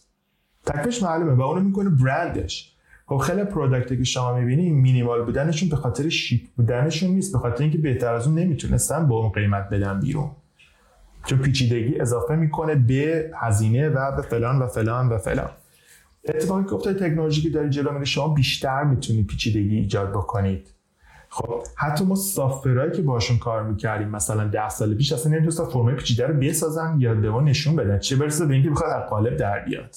[0.67, 2.77] تکلیفش معلومه و اونو می‌کنه برندش.
[3.11, 7.63] خب خیلی پروداکتی که شما می‌بینی مینیمال بودنشون به خاطر شیک بودنشون نیست به خاطر
[7.63, 10.31] اینکه بهتر از اون نمی‌تونستن با اون قیمت بدن بیرون.
[11.27, 15.51] چون پیچیدگی اضافه می‌کنه به هزینه و به فلان و فلان و فلان.
[16.29, 20.69] اتفاقی که افتاد تکنولوژی که داری جلو میره شما بیشتر می‌تونید پیچیدگی ایجاد بکنید.
[21.29, 25.95] خب حتی ما سافتورایی که باشون کار می‌کردیم مثلا ده سال پیش اصلا نمی‌تونستن فرمای
[25.95, 27.99] پیچیده رو بسازن یا به ما نشون بدن.
[27.99, 29.97] چه برسه به اینکه بخواد از قالب در بیاد.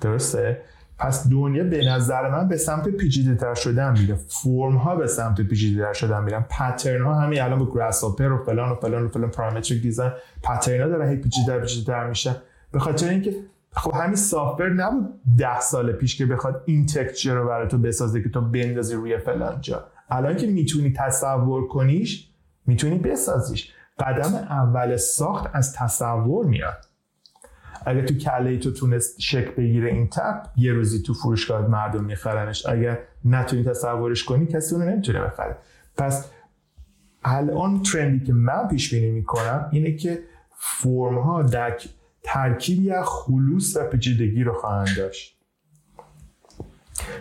[0.00, 0.62] درسته؟
[1.00, 4.14] پس دنیا به نظر من به سمت پیچیده تر شدن میره.
[4.14, 6.40] فرم ها به سمت پیچیده تر شدن میرن.
[6.50, 10.82] پترن ها همین الان با گراس و فلان و فلان و فلان پارامتریک دیزاین پترن
[10.82, 12.36] ها دارن هی پیچیده پیچیده تر میشن.
[12.72, 13.34] به خاطر اینکه
[13.72, 18.22] خب همین سافتور نبود ده سال پیش که بخواد این تکچر رو برای تو بسازه
[18.22, 19.84] که تو بندازی روی فلان جا.
[20.10, 22.30] الان که می‌تونی تصور کنیش
[22.66, 23.72] می‌تونی بسازیش.
[23.98, 26.89] قدم اول ساخت از تصور میاد.
[27.86, 32.66] اگه تو کله تو تونست شک بگیره این تپ یه روزی تو فروشگاه مردم میخرنش.
[32.66, 35.56] اگر نتونی تصورش کنی کسی اونو نمی‌تونه بخره.
[35.96, 36.30] پس
[37.24, 40.18] الان ترندی که من پیش بینی می‌کنم اینه که
[40.58, 41.76] فرم ها در
[42.22, 45.36] ترکیبی از خلوص و پیچیدگی رو خواهند داشت.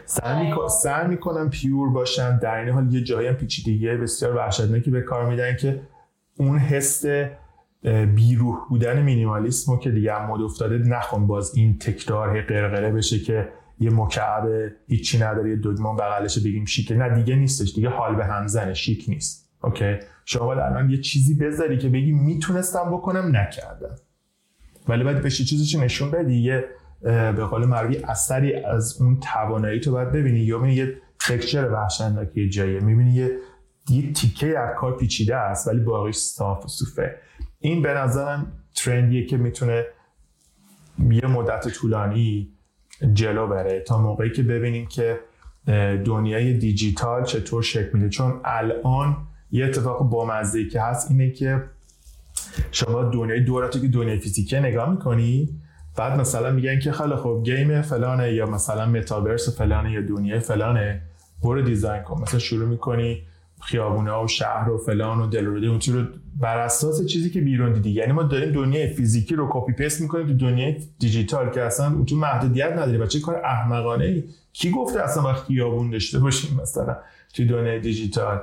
[0.05, 5.29] سعی می‌کنم پیور باشن در این حال یه جایی هم پیچیدگی بسیار وحشتناکی به کار
[5.29, 5.81] میدن که
[6.37, 7.05] اون حس
[8.15, 13.49] بیروح بودن مینیمالیسم که دیگه مد افتاده نخون باز این تکرار قرقره بشه که
[13.79, 18.25] یه مکعب هیچی نداره یه دگمان بغلش بگیم شیکه نه دیگه نیستش دیگه حال به
[18.25, 19.49] همزنه شیک نیست.
[19.63, 23.95] اوکی؟ شما الان یه چیزی بذاری که بگی می‌تونستم بکنم نکردم.
[24.87, 26.65] ولی باید بشه چیزی نشون بدی یه
[27.01, 30.39] به قول معروفی اثری از اون توانایی تو باید ببینی.
[30.39, 30.93] یا یه
[31.27, 33.31] تکچر وحشتناکی جاییه می‌بینی یه
[33.89, 37.15] یه تیکه از کار پیچیده است ولی باقیش صاف و صوفه.
[37.59, 39.85] این به نظرم ترندیه که می‌تونه
[41.09, 42.49] یه مدت طولانی
[43.13, 45.19] جلو بره تا موقعی که ببینیم که
[46.05, 48.09] دنیای دیجیتال چطور شکل میده.
[48.09, 49.17] چون الان
[49.51, 51.63] یه اتفاق بامزه که هست اینه که
[52.71, 55.49] شما دنیای دورتو که دنیای فیزیکه نگاه می‌کنی
[55.97, 61.01] بعد مثلا میگن که خیلی خوب game فلانه یا مثلا متاورس فلانه یا دنیای فلانه
[61.43, 62.21] برو design کن.
[62.21, 63.23] مثلا شروع می‌کنی
[63.59, 66.03] خیابونه و شهر و فلان و دلروده اون رو
[66.39, 67.89] بر اساس چیزی که بیرون دیدی.
[67.89, 72.05] یعنی ما داریم دنیای فیزیکی رو copy paste می‌کنیم تو دنیای دیجیتال که اصلا اون
[72.05, 72.97] تو محدودیت نداری.
[72.97, 76.97] چه کار احمقانه ای کی گفته اصلا ما خیابون داشته باشیم مثلا
[77.33, 78.39] تو دنیای دیجیتال؟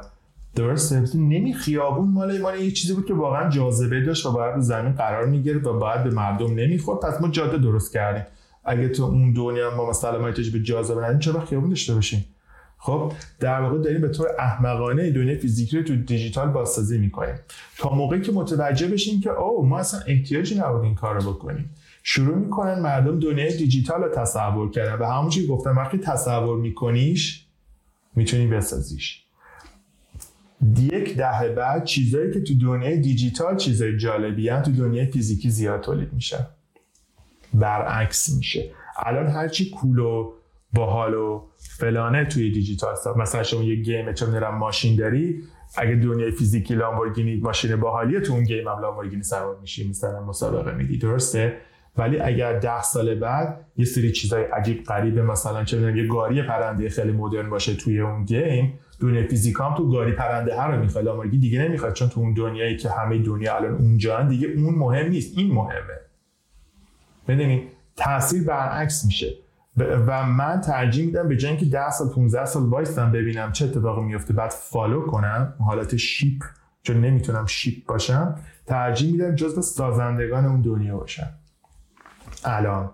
[0.55, 1.05] درسته.
[1.14, 4.93] نمی خیابون مال مال یه چیزی بود که واقعا جاذبه داشت و باید رو زمین
[4.93, 7.01] قرار می‌گرفت و باید به مردم نمی‌خورد.
[7.01, 8.25] پس ما جاده درست کردیم.
[8.64, 12.25] اگه تو اون دنیا ما مثلا ما به جاذبه چرا خیابون داشته باشیم؟
[12.87, 17.34] خب در واقع داریم به طور احمقانه دنیای فیزیکی رو تو دیجیتال بازسازی می‌کنیم.
[17.78, 21.70] تا موقعی که متوجه بشیم که او ما اصلا احتیاجی نبود این کار رو بکنیم.
[22.03, 27.47] شروع می‌کنن مردم دنیای دیجیتال رو تصور کردن و همون گفتم وقتی تصور میکنیش
[28.14, 29.22] می‌تونی بسازیش.
[30.78, 35.80] یک دهه بعد چیزایی که تو دنیای دیجیتال چیزای جالبی هم تو دنیای فیزیکی زیاد
[35.80, 36.47] تولید میشن
[37.55, 38.70] برعکس میشه.
[39.07, 40.32] الان هرچی cool و
[40.77, 45.43] باحال و فلانه توی دیجیتال ساخت مثلا شما یه game چه می‌دونم ماشین داری
[45.77, 50.74] اگه دنیای فیزیکی لامبورگینی ماشین باحالیه تو اون game هم لامبورگینی سوار میشی مثلا مسابقه
[50.74, 51.57] میدی درسته؟
[51.99, 56.89] ولی اگر ده سال بعد یه سری چیزای عجیب غریبه مثلا چه یه گاری پرنده
[56.89, 61.41] خیلی مدرن باشه توی اون game دنیای فیزیکام تو گاری پرنده هر رو می‌خواد لامبورگینی
[61.41, 65.39] دیگه نمی‌خواد چون تو اون دنیایی که همه دنیا الان اونجا دیگه اون مهم نیست
[65.39, 66.01] این مهمه.
[67.29, 67.62] ببینید
[67.97, 69.45] تاثیر برعکس میشه.
[69.77, 74.03] و من ترجیح میدم به جای اینکه 10 سال 15 سال وایستم ببینم چه اتفاقی
[74.03, 76.43] میفته بعد فالو کنم حالت شیپ
[76.83, 81.31] چون نمی‌تونم شیپ باشم ترجیح میدم جزو سازندگان اون دنیا باشم.
[82.45, 82.91] الان.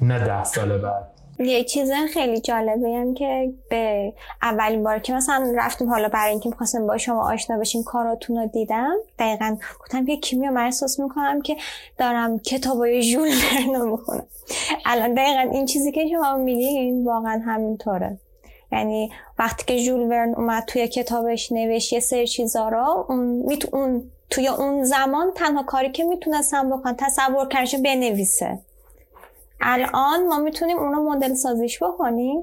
[0.00, 1.13] نه ده سال بعد.
[1.38, 4.12] یه چیز خیلی جالبه هم که به
[4.42, 8.46] اولین بار که مثلا رفتیم حالا برای اینکه می‌خواستم با شما آشنا بشیم کاراتون رو
[8.46, 8.96] دیدم.
[9.18, 11.56] دقیقا گفتم که کیمیا من احساس می‌کنم که
[11.98, 14.26] دارم کتابای ژول ورن می‌خونم.
[14.86, 18.18] الان دقیقا این چیزی که شما میگین واقعا همینطوره.
[18.72, 23.06] یعنی وقتی که ژول ورن اومد توی کتابش نوشت یه سری چیزا رو
[23.72, 28.58] اون, توی اون زمان تنها کاری که می‌تونستم بکنم تصور کردن بنویسه.
[29.66, 32.42] الان ما می‌تونیم اونو مدل سازیش بکنیم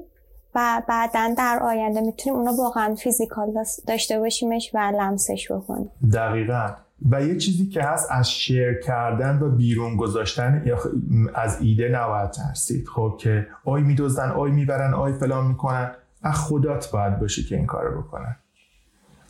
[0.54, 3.52] و بعدا در آینده می‌تونیم اونو واقعا فیزیکال
[3.86, 5.90] داشته باشیمش و لمسش بکنیم.
[6.12, 6.70] دقیقا.
[7.10, 10.64] و یه چیزی که هست از شیر کردن و بیرون گذاشتن
[11.34, 12.88] از ایده نباید ترسید.
[12.88, 15.90] خب که آی میدوزن آی می‌برن آی فلان می‌کنن.
[16.22, 18.36] از خدات باید باشه که این کارو بکنن.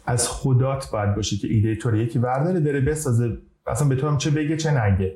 [0.06, 3.38] از خدات باید باشه که ایده تو یکی برداره داره بسازه.
[3.66, 5.14] اصلا به تو هم چه بگه چه نگه.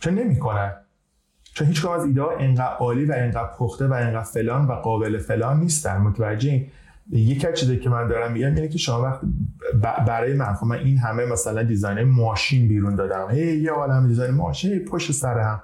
[0.00, 0.74] چه نمی‌کنن.
[1.56, 5.18] چون هیچ از ایده ها انقدر عالی و انقدر پخته و انقدر فلان و قابل
[5.18, 5.96] فلان نیستن.
[5.96, 6.66] متوجه این
[7.10, 9.20] یکی از که من دارم میگم اینه که شما وقت
[10.06, 13.30] برای من خب من این همه مثلا دیزاین ماشین بیرون دادم.
[13.30, 15.62] هی یه عالم دیزاین ماشین پشت سرم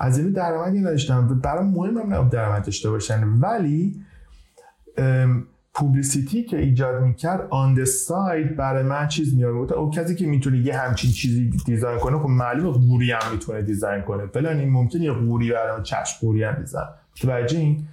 [0.00, 1.40] از اینو درآمدی نداشتم.
[1.40, 3.24] برام مهمم نبود درآمد داشته باشن.
[3.28, 4.00] ولی
[5.78, 10.78] پوبلیسیتی که ایجاد می‌کرد آن ساید برای من چیز میاد او کسی که می‌تونه یه
[10.78, 14.26] همچین چیزی دیزاین کنه خب معلومه قوری هم می‌تونه دیزاین کنه.
[14.26, 16.86] فلان این ممکنه یه قوری برای چشم قوری هم دیزاین
[17.20, 17.86] متوجهین؟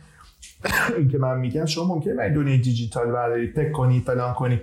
[0.97, 4.61] این که من میگم شما ممکنه من دنیای دیجیتال برداری تک کنی فلان کنی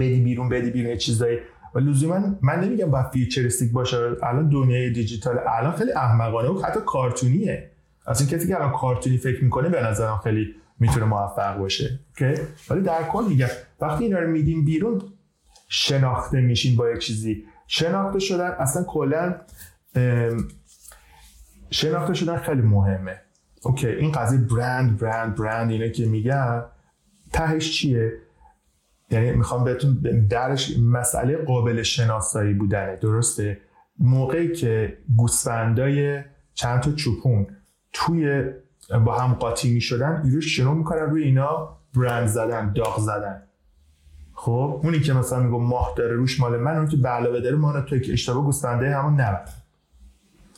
[0.00, 1.38] بدی بیرون بدی بیرون چیزایی.
[1.74, 3.96] و لزوما من نمیگم با futuristic باشه.
[4.22, 7.70] الان دنیای دیجیتال الان خیلی احمقانه و حتی کارتونیه.
[8.06, 12.00] اصلا کسی که الان کارتونی فکر می‌کنه به نظرم خیلی می‌تونه موفق باشه.
[12.16, 13.48] که ولی در کل میگم
[13.80, 15.02] وقتی اینا رو میدیم بیرون
[15.68, 17.44] شناخته میشین با یک چیزی.
[17.66, 19.40] شناخته شدن اصلا کلا
[21.70, 23.20] شناخته شدن خیلی مهمه.
[23.62, 26.64] اوکی این قضیه برند برند برند اینه که میگن.
[27.32, 28.12] تهش چیه؟
[29.10, 30.00] یعنی می‌خوام بهتون
[30.30, 33.60] درش مسئله قابل شناسایی بودنه درسته؟
[33.98, 36.22] موقعی که گوسفندای
[36.54, 37.46] چند تا چوپون
[37.92, 38.44] توی
[39.04, 43.42] با هم قاطی می شدن ایرو شروع می‌کنن روی اینا برند زدن داغ زدن.
[44.34, 47.56] خب اونی که مثلا میگو ماه داره روش مال من اون که به علاوه داره
[47.56, 49.48] ما توی که اشتباه گوسفنده همون نبود.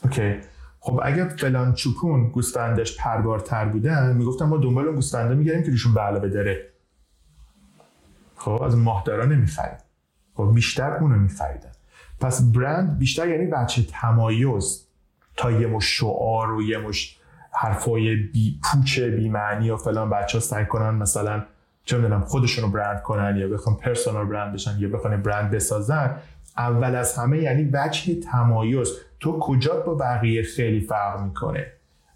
[0.03, 0.35] اوکی.
[0.79, 5.93] خب اگر فلان چوپون گوسفندش پربارتر بودن می‌گفتن ما دنبال اون گوسفنده میگردیم که روشون
[5.93, 6.69] به علاوه داره.
[8.35, 9.79] خب از ماهدارا نمی‌خرید
[10.33, 11.71] خب بیشتر اونو میخریدن.
[12.19, 14.87] پس برند بیشتر یعنی بچه تمایز
[15.37, 17.17] تا یه مش شعار و یه مش
[17.57, 21.43] حرفای بی پوچ بی معنی و فلان بچه ها سعی کنن مثلا
[21.85, 26.15] چه می‌دونم خودشون رو برند کنن یا بخوان پرسونال برند بشن یا بخوان برند بسازن.
[26.57, 28.91] اول از همه یعنی وجه تمایز.
[29.19, 31.65] تو کجا با بقیه خیلی فرق می‌کنه؟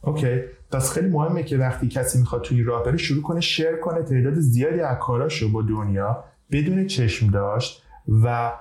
[0.01, 0.39] اوکی.
[0.71, 4.33] پس خیلی مهمه که وقتی کسی می‌خواد توی راه بره شروع کنه شیر کنه تعداد
[4.33, 7.83] زیادی از کاراشو با دنیا بدون چشم داشت
[8.23, 8.51] و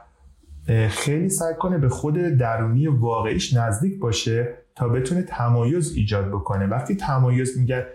[0.88, 6.66] خیلی سعی کنه به خود درونی واقعیش نزدیک باشه تا بتونه تمایز ایجاد بکنه.
[6.66, 7.86] وقتی تمایز میگه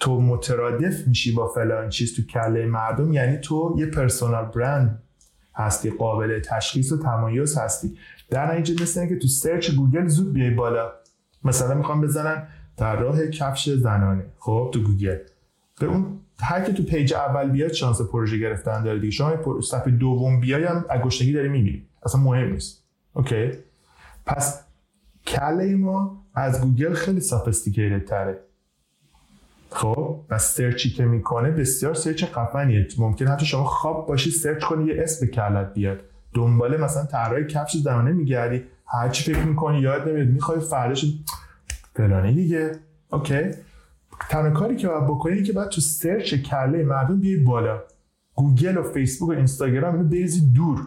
[0.00, 5.02] تو مترادف میشی با فلان چیز تو کله مردم یعنی تو یه پرسونال برند
[5.54, 7.96] هستی قابل تشخیص و تمایز هستی.
[8.30, 10.92] در نتیجه مثل که تو search گوگل زود بیای بالا.
[11.44, 14.24] مثلا می‌خوام بزنن طراح کفش زنانه.
[14.38, 15.18] خب تو گوگل.
[15.80, 19.10] به اون هر که تو page اول بیاد شانس پروژه گرفتن داره دیگه.
[19.10, 21.86] شما صفحه دوم بیای هم اگوشتگی داری می‌گیری.
[22.06, 22.84] اصلا مهم نیست.
[23.12, 23.50] OK؟
[24.26, 24.67] پس
[25.28, 28.40] کله ما از گوگل خیلی sophisticated تره.
[29.70, 32.88] خب و search ی که می‌کنه بسیار search خفنیه.
[32.98, 36.00] ممکن حتی شما خواب باشی search کنی یه اسم کلت بیاد.
[36.34, 41.04] دنبال مثلا طراح کفش زنانه میگردی هرچی فکر می‌کنی یاد نمیاد می‌خوای فرداش
[41.94, 42.72] فلانه دیگه.
[43.12, 43.40] OK.
[44.30, 47.82] تنها کاری که باید بکنی که باید تو search کله مردم بیای بالا.
[48.34, 50.86] گوگل و فیسبوک و اینستاگرام اینو بریزید دور.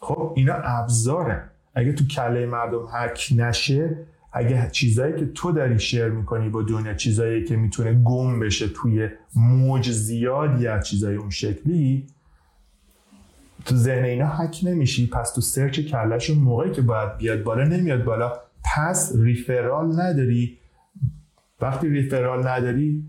[0.00, 3.96] خب اینا ابزاره اگه تو کله مردم حک نشه
[4.32, 9.08] اگه چیزایی که تو داری share می‌کنی با دنیا چیزایی که می‌تونه گم بشه توی
[9.34, 12.06] موج زیادی از چیزای اون شکلی
[13.64, 15.06] تو ذهن اینا حک نمیشی.
[15.06, 18.32] پس تو سرچ کلشون موقعی که باید بیاد بالا نمیاد بالا.
[18.64, 20.58] پس ریفرال نداری.
[21.60, 23.04] وقتی ریفرال نداری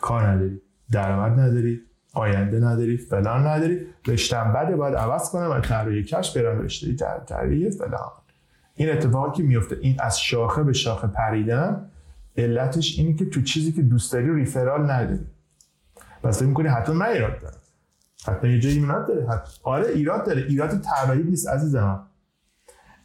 [0.00, 0.60] کار نداری.
[0.90, 1.80] درآمد نداری.
[2.14, 3.86] آینده نداری فلان نداری.
[4.06, 6.94] رشتم بده باید عوض کنم و طراحی کش برم رشته
[7.26, 8.10] طراحی فلان.
[8.74, 11.90] این اتفاقی که میفته این از شاخه به شاخه پریدن
[12.36, 15.26] علتش اینه که تو چیزی که دوست داری ریفرال نداری.
[16.22, 17.56] پس فکر می‌کنی حتما من ایراد دارم.
[18.26, 19.28] حتی یه جایی ایراد داره.
[19.28, 20.42] حتی آره ایراد داره.
[20.42, 22.06] ایراد طراحی نیست عزیزم.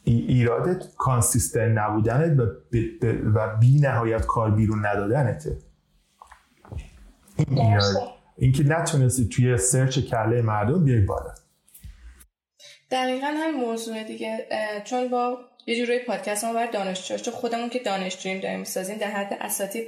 [0.03, 2.39] ایراد consistent نبودنت
[3.35, 5.57] و بی نهایت کار بیرون ندادنته.
[7.35, 8.16] این ایراد.
[8.37, 11.33] اینکه نتونستی توی search کله مردم بیای بالا.
[12.91, 14.47] دقیقا هم موضوع دیگه
[14.83, 19.11] چون با یه جوری پادکست ما بر دانشجو چون خودمون که دانشجوییم داریم می‌سازیم در
[19.11, 19.87] حد اساتید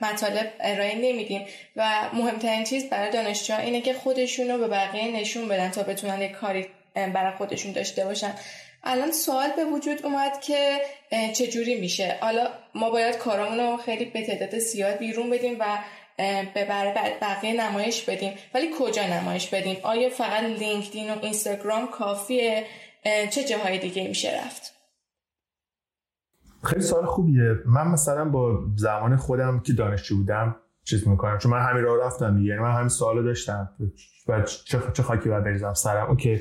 [0.00, 1.46] مطالب ارائه نمیدیم.
[1.76, 6.22] و مهمترین چیز برای دانشجو اینه که خودشون رو به بقیه نشون بدن تا بتونن
[6.22, 8.34] یک کاری برای خودشون داشته باشن.
[8.84, 10.80] الان سوال به وجود اومد که
[11.34, 15.78] چجوری میشه؟ حالا ما باید کارامون رو خیلی به تعداد زیاد بیرون بدیم و
[16.54, 16.66] به
[17.22, 22.64] بقیه نمایش بدیم ولی کجا نمایش بدیم آیا فقط لینکدین و اینستاگرام کافیه؟
[23.30, 24.72] چه جاهای دیگه میشه رفت؟
[26.64, 27.54] خیلی سوال خوبیه.
[27.66, 31.38] من مثلا با زمان خودم که دانشجو بودم چیز می‌کنم.
[31.38, 33.68] چون من همین راه رفتم یعنی من همین سوالو داشتم.
[34.28, 36.40] و چه, چه خاکی باید بریزم سرم؟ OK.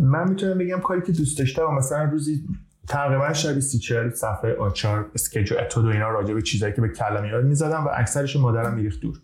[0.00, 2.44] من می‌تونم بگم کاری که دوست داشتم مثلا روزی
[2.88, 6.72] تقریبا شبی سی چهل صفحه آ چهار sketch و اتود و اینا راجع به چیزایی
[6.72, 9.18] که به کلم یاد می‌زدم و اکثرش مادرم میریخت دور.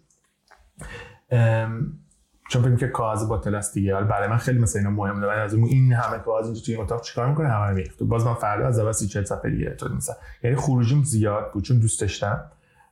[2.50, 3.94] چون فکر که کاغذ باطل است دیگه.
[3.94, 5.26] حالا برای من خیلی مثلا اینا مهمه.
[5.26, 8.02] من از این همه کاغذ اینجا توی اتاق چیکار می‌کنه؟ همه رو میریخت.
[8.02, 11.64] باز من فردا از اول سی چهل صفحه دیگه اتود مثلا یعنی خروجیم زیاد بود
[11.64, 12.44] چون دوست داشتم.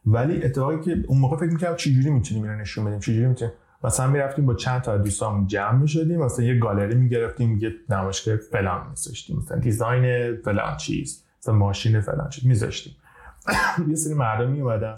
[0.06, 3.54] ولی اتفاقی که اون موقع فکر می‌کردم چجوری می‌تونیم اینو نشون بدیم چجوری می‌تونیم
[3.84, 8.86] مثلا می‌رفتیم با چند تا دوستامون جمع می‌شدیم مثلا یه گالری می‌گرفتیم یه نمایشگاه فلان
[8.90, 12.96] میذاشتیم مثلا دیزاین فلان چیز مثلا ماشین فلان چیز میذاشتیم
[13.88, 14.94] یه سری مردم میومدن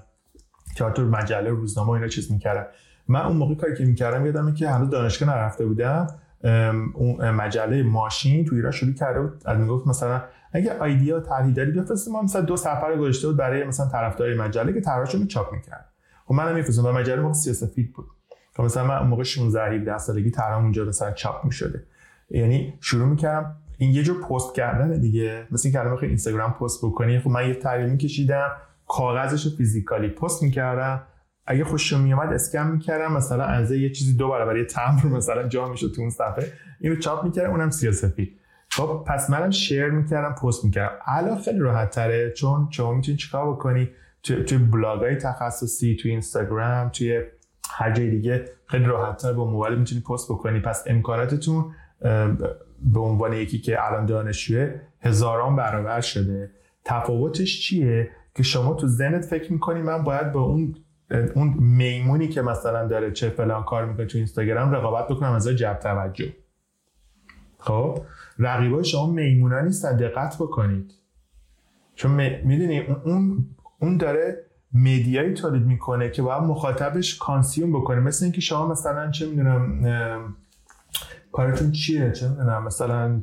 [0.76, 2.66] که مجله روزنامه اینا چیز می‌کردن
[3.08, 6.06] من اون موقع کاری که می‌کردم یادمه که هنوز دانشگاه نرفته بودم.
[6.94, 9.42] اون مجله ماشین تو ایران شروع کرده بود.
[9.44, 10.22] از می‌گفت مثلا
[10.52, 14.72] اگه ایده طرحی داری بفرست ما مثلا دو سفر گذاشته بود برای مثلا طرفدار مجله
[14.72, 15.88] که طرحشو چاپ می‌کرد.
[16.26, 18.06] خب منم میفرستم و مجله موقع سیاسفید بود.
[18.56, 21.82] که مثلا من موقع 16 17 سالگی طرح اونجا مثلا چاپ می‌شده.
[22.30, 25.46] یعنی شروع می‌کردم این یه جور پست کردن دیگه.
[25.50, 28.50] مثل اینکه الان اینستاگرام پست بکنی خب من یه طرحی میکشیدم
[28.88, 31.02] کاغذش فیزیکالی پست می‌کردم.
[31.46, 35.68] اگه خوشم میومد اسکن می‌کردم مثلا از یه چیزی دو برابر یه تمبر مثلا جا
[35.68, 36.52] می‌شد تو اون صفحه.
[36.80, 38.40] اینو چاپ می‌کردم اونم سیاسفید
[38.70, 40.96] خب پس منم شیر می‌کردم پست می‌کردم.
[41.06, 42.30] الان خیلی راحت تره.
[42.30, 43.88] چون شما می‌تونی چیکار بکنی؟
[44.22, 47.22] توی تو بلاگ های تخصصی توی اینستاگرام توی
[47.70, 50.60] هر جای دیگه خیلی راحتتر با موبایل می‌تونی پست بکنی.
[50.60, 51.74] پس امکاناتتون
[52.80, 56.50] به عنوان یکی که الان دانشجوه هزاران برابر شده.
[56.84, 60.74] تفاوتش چیه؟ که شما تو ذهنت فکر می‌کنی من باید با اون
[61.34, 65.78] اون میمونی که مثلا داره چه فلان کار می‌کنه تو اینستاگرام رقابت بکنم از جلب
[65.78, 66.32] توجه.
[67.58, 67.98] خب؟
[68.38, 70.92] رقیبای شما میمونا نیستن دقت بکنید.
[71.94, 72.10] چون
[72.44, 73.46] می‌دونی اون
[73.80, 74.44] اون داره
[74.74, 78.00] media یی تولید می‌کنه که باید مخاطبش consume بکنه.
[78.00, 80.36] مثل اینکه شما مثلا چه می‌دونم
[81.32, 83.20] کارتون چیه؟ چه می‌دونم مثلا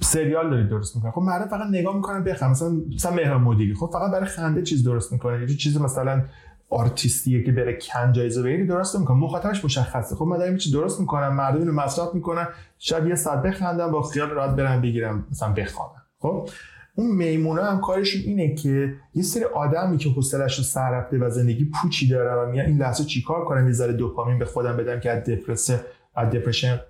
[0.00, 3.90] سریال دارید درست می‌کنه خب مردم فقط نگاه می‌کنن بخوام مثلا مثلا مهران مدیری خب
[3.92, 5.40] فقط برای خنده چیز درست می‌کنه.
[5.40, 6.24] یه چیز مثلا
[6.70, 9.16] آرتیستیه که برای کن جایزه بگیری درست می‌کنه.
[9.16, 10.16] مخاطبش مشخصه.
[10.16, 12.48] خب من دارم چیز درست می‌کنم مردم اینو مصرف می‌کنن.
[12.78, 16.02] شب یه ساعت بخندم با خیال راحت برم بگیرم مثلا بخوابم.
[16.18, 16.48] خب؟
[16.98, 21.30] اون میمونه هم کارشون اینه که یه سری آدمی که حوصلش رو سر رفته و
[21.30, 25.00] زندگی پوچی داره و میگن این لحظه چیکار کنم یه ذره دوپامین به خودم بدم
[25.00, 25.80] که از دپرسه
[26.14, 26.80] از دپرشن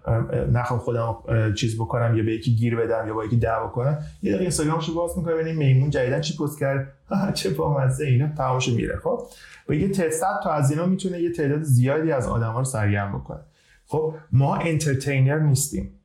[0.52, 1.16] نخوام خودم
[1.54, 3.98] چیز بکنم یا به یکی گیر بدم یا با یکی دعوا کنم.
[4.22, 6.92] یه دقیقه اینستاگرامشو باز می‌کنم ببینیم میمون جدیدن چی پست کرد؟
[7.34, 8.96] چه بامزه اینا تماشا میره.
[8.96, 9.22] خب؟
[9.68, 13.40] و یه تعداد تا از اینا می‌تونه یه تعداد زیادی از آدما رو سرگرم بکنه.
[13.86, 15.97] خب؟ ما entertainer نیستیم.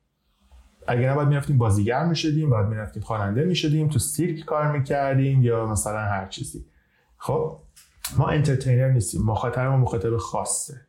[0.88, 6.00] اگر نباید می‌رفتیم بازیگر می‌شدیم باید می‌رفتیم خواننده می‌شدیم تو سیرک کار می‌کردیم یا مثلا
[6.00, 6.66] هر چیزی.
[7.18, 7.60] خب
[8.18, 10.82] ما entertainer نیستیم مخاطب ما مخاطب خاصه.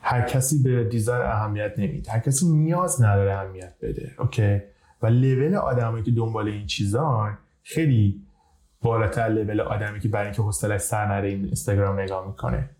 [0.00, 2.12] هر کسی به design اهمیت نمیده.
[2.12, 4.60] هر کسی نیاز نداره اهمیت بده OK؟
[5.02, 8.22] و لول آدمی که دنبال این چیزان خیلی
[8.82, 12.70] بالاتر لول آدمی که برای اینکه حوصلش سر نره این اینستاگرام نگاه می‌کنه.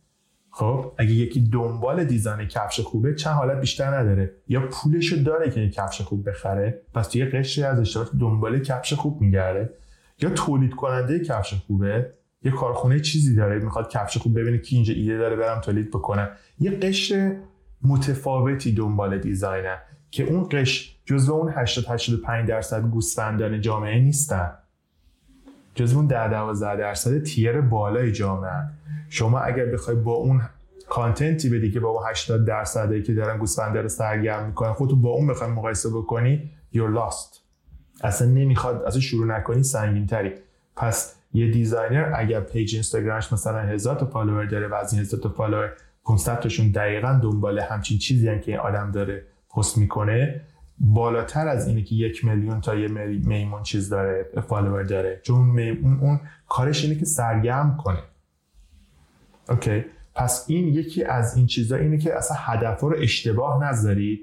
[0.54, 5.70] خب اگه یکی دنبال دیزاین کفش خوبه چند حالت بیشتر نداره؟ یا پولشو داره که
[5.70, 9.70] کفش خوب بخره پس توی قشری از اشتراک دنبال کفش خوب میگرده.
[10.20, 14.94] یا تولید کننده کفش خوبه یه کارخونه چیزی داره می‌خواد کفش خوب ببینه که اینجا
[14.94, 16.28] ایده داره برم تولید بکنم.
[16.60, 17.36] یه قشر
[17.82, 19.78] متفاوتی دنبال دیزاینه
[20.10, 24.50] که اون قش جزو اون 80 85 درصد گوسفندان جامعه نیستن.
[25.74, 28.81] جزو اون 10 12 درصد تیر بالای جامعه.
[29.12, 30.42] شما اگر بخوای با اون
[30.88, 34.96] content ی بدی که با اون 80 درصدی که دارن گوسفنده رو سرگرم می‌کنن خودتو
[34.96, 37.38] با اون بخوای مقایسه بکنی you're lost.
[38.04, 40.32] اصلا نمی‌خواد اصلا شروع نکنی سنگین تری
[40.76, 45.20] پس یه designer اگر page اینستاگرامش مثلا هزار تا follower داره و از این هزار
[45.20, 45.72] تا follower
[46.04, 50.40] 500 تاشون دقیقا دنبال همچین چیزی هم که این آدم داره پست می‌کنه
[50.78, 55.20] بالاتر از اینه که یک میلیون تا یه میمون چیز داره follower داره.
[55.22, 57.98] چون اون, اون کارش اینه که سرگرم کنه.
[59.52, 59.84] okay.
[60.14, 64.20] پس این یکی از این چیزا اینه که اصلا هدف رو اشتباه نذارید.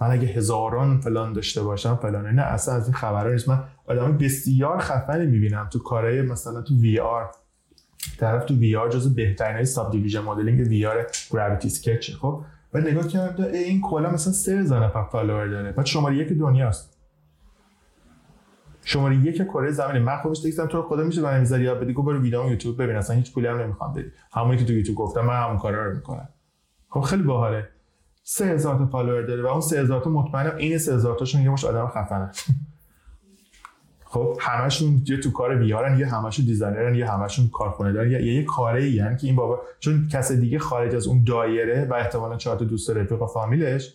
[0.00, 3.48] من اگه هزاران فلان داشته باشم فلان نه اصلا از این خبرها نیست.
[3.48, 7.30] من آدم بسیار خفنی می‌بینم تو کارهای مثلا تو وی آر
[8.18, 13.08] طرف تو وی آر جزو بهترین های subdivision modeling VR Gravity Sketch خب؟ و نگاه
[13.08, 15.72] کردم این کلا مثلا 3000 نفر follower داره.
[15.72, 16.99] بعد شماره یک دنیاست.
[18.84, 22.20] شماره یک کره زمین من خودش دیگه تو خدا میشه برای می‌ذاری یا بدی برو
[22.20, 24.10] ویدیو یوتیوب ببین اصلا هیچ پولی هم نمی‌خوام بدی.
[24.32, 26.28] همونی که تو یوتیوب گفتم من همون کارا رو می‌کنم.
[26.88, 27.68] خب خیلی باحاله.
[28.22, 31.86] 3000 تا follower داره و اون 3000 تا مطمئنم این 3000 تاشون یه مشت آدم
[31.86, 32.30] خفنه
[34.12, 38.22] خب همشون یه تو کار بیارن یه همشون designer ن یه همشون کارخونه دارن یه
[38.22, 42.36] یه کاره یعنی که این بابا چون کس دیگه خارج از اون دایره و احتمالاً
[42.36, 43.94] چهار تا دوست رفیق و فامیلش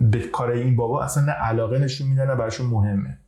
[0.00, 3.18] به کار این بابا اصلا نه علاقه نشون میدن نه براشون مهمه.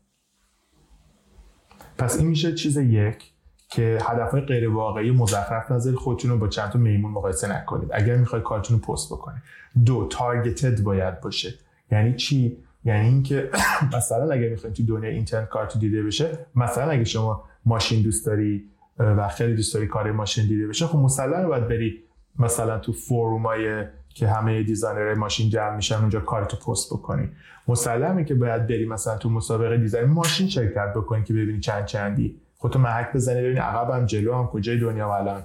[1.98, 3.32] پس این میشه چیز یک
[3.68, 7.88] که هدفهای غیر واقعی مزخرف نظر خودتون رو با چند تا میمون مقایسه نکنید.
[7.92, 9.42] اگر می‌خواید کارتون رو پست بکنید.
[9.84, 11.54] دو تارگتد باید باشه.
[11.92, 13.50] یعنی چی؟ یعنی اینکه
[13.96, 18.26] مثلا اگر می‌خواید تو دنیا اینترنت کار تو دیده بشه مثلا اگه شما ماشین دوست
[18.26, 18.64] داری
[18.98, 22.02] و خیلی دوست داری کار ماشین دیده بشه خب مسلما باید بری
[22.38, 23.84] مثلا تو forum های
[24.18, 27.30] که همه designer های ماشین جمع میشن اونجا کارتو پست بکنی.
[27.68, 32.40] مسلمه که باید بری مثلا تو مسابقه design ماشین شرکت بکنی که ببینی چند چندی.
[32.56, 35.42] خودتو محک بزنی ببینی عقبم جلوام کجای دنیا الان؟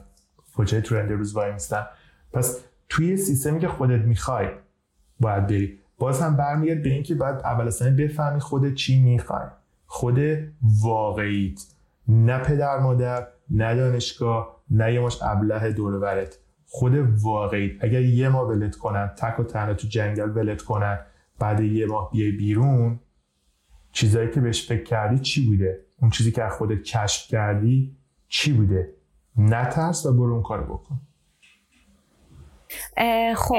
[0.56, 1.86] کجای trend روز وایمیستم؟
[2.34, 2.60] پس
[2.90, 4.48] توی سیستمی که خودت می‌خوای
[5.20, 5.80] باید بری.
[5.98, 9.46] باز هم برمیگرده به اینکه باید اول اصلا بفهمی خودت چی می‌خوای.
[9.86, 10.20] خود
[10.84, 11.60] واقعیت.
[12.08, 16.00] نه پدر مادر نه دانشگاه نه یه ماش ابله دور
[16.76, 21.00] خود واقعیت اگر یه ماه ولت کنن تک و تنها تو جنگل ولت کنن
[21.40, 23.00] بعد یه ماه بیای بیرون
[23.92, 27.98] چیزایی که بهش فکر کردی چی بوده؟ اون چیزی که از خودت کشف کردی
[28.28, 28.94] چی بوده؟
[29.38, 31.00] نترس و برو اون کارو بکن.
[33.36, 33.56] خب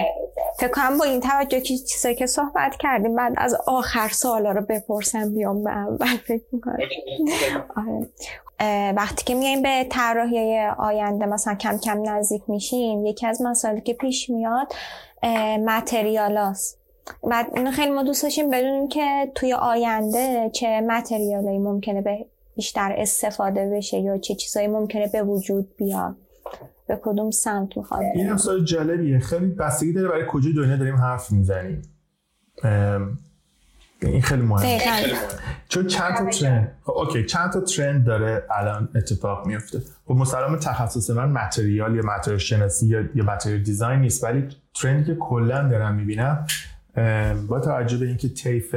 [0.59, 4.61] فکر کنم با این توجه که چیزایی که صحبت کردیم بعد از آخر سوالا رو
[4.61, 6.79] بپرسم بیام به اول فکر می‌کنم.
[7.77, 8.09] آره.
[8.97, 13.95] وقتی که میایم به طراحی آینده مثلا کم کم نزدیک میشیم یکی از مسائلی که
[13.95, 14.73] پیش میاد
[15.67, 16.81] متریال هست
[17.23, 22.27] و اینو خیلی ما دوست داشتیم بدونیم که توی آینده چه متریالایی ممکنه به
[22.57, 26.17] بیشتر استفاده بشه یا چه چیزایی ممکنه به وجود بیاد.
[26.87, 29.19] به کدوم سمت می‌خواد؟ این هم جالبیه.
[29.19, 31.83] خیلی بستگی داره برای کجای دنیا داریم حرف می‌زنیم.
[34.07, 34.81] این خیلی مهمه.
[35.69, 39.83] چون چند تا trend okay چند تا trend داره الان اتفاق میفته.
[40.05, 45.00] خب مسلما تخصص من material یا material شناسی یا یا material design نیست ولی trend
[45.00, 46.47] ی که کلا دارم می‌بینم
[47.49, 48.75] با توجه به اینکه طیف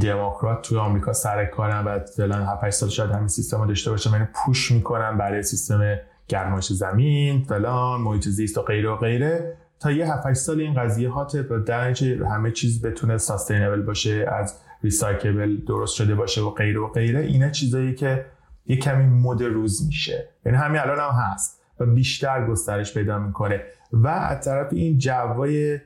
[0.00, 4.10] دموکرات توی آمریکا سر کارن و فعلا 7 سال شاید همین سیستم رو داشته باشن
[4.10, 5.96] یعنی push می‌کنن برای سیستم
[6.28, 9.56] گرمایش زمین فلان محیط زیست و غیره و غیره.
[9.80, 11.94] تا یه 7 سال این قضیه hot ه و در
[12.30, 17.50] همه چیز بتونه ساستینبل باشه از ریسایکبل درست شده باشه و غیره و غیره اینا
[17.50, 18.24] چیزایی که
[18.66, 20.28] یه کمی مد روز میشه.
[20.46, 23.60] یعنی همین الان هم هست و بیشتر گسترش پیدا می‌کنه.
[23.92, 25.80] و از طرف این جوای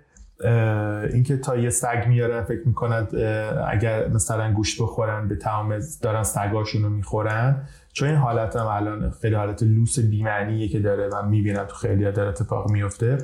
[1.12, 3.08] اینکه تا یه سگ میارن فکر می‌کنن
[3.68, 7.68] اگر مثلا گوشت بخورن به تمام دارن سگاشون رو می‌خورن.
[7.92, 12.12] چون این حالت هم الان خیلی حالت لوس بیمعنیه که داره و می‌بینم تو خیلی
[12.12, 13.18] داره اتفاق میفته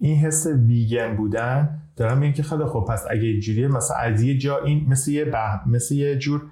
[0.00, 4.38] این حس ویگن بودن دارم میگن که خیلی خب پس اگه اینجوریه مثلا از یه
[4.38, 5.32] جا این مثل یه
[5.66, 6.42] مثل یه جور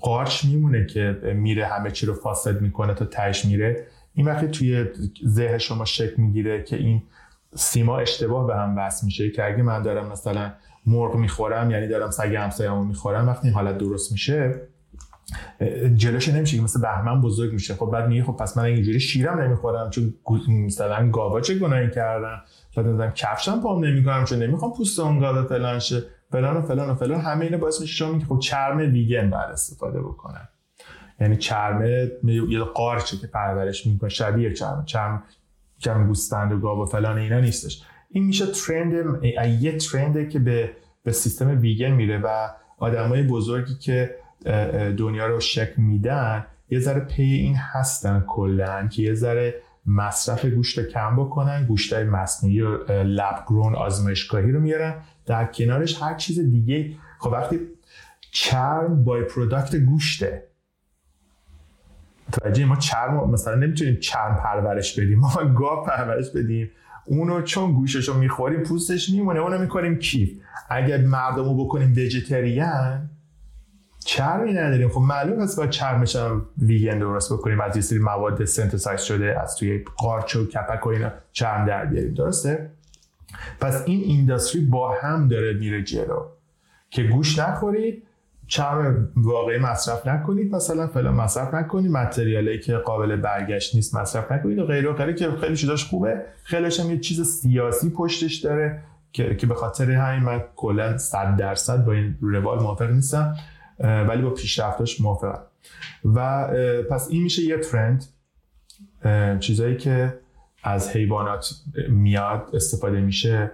[0.00, 3.86] قارچ میمونه که میره همه چی رو فاسد می‌کنه تا تهش میره.
[4.14, 4.86] این وقتی توی
[5.26, 7.02] ذهن شما شک می‌گیره که این
[7.54, 10.52] سیما اشتباه به هم وصل میشه که اگه من دارم مثلا
[10.86, 14.54] مرغ می‌خورم یعنی دارم سگ همسایه‌مو می‌خورم وقتی این حالت درست میشه
[15.94, 17.74] جلوش نمیشه که مثل بهمن بزرگ میشه.
[17.74, 20.14] خب بعد میگه خب پس من اینجوری شیرم نمی‌خورم چون
[20.48, 22.42] مثلا گاوا چه گناهی کردم
[22.76, 26.02] بعد مثلا کفشم پام نمی‌کنم چون نمی‌خوام پوست اون گاوا فلان شه.
[26.32, 27.20] فلان و فلان و فلان.
[27.20, 30.48] همه اینا باعث میشه شما خب چرم ویگن بعد استفاده بکنم.
[31.20, 31.84] یعنی چرم
[32.48, 34.84] یه قارچه که پرورش می‌کنه شبیه چرم.
[34.86, 35.22] چرم
[35.78, 37.82] چرم گوسفند و گاو و فلان اینا نیستش.
[38.10, 39.24] این میشه ترند
[39.60, 40.70] یه ترنده که به
[41.02, 42.48] به سیستم ویگن میره و
[42.78, 44.16] آدمای بزرگی که
[44.98, 49.54] دنیا رو شک میدن یه ذره پی این هستن کلا که یه ذره
[49.86, 54.94] مصرف گوشت کم بکنن گوشت مصنوعی و lab grown آزمایشگاهی رو میارن.
[55.26, 57.60] در کنارش هر چیز دیگه خب وقتی
[58.32, 60.42] چرم by-product گوشته.
[62.28, 65.18] متوجه ما چرم مثلا نمی‌تونیم چرم پرورش بدیم.
[65.18, 66.70] ما گاو پرورش بدیم.
[67.06, 70.30] اونو چون گوشتشو می‌خوریم پوستش میمونه اونو می‌کنیم کیف.
[70.70, 73.10] اگر مردمو بکنیم vegetarian
[74.04, 74.88] چرمی نداریم.
[74.88, 77.60] خب معلوم هست با چرمش هم ویگن درست بکنیم.
[77.60, 81.84] از یه سری مواد synthesize شده از توی قارچ و کپک و اینا چرم در
[81.84, 82.14] بیاریم.
[82.14, 82.70] درسته؟
[83.60, 86.22] پس این اینداستری با هم داره میره جلو.
[86.90, 88.02] که گوش نخورید
[88.46, 90.54] چرم واقعی مصرف نکنید.
[90.54, 91.90] مثلا فلان مصرف نکنید.
[91.90, 96.22] متریالی که قابل برگشت نیست مصرف نکنید و غیره و که خیلی چیزاش خوبه.
[96.42, 98.82] خیلیش هم یه چیز سیاسی پشتش داره
[99.12, 103.36] که که به خاطر همین من کلا 100 درصد با این روال موافق نیستم.
[103.80, 105.42] ولی با پیشرفتاش موافقم.
[106.04, 106.48] و
[106.90, 108.04] پس این میشه یه ترند
[109.40, 110.18] چیزایی که
[110.62, 111.50] از حیوانات
[111.88, 113.50] میاد استفاده میشه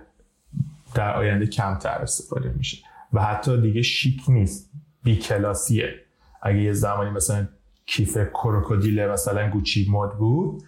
[0.95, 2.79] در آینده کمتر استفاده میشه.
[3.13, 4.71] و حتی دیگه شیک نیست
[5.03, 5.95] بی کلاسیه.
[6.43, 7.49] اگه یه زمانی مثلا
[7.87, 10.63] کیف کروکودیل مثلا گوچی مد بود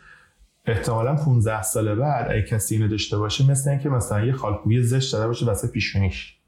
[0.64, 5.12] احتمالا 15 سال بعد اگه کسی اینو داشته باشه مثل اینکه مثلا یه خالکوبی زشت
[5.12, 6.38] داده باشه واسه پیشونیش.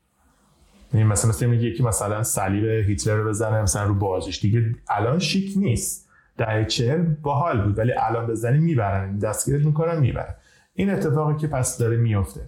[0.95, 5.19] یعنی مثلا مثلا میگه یکی مثلا صلیب هیتلر رو بزنه مثلا رو بازش دیگه الان
[5.19, 6.09] شیک نیست.
[6.37, 9.19] دهه چهل باحال بود ولی الان بزنی می‌برن.
[9.19, 10.35] دستگیرت می‌کنن می‌برن.
[10.75, 12.41] این اتفاقی که پس داره میفته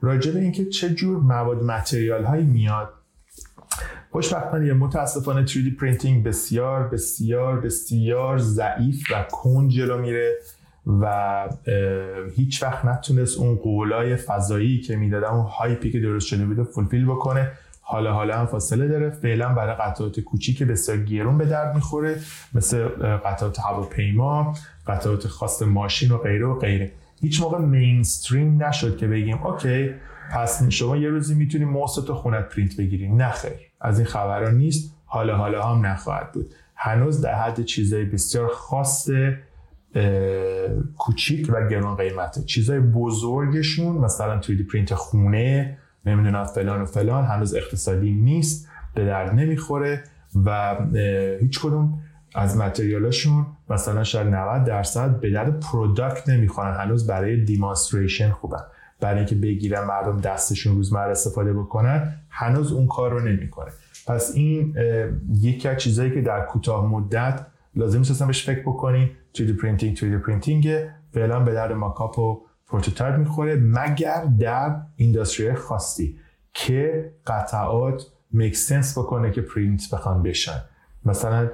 [0.00, 2.92] راجع به اینکه چه جور مواد material هایی میاد.
[4.10, 10.38] خوشبختانه متاسفانه 3D printing بسیار بسیار بسیار ضعیف و کن جلو میره
[10.86, 11.48] و
[12.36, 16.62] هیچ وقت نتونست اون قولای فضایی که می‌دادن اون hype ی که درست شده بود
[16.62, 17.52] fulfill بکنه.
[17.84, 19.10] حالا حالا هم فاصله داره.
[19.10, 22.16] فعلا برای قطعات کوچیک بسیار گرون به درد می‌خوره
[22.54, 22.88] مثل
[23.24, 24.54] قطعات هواپیما
[24.86, 26.92] قطعات خاص ماشین و غیره و غیره.
[27.20, 29.90] هیچ موقع mainstream نشد که بگیم okay
[30.32, 33.08] پس شما یه روزی می‌تونی موست تو خونت پرینت بگیری.
[33.08, 34.94] نه خیر از این خبرها نیست.
[35.04, 36.54] حالا حالا هم نخواهد بود.
[36.76, 39.10] هنوز در حد چیزای بسیار خاص
[40.98, 42.42] کوچیک و گران قیمته.
[42.42, 49.34] چیزای بزرگشون مثلا 3D پرینت خونه نمی‌دونم فلان و فلان هنوز اقتصادی نیست به درد
[49.34, 50.04] نمی‌خوره
[50.44, 50.76] و
[51.40, 51.98] هیچ کدوم
[52.34, 58.62] از material اشون مثلا شاید 90 درصد به درد product نمی‌خورن هنوز برای demonstration خوبن.
[59.00, 63.70] برای اینکه بگیرن مردم دستشون روزمره استفاده بکنن هنوز اون کار رو نمی‌کنه.
[64.06, 64.76] پس این
[65.34, 67.46] یکی از چیزایی که در کوتاه مدت
[67.76, 69.10] لازم نیست بهش فکر بکنین.
[69.38, 70.76] 3D printing 3D printing
[71.12, 72.42] فعلا به درد mockup و
[72.72, 76.18] prototype می‌خوره مگر در industry خاصی
[76.52, 80.64] که قطعات make sense بکنه که پرینت بخوان بشن.
[81.04, 81.50] مثلا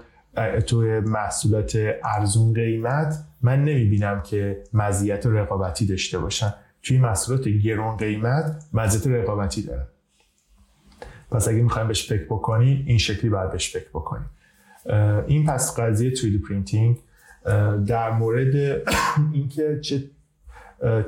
[0.66, 6.54] توی محصولات ارزون قیمت من نمی‌بینم که مزیت رقابتی داشته باشن.
[6.82, 9.88] توی محصولات گرون قیمت مزیت رقابتی داره
[11.30, 14.24] پس اگه می‌خوایم بهش فکر بکنی این شکلی باید بهش فکر بکنی.
[15.26, 16.98] این پس قضیه 3D printing
[17.86, 18.54] در مورد
[19.32, 20.04] اینکه چه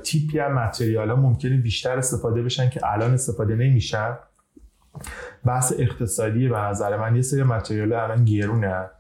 [0.03, 4.19] تیپی هم material ها ممکنه بیشتر استفاده بشن که الان استفاده نمیشن.
[5.45, 8.91] بحث اقتصادی به نظر من یه سری material الان گرونه.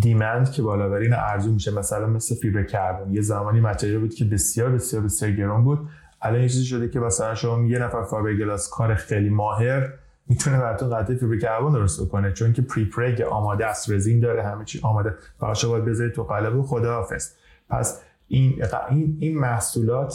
[0.00, 1.70] demand که بالا برین ارزون میشه.
[1.70, 5.88] مثلا مثل فیبر کربن یه زمانی material بود که بسیار بسیار بسیار گرون بود.
[6.22, 9.92] الان یه چیزی شده که مثلا شما یه نفر فایبرگلاس کار خیلی ماهر
[10.26, 13.90] می‌تونه براتون قطعه فیبر کربن درست کنه چون که pre-preg آماده است.
[13.90, 14.42] رزین داره.
[14.42, 15.14] همه چی آماده.
[15.40, 17.32] فقط شما باید بذارید تو قالب خداحافظ.
[17.68, 20.14] پس این این این محصولات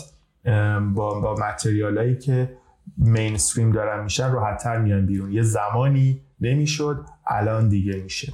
[0.94, 2.58] با با متریالایی که
[2.98, 5.32] مینستریم دارن میشن راحتتر میان بیرون.
[5.32, 8.34] یه زمانی نمی‌شد الان دیگه میشه.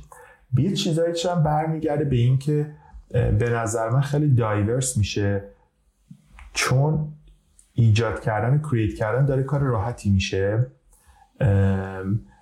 [0.57, 2.71] یه چیزایی هم برمیگرده به این که
[3.11, 5.43] به نظر من خیلی دایورس میشه.
[6.53, 7.07] چون
[7.73, 10.67] ایجاد کردن و کریت کردن داره کار راحتی میشه.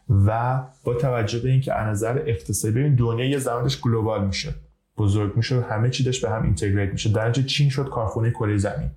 [0.10, 4.53] و با توجه به اینکه از نظر اقتصادی ببین دنیا یه زمانش global میشه.
[4.99, 8.89] بزرگ میشه همه چی داشت به هم integrate میشه در چین شد کارخونه کره زمین.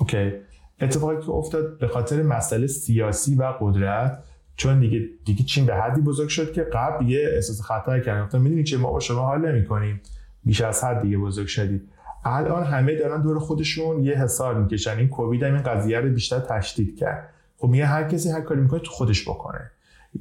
[0.00, 0.32] okay.
[0.80, 4.18] اتفاقی که افتاد به خاطر مسئله سیاسی و قدرت
[4.56, 8.40] چون دیگه دیگه چین به حدی بزرگ شد که غرب یه احساس خطر کردن گفتن
[8.40, 10.00] می‌دونی چه؟ ما با شما حال نمی‌کنیم.
[10.44, 11.88] بیش از حد دیگه بزرگ شدید
[12.24, 14.98] الان همه دارن دور خودشون یه حصار می‌کشن.
[14.98, 17.28] این کووید هم این قضیه رو بیشتر تشدید کرد.
[17.58, 19.70] خب میگه هر کسی هر کاری می‌کنه تو خودش بکنه.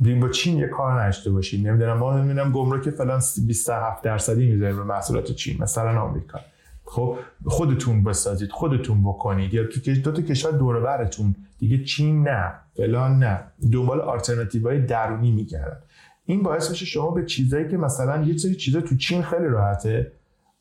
[0.01, 4.77] بیم با چین یه کار نشته باشید نمی‌دونم ما نمی‌دونم گمرک فلان 27 درصدی می‌ذاریم
[4.77, 6.39] به محصولات چین مثلا آمریکا.
[6.85, 9.53] خب خودتون بسازید خودتون بکنید.
[9.53, 11.35] یا تو دو تا کشور دور برتون.
[11.59, 13.39] دیگه چین نه فلان نه.
[13.71, 15.79] دنبال آلترناتیو های درونی میگردن.
[16.25, 20.11] این باعث میشه شما به چیزایی که مثلا یه سری چیزا تو چین خیلی راحته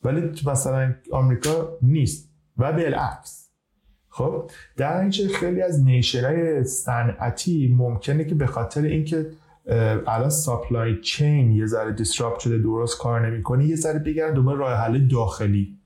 [0.05, 2.29] ولی مثلا آمریکا نیست.
[2.59, 3.42] و بالعکس.
[4.15, 9.27] خب در نتیجه خیلی از niche های صنعتی ممکنه که به خاطر اینکه
[10.07, 14.75] الان supply chain یه ذره disrupt شده درست کار نمی‌کنه یه ذره بگردن دوباره راه
[14.75, 15.79] حل داخلی.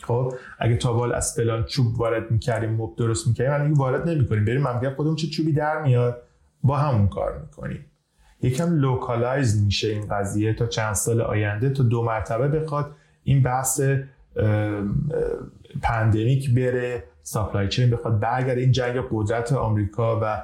[0.00, 4.08] خب اگه تا به حال از فلان چوب وارد می‌کردیم مبل درست می‌کردیم الان وارد
[4.08, 6.22] نمی‌کنیم بریم ممکنه خودمون چه چوبی در میاد
[6.62, 7.84] با همون کار می‌کنیم.
[8.42, 10.54] یکم localize میشه این قضیه.
[10.54, 12.90] تا چند سال آینده تا دو مرتبه بخواد
[13.22, 13.80] این بحث
[15.82, 17.04] pandemic بره.
[17.30, 18.60] supply chain بخواد برگرده.
[18.60, 20.42] این جنگ قدرت آمریکا و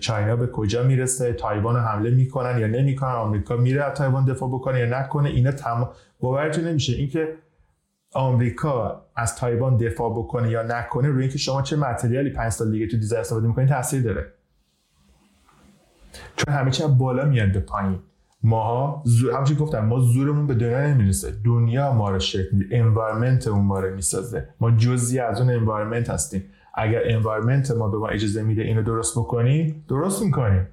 [0.00, 4.48] China به کجا می‌رسه؟ تایوان رو حمله می‌کنن یا نمی‌کنن؟ آمریکا میره از تایوان دفاع
[4.48, 5.90] بکنه یا نکنه؟ اینا تمام
[6.20, 6.92] باورتون نمیشه.
[6.92, 7.34] اینکه
[8.12, 12.70] آمریکا از تایوان دفاع بکنه یا نکنه روی اینکه شما چه material ی پنج سال
[12.70, 14.32] دیگه تو design استفاده می‌کنید تاثیر داره.
[16.36, 17.98] چون همه چی بالا میاد به پایین.
[18.42, 21.32] ماها زور همچنین گفتم ما زورمون به دنیا نمی‌رسه.
[21.44, 22.76] دنیا ما رو شکل میده.
[22.76, 24.48] environment اون ما رو می‌سازه.
[24.60, 26.44] ما جزئی از اون environment هستیم.
[26.74, 30.66] اگر environment ما به ما اجازه میده اینو درست بکنیم درست می‌کنیم.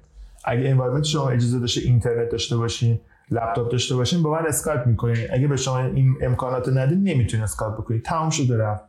[0.44, 5.16] اگه environment شما اجازه داشته اینترنت داشته باشین لپتاپ داشته باشین با من اسکایپ می‌کنین.
[5.32, 8.84] اگه به شما این امکانات ندید نمی‌تونید اسکایپ بکنید تمام شده رفت.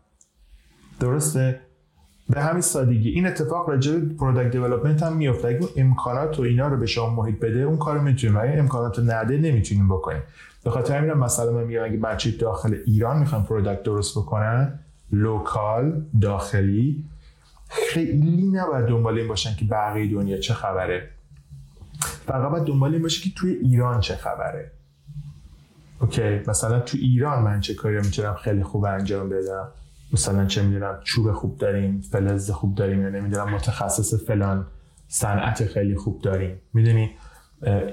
[1.00, 1.60] درسته؟
[2.30, 3.10] به همین سادگی.
[3.10, 7.10] این اتفاق راجع به product development هم میفته اگه امکانات و اینا رو به شما
[7.10, 8.38] محیط بده اون کارو می‌تونیم.
[8.38, 10.22] اگه امکانات نده نمی‌تونیم بکنیم.
[10.64, 14.80] به خاطر همین مثلا من میگم اگه بچه داخل ایران می‌خوان product درست بکنن
[15.12, 17.04] local داخلی
[17.70, 21.10] خیلی نباید دنبال این باشن که بقیه دنیا چه خبره.
[22.28, 24.72] فقط باید دنبال این باشه که توی ایران چه خبره.
[26.00, 29.68] okay؟ مثلا تو ایران من چه کاری می‌تونم خیلی خوب انجام بدم؟
[30.14, 34.68] مثلا چه می‌دونم چوب خوب داریم فلز خوب داریم یا نمی‌دونم متخصص فلان
[35.08, 36.56] صنعت خیلی خوب داریم.
[36.74, 37.12] می‌دونی؟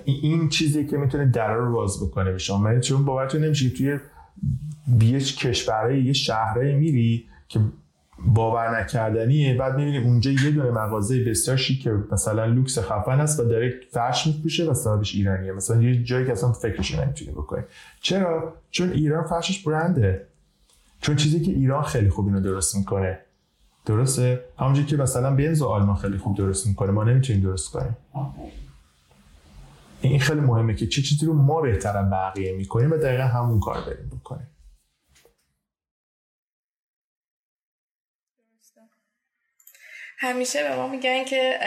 [0.05, 2.79] این چیزی که می‌تونه در رو باز بکنه به شما.
[2.79, 3.99] چون باورتون نمیشه توی
[5.01, 7.61] یه کشورهای یه شهره میری که
[8.27, 13.45] باور نکردنیه بعد می‌بینی اونجا یه دونه مغازه بسیار شیک مثلا لوکس خفن است و
[13.45, 15.53] داره فرش میپوشه و صاحبش ایرانیه.
[15.53, 17.63] مثلا یه جایی که اصلا فکرش نمی‌تونی بکنی.
[18.01, 20.27] چرا؟ چون ایران فرشش برنده.
[21.05, 23.21] چون چیزی که ایران خیلی خوب اینو درست می‌کنه.
[23.87, 26.91] درسته؟ همونجوری که مثلا بنز و آلمان خیلی خوب درست می‌کنه.
[26.91, 27.97] ما نمی‌تونیم درست کنیم.
[30.01, 33.81] این خیلی مهمه که چه چیزی رو ما بهتر بقیه می‌کنیم و دقیقا همون کار
[33.81, 34.51] بریم بکنیم.
[40.19, 41.59] همیشه به ما میگن که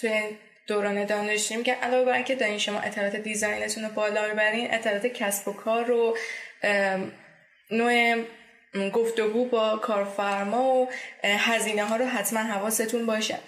[0.00, 0.20] توی
[0.68, 5.48] دوران دانشجویی که علاوه بر اینکه دارین شما اطلاعات دیزاینتون رو بالا ببرین اطلاعات کسب
[5.48, 6.16] و کار رو
[7.70, 8.24] نوع
[8.94, 10.88] گفتگو با کارفرما و
[11.24, 13.38] هزینه ها رو حتما حواستون باشه.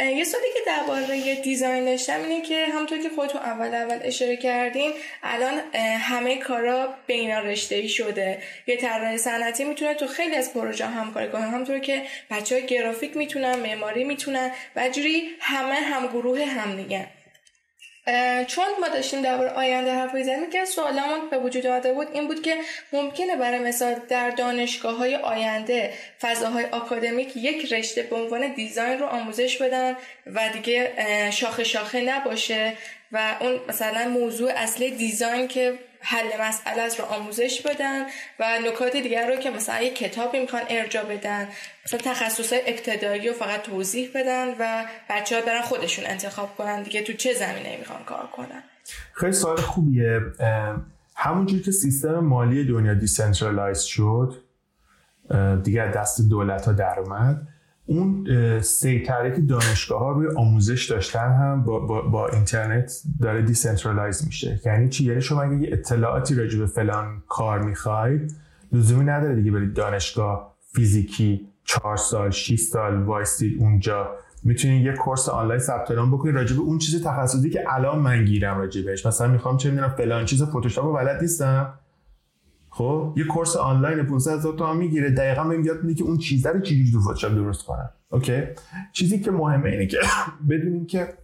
[0.00, 4.92] یه سوالی که درباره دیزاین داشتم اینه که همونطور که خودتون اول اول اشاره کردین
[5.22, 8.42] الان همه کارا بین رشته شده.
[8.66, 11.42] یه طراح صنعتی می‌تونه تو خیلی از پروژه همکاری کنه.
[11.42, 17.06] همونطور که بچه های گرافیک می‌تونن معماری می‌تونن و جوری همه هم گروه هم دیگه.
[18.46, 22.42] چون ما داشتیم درباره آینده حرف می‌زنیم که سوالمون به وجود آمده بود این بود
[22.42, 22.56] که
[22.92, 29.06] ممکنه برای مثال در دانشگاه های آینده فضاهای آکادمیک یک رشته به عنوان design رو
[29.06, 29.96] آموزش بدن
[30.26, 30.92] و دیگه
[31.30, 32.72] شاخه شاخه نباشه
[33.12, 35.78] و اون مثلا موضوع اصلی design که
[36.08, 38.06] حل مسئله رو آموزش بدن
[38.40, 41.48] و نکات دیگر رو که مثلا یک کتابی می‌خوان ارجاع بدن
[41.84, 47.02] مثلا تخصص ابتدایی رو فقط توضیح بدن و بچه ها برن خودشون انتخاب کنن دیگه
[47.02, 48.62] تو چه زمینه می‌خوان کار کنن.
[49.12, 50.20] خیلی سوال خوبیه.
[51.16, 54.42] همونجور که سیستم مالی دنیا decentralize شد
[55.62, 57.48] دیگه دست دولت ها در اومد.
[57.86, 58.26] اون
[58.60, 64.60] سیطره که دانشگاه ها روی آموزش داشتن هم با, با, با اینترنت داره decentralize میشه.
[64.66, 68.34] یعنی چی؟ یعنی شما اگه یه اطلاعاتی راجع به فلان کار می‌خواید
[68.72, 74.10] لزومی نداره دیگه برید دانشگاه فیزیکی چهار سال 6 سال وایستید اونجا.
[74.44, 78.24] می‌تونید یه course آنلاین ثبت نام بکنید راجع به اون چیز تخصصی که الان من
[78.24, 79.06] گیرم راجع بهش.
[79.06, 81.78] مثلا می‌خوام چه می‌دونم فلان چیز فتوشاپ بلد نیستم.
[82.76, 86.50] خب؟ یه کورس آنلاین 500 هزار تومان می‌گیره دقیقا بهم یاد میده که اون چیزا
[86.50, 87.90] رو چجوری تو فتوشاپ درست کنم.
[88.10, 88.42] اوکی؟
[88.92, 89.98] چیزی که مهمه اینه که
[90.50, 91.14] بدونیم که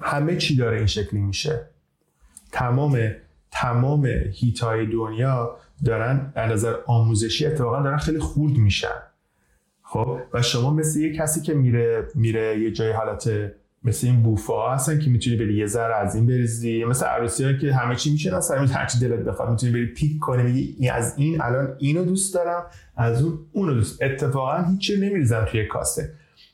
[0.00, 1.68] همه چی داره این شکلی میشه.
[2.52, 2.98] تمام
[3.50, 9.02] تمام هیت های دنیا دارن از نظر آموزشی اتفاقا دارن خیلی خورد میشن.
[9.82, 13.30] خب؟ و شما مثل یه کسی که میره میره یه جای حالت
[13.84, 16.84] مثل این بوفا هستن که می‌تونی بری یه ذره از این بریزی.
[16.84, 20.42] مثل عروسی که همه چی میشه سر هر چی دلت بخواد می‌تونی بری پیک کنی
[20.42, 22.62] میگی از این الان اینو دوست دارم
[22.96, 26.12] از اون اونو دوست اتفاقا هیچی نمیریزم توی کاسه.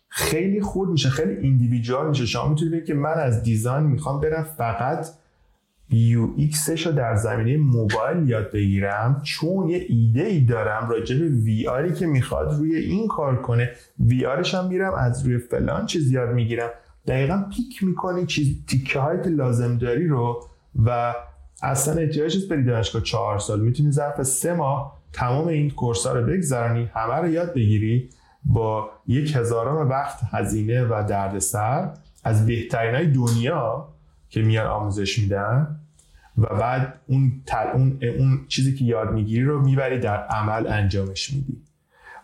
[0.09, 2.27] خیلی خود میشه خیلی ایندیویدوال میشه.
[2.27, 5.07] شما می‌تونید که من از دیزاین می‌خوام برم فقط
[5.91, 11.29] یو ایکسش رو در زمینه موبایل یاد بگیرم چون یه ایده ای دارم راجع به
[11.29, 13.71] وی آری که می‌خواد روی این کار کنه.
[14.01, 16.71] وی آرش هم میرم از روی فلان چیز یاد می‌گیرم.
[17.06, 20.48] دقیقا پیک می‌کنی چیز تیکه هایی که لازم داری رو
[20.85, 21.14] و
[21.62, 23.60] اصلا احتیاج نیست بری دانشگاه چهار سال.
[23.60, 28.09] می‌تونی ظرف سه ماه تمام این course ها رو بگذرانی همه رو یاد بگیری
[28.44, 31.90] با یک هزارم وقت هزینه و دردسر
[32.24, 33.89] از بهترین های دنیا
[34.28, 35.81] که میان آموزش میدن
[36.39, 37.43] و بعد اون,
[37.74, 41.62] اون, اون چیزی که یاد می‌گیری رو می‌بری در عمل انجامش میدی.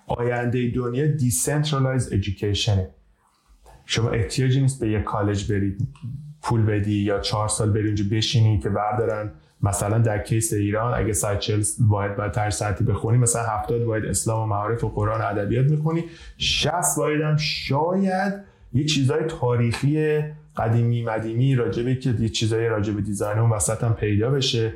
[0.06, 2.78] آینده دنیا decentralize education
[3.90, 5.88] شما احتیاجی نیست به یه کالج برید
[6.42, 9.30] پول بدی یا چهار سال بری اونجا بشینی که بردارن
[9.62, 14.42] مثلا در case ایران اگه 140 واحد بعد تر ساعتی بخونی مثلا 70 واحد اسلام
[14.42, 16.04] و معارف و قرآن ادبیات می‌خونی.
[16.36, 18.34] 60 واحد هم شاید
[18.72, 20.22] یه چیزای تاریخی
[20.56, 24.72] قدیمی مدیمی راجبه که یه چیزای راجب design اون وسط هم پیدا بشه.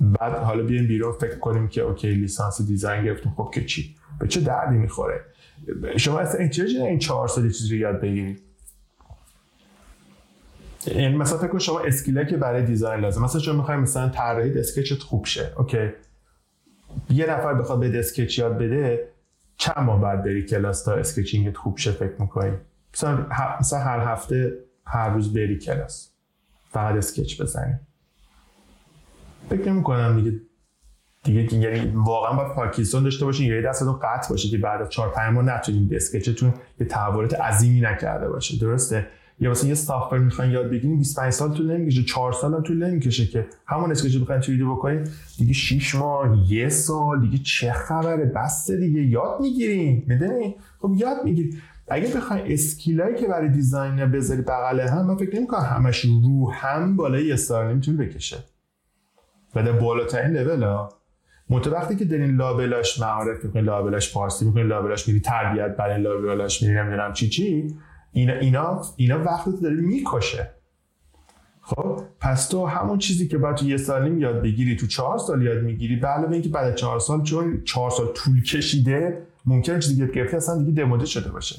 [0.00, 3.32] بعد حالا بیایم بیرون فکر کنیم که okay لیسانس design گرفتیم.
[3.36, 5.20] خب که چی؟ به چه دردی می‌خوره؟
[5.96, 8.42] شما اصلا احتیاجی این چهار سال چیزی رو یاد بگیرید
[10.86, 13.24] این یعنی مثلا فکر شما skill ه که برای design لازم.
[13.24, 15.52] مثلا شما می‌خوایم مثلا طراحی sketch ت خوب شه.
[15.56, 15.88] okay.
[17.10, 19.08] یه نفر بخواد به sketch یاد بده
[19.56, 22.56] چند ماه بعد بری کلاس تا sketching ت خوب شه فکر می‌کنی؟
[22.94, 23.26] مثلا,
[23.60, 26.10] مثلا هر هفته هر روز بری کلاس.
[26.70, 27.74] فقط sketch بزنی.
[29.50, 30.40] فکر می‌کنم دیگه
[31.24, 35.08] دیگه یعنی واقعا باید پارکینسون داشته باشین یا دستتون قطع باشه که بعد از 4
[35.08, 38.58] 5 ماه نتونین sketch تون یه تحولات عظیمی نکرده باشه.
[38.58, 39.06] درسته؟
[39.40, 42.86] یا مثلا یه software می‌خواین یاد بگیرین 25 سال طول نمی‌کشه 4 سال هم طول
[42.86, 47.72] نمی‌کشه که همون sketch بخواین تو ویدیو بکنین دیگه 6 ماه یه سال دیگه چه
[47.72, 50.04] خبره؟ بس دیگه یاد می‌گیرین.
[50.06, 51.56] می‌دونی؟ خب یاد می‌گیرین.
[51.88, 56.52] اگه بخوای skill ایی که برای design بذاری بغل هم من فکر نمی‌کنم همش رو
[56.52, 58.36] هم بالای یه سال نمی‌تونه بکشه.
[59.54, 60.99] در بالاترین لول ها.
[61.50, 66.74] وقتی که دارین لابلاش معارف می‌کنین لابلاش فارسی می‌کنین لابلاش میری تربیت برای لابلاش میری
[66.74, 67.74] نمی‌دونم چی چی
[68.12, 70.50] اینا اینا اینا وقتی داری می‌کشه.
[71.60, 75.42] خب پس تو همون چیزی که باید تو یه سال یاد بگیری تو چهار سال
[75.42, 80.06] یاد می‌گیری به علاوه اینکه بعد چهار سال چون چهار سال طول کشیده ممکنه چیزی
[80.06, 81.56] که گرفتی اصلا دیگه دموده شده باشه.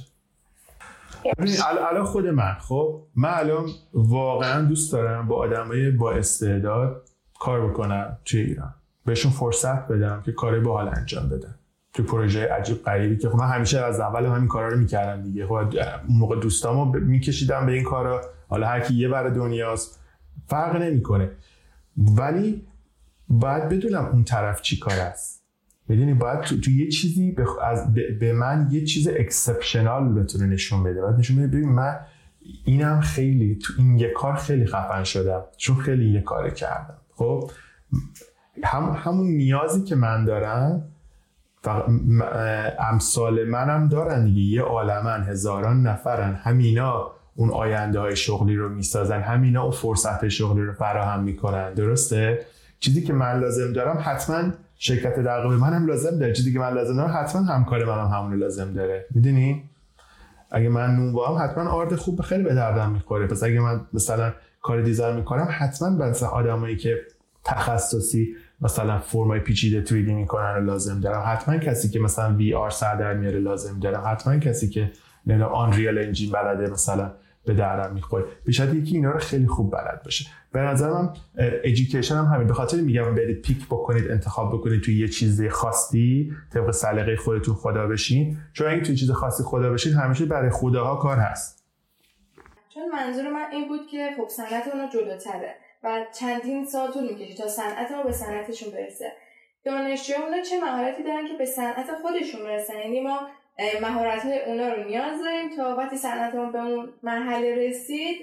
[1.37, 1.55] ببین
[1.89, 7.03] الان خود من خب من الان واقعا دوست دارم با آدمای با استعداد
[7.39, 8.73] کار بکنم توی ایران.
[9.05, 11.55] بهشون فرصت بدم که کاری با حال انجام بدن.
[11.93, 15.47] تو پروژه عجیب غریبی که خب من همیشه از اول همین کارا رو می‌کردم دیگه.
[15.47, 15.73] خب اون
[16.09, 18.21] موقع دوستامو میکشیدم به این کارا.
[18.47, 19.99] حالا هر کی یه بر دنیاست.
[20.47, 21.31] فرق نمی‌کنه.
[21.97, 22.67] ولی
[23.29, 25.43] باید بدونم اون طرف چی کار است.
[25.87, 31.01] می‌دونی؟ باید تو, تو یه چیزی از به من یه چیز اکسپشنال بتونه نشون بده.
[31.01, 31.47] باید نشون بده.
[31.47, 31.99] ببین من
[32.65, 36.97] اینم خیلی تو این یه کار خیلی خفن شدم چون خیلی یه کار کردم.
[37.15, 37.51] خب؟
[38.63, 40.83] هم همون نیازی که من دارم
[42.79, 44.41] امثال منم دارن دیگه.
[44.41, 46.35] یه عالمن هزاران نفرن.
[46.35, 49.21] همینا اون آینده های شغلی رو می‌سازن.
[49.21, 51.73] همینا اون فرصت شغلی رو فراهم می‌کنن.
[51.73, 52.45] درسته؟
[52.79, 54.43] چیزی که من لازم دارم حتما
[54.75, 56.33] شرکت در منم لازم داره.
[56.33, 59.05] چیزی که من لازم دارم حتما همکار منم هم همون لازم داره.
[59.11, 59.63] می‌دونی؟
[60.51, 63.27] اگه من نون حتما آرد خوب خیلی به دردم می‌خوره.
[63.27, 66.97] پس اگه من مثلا کار دیزاین می‌کنم حتما مثلا آدمایی که
[67.43, 72.69] تخصصی مثلا فرمای پیچیده تریدی می‌کنن رو لازم دارم حتما کسی که مثلا وی آر
[72.69, 74.91] سر در میاره لازم دارم حتما کسی که
[75.25, 77.13] نه آن ریال انجین بلده مثلا
[77.45, 78.25] به درم می‌خوره.
[78.45, 80.25] به یکی اینا رو خیلی خوب بلد باشه.
[80.51, 82.47] به نظر من ادویکیشن هم همین.
[82.47, 87.55] به خاطر میگم برید پیک بکنید انتخاب بکنید توی یه چیز خاصی طبق سلیقه خودتون
[87.55, 88.37] خدا بشین.
[88.53, 91.63] چون اگه توی چیز خاصی خدا بشین همیشه برای خداها کار هست.
[92.73, 95.55] چون منظور من این بود که خب صنعت اونو جلوتره.
[95.83, 99.11] و چندین سال طول می‌کشه تا صنعت ما به صنعتشون برسه.
[99.65, 103.19] دانشجویان چه مهارتی دارن که به صنعت خودشون برسن؟ یعنی ما
[103.81, 108.17] مهارت های اونا رو نیاز داریم تا وقتی صنعتمون به اون مرحله رسید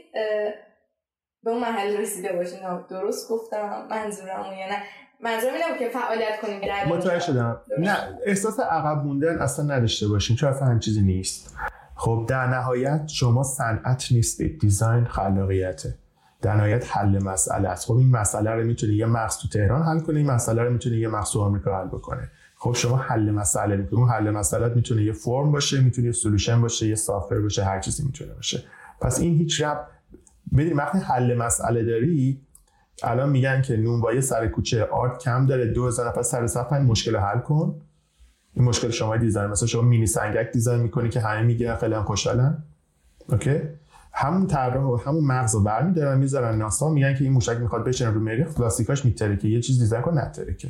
[1.43, 2.59] به اون مرحله رسیده باشیم
[2.91, 4.83] درست گفتم منظورم یا نه.
[5.21, 7.61] منظورم اینه که فعالیت کنیم متوجه شدم.
[7.79, 10.37] نه احساس عقب موندن اصلا نداشته باشیم.
[10.37, 11.57] چون اصلا هم چیزی نیست.
[11.97, 14.61] خب در نهایت شما صنعت نیستید.
[14.61, 15.95] دیزاین خلاقیته.
[16.43, 17.87] در نهایت حل مسئله است.
[17.87, 20.97] خب این مسئله رو می‌تونه یه مغز تو تهران حل کنه این مسئله رو می‌تونه
[20.97, 25.03] یه مغز تو آمریکا حل بکنه خب شما حل مسئله می‌کنید اون حل مسئله می‌تونه
[25.03, 28.63] یه فرم باشه می‌تونه یه سولوشن باشه یه سافر باشه هر چیزی می‌تونه باشه.
[29.01, 29.87] پس این هیچ رب
[30.57, 32.41] ببین وقتی حل مسئله داری
[33.03, 37.39] الان میگن که نونوایی سر کوچه آرت کم داره 2000 نفر سر صف مشکل حل
[37.39, 37.81] کن.
[38.55, 42.05] این مشکل شما design مثلا شما مینی سنگک design می‌کنی که همه میگن خیلی هم
[42.05, 42.63] خوشحالن.
[43.29, 43.61] okay؟
[44.13, 48.11] همون طراح و همون مغز رو برمیدارن می‌ذارن ناسا میگن که این موشک می‌خواد بشینه
[48.11, 50.69] رو مریخ پلاستیکاش میترکه یه چیز کن نترکه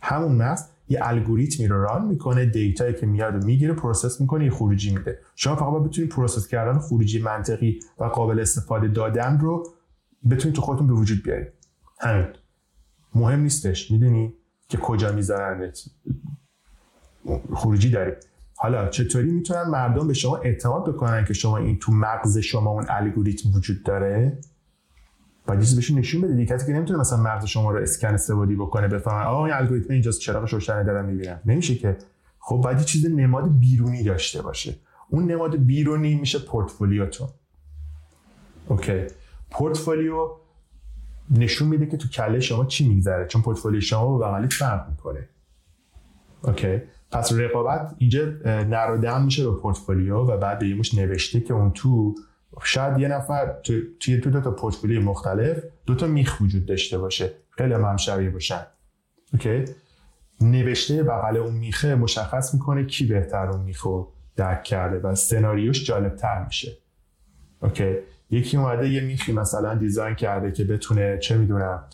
[0.00, 4.44] همون مغز یه الگوریتمی رو run می‌کنه data یی که میاد و می‌گیره process می‌کنه
[4.44, 5.18] یه خروجی میده.
[5.36, 9.66] شما فقط باید بتونید process کردن خروجی منطقی و قابل استفاده دادن رو
[10.30, 11.52] بتونید تو خودتون به وجود بیارید.
[12.00, 12.26] همین.
[13.14, 13.90] مهم نیستش.
[13.90, 14.34] می‌دونی
[14.68, 15.80] که کجا میذارنت
[17.54, 18.12] خروجی داری
[18.62, 22.86] حالا چطوری می‌تونن مردم به شما اعتماد بکنن که شما این تو مغز شما اون
[22.88, 24.38] الگوریتم وجود داره؟
[25.46, 28.88] باید چیزی بهشون نشون بده کسی که نمی‌تونه مثلا مغز شما رو اسکن استفاده بکنه
[28.88, 31.96] بفهمن آقا این الگوریتم اینجاست چراغ روشن دارم می‌بینم؟ نمیشه که.
[32.38, 34.76] خب باید یه چیز نماد بیرونی داشته باشه.
[35.08, 37.28] اون نماد بیرونی میشه پورتفولیوتون.
[38.68, 39.06] okay.
[39.50, 40.28] portfolio
[41.30, 45.28] نشون میده که تو کله شما چی میگذره چون پورتفولیو شما با بغلی فرق می‌کنه.
[46.42, 46.80] okay.
[47.12, 51.70] پس رقابت اینجا narrow down میشه به پورتفولیو و بعد به مش نوشته که اون
[51.70, 52.14] تو
[52.64, 53.54] شاید یه نفر
[54.00, 57.30] توی تو دو تا پورتفولیو مختلف دو تا میخ وجود داشته باشه.
[57.50, 58.66] خیلی هم شبیه باشن
[59.32, 59.64] okay؟
[60.40, 64.04] نوشته بغل اون میخه مشخص می‌کنه کی بهتر اون میخو
[64.36, 66.72] درک کرده و سناریوش جالب تر میشه.
[67.62, 67.94] اوکی؟
[68.30, 71.84] یکی اومده یه میخی مثلا دیزاین کرده که بتونه چه می‌دونم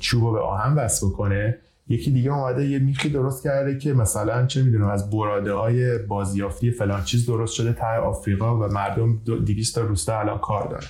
[0.00, 1.58] چوب به آهن وصل بکنه.
[1.90, 6.70] یکی دیگه اومده یه میخی درست کرده که مثلا چه می‌دونم از براده های بازیافتی
[6.70, 10.86] فلان چیز درست شده ته آفریقا و مردم 200 تا روستا الان کار دارن.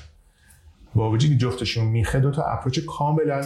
[0.94, 3.44] با وجودی که جفتشون میخه دو تا اپروچ کاملا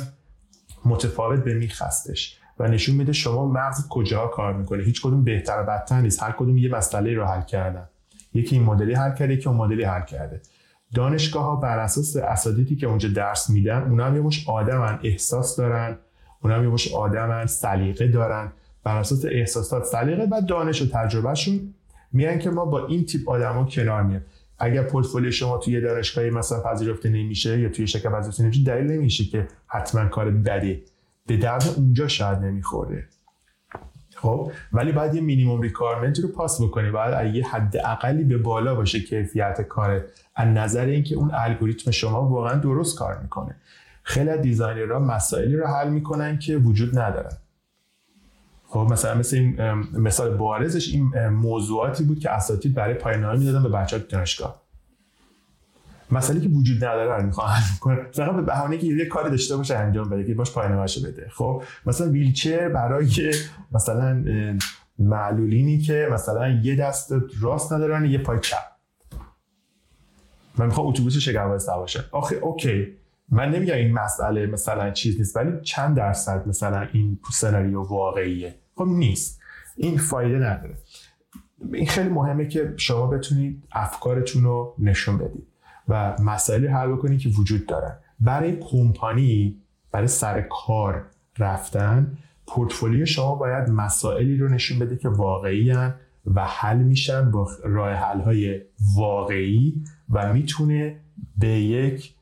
[0.84, 4.82] متفاوت به میخ هستش و نشون میده شما مغز کجا کار می‌کنه.
[4.82, 6.22] هیچ کدوم بهتر و بدتر نیست.
[6.22, 7.88] هر کدوم یه مسئله رو حل کردن.
[8.34, 10.40] یکی این مدلی حل کرده یکی اون مدلی حل کرده.
[10.94, 15.56] دانشگاه ها بر اساس اساتیدی که اونجا درس میدن اونا هم یه مش آدمن احساس
[15.56, 15.98] دارن.
[16.44, 18.52] اونا هم یه مش آدمن سلیقه دارن.
[18.84, 21.74] بر اساس احساسات سلیقه و دانش و تجربهشون
[22.12, 24.24] میگن که ما با این تیپ آدما کنار میایم.
[24.58, 29.24] اگر پورتفولیو شما توی دانشگاهی مثلا پذیرفته نمیشه یا توی شرکت پذیرفته نمیشه دلیل نمیشه
[29.24, 30.82] که حتما کار بدی.
[31.26, 33.04] به درد اونجا شاید نمی‌خوره.
[34.14, 36.90] خب؟ ولی باید یه minimum requirement رو پاس بکنی.
[36.90, 40.04] باید یه حد اقلی به بالا باشه کیفیت کار.
[40.34, 43.56] از نظر اینکه اون الگوریتم شما واقعا درست کار می‌کنه.
[44.06, 47.36] خیلی از designer ها مسائلی رو حل می‌کنن که وجود ندارن.
[48.66, 49.62] خب مثلا مثل این
[49.98, 54.62] مثال بارزش این موضوعاتی بود که اساتید برای پایان‌نامه می‌دادن به بچه‌ها دانشگاه.
[56.10, 59.56] مسئله که وجود نداره رو می‌خوام حل کنه فقط به بهانه که یه کاری داشته
[59.56, 61.28] باشه انجام بده که باش پایان‌نامه‌شو بده.
[61.34, 63.34] خب مثلا ویلچر برای
[63.72, 64.24] مثلا
[64.98, 68.64] معلولینی که مثلا یه دست راست ندارن یه پای چپ.
[70.58, 73.03] من می‌خوام اتوبوس شگرفه باشه آخه اوکی.
[73.30, 78.86] من نمیگم این مسئله مثلا چیز نیست ولی چند درصد مثلا این سناریو واقعیه؟ خب
[78.88, 79.40] نیست.
[79.76, 80.76] این فایده نداره.
[81.72, 85.46] این خیلی مهمه که شما بتونید افکارتون رو نشون بدید
[85.88, 87.98] و مسائلی حل بکنید که وجود دارن.
[88.20, 89.56] برای کمپانی
[89.92, 91.06] برای سر کار
[91.38, 95.72] رفتن پورتفولیو شما باید مسائلی رو نشون بده که واقعی
[96.26, 98.60] و حل میشن با راه حل های
[98.96, 101.00] واقعی و می‌تونه
[101.38, 102.14] به یک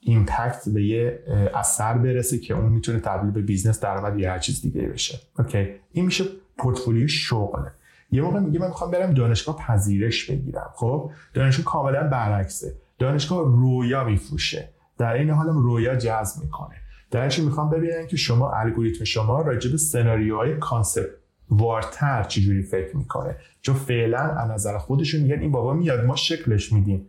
[0.00, 1.22] impact به یه
[1.54, 5.20] اثر برسه که اون می‌تونه تبدیل به business درآمد یا هر چیز دیگه بشه.
[5.38, 6.24] okay؟ این میشه
[6.58, 7.72] پورتفولیو شغله
[8.10, 10.70] یه موقع میگه من می‌خوام برم دانشگاه پذیرش بگیرم.
[10.74, 12.74] خب؟ دانشگاه کاملا برعکسه.
[12.98, 14.68] دانشگاه رویا میفروشه.
[14.98, 16.74] در این حالم رویا جذب می‌کنه.
[17.10, 21.10] درش می‌خوام ببینم که شما الگوریتم شما راجع به سناریوهای concept
[21.50, 23.36] وارتر چجوری فکر می‌کنه.
[23.60, 27.06] چون فعلا از نظر خودشون میگن این بابا میاد ما شکلش میدیم.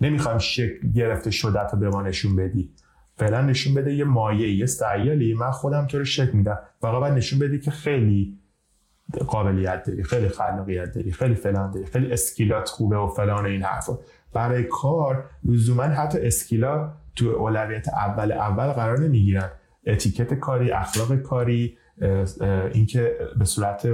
[0.00, 2.70] نمی‌خوایم شکل گرفته شده تا به ما نشون بدی.
[3.16, 6.58] فعلا نشون بده یه مایه یه سیالی من خودم تو رو شکل میدم.
[6.80, 8.38] فقط باید نشون بدی که خیلی
[9.28, 13.62] قابلیت داری خیلی خلاقیت داری خیلی فلان داری خیلی skill ات خوبه و فلان این
[13.62, 13.98] حرفا.
[14.32, 19.50] برای کار لزوما حتی skill ا تو اولویت اول اول قرار نمی‌گیرن.
[19.86, 21.78] اتیکت کاری اخلاق کاری
[22.72, 23.86] اینکه به صورت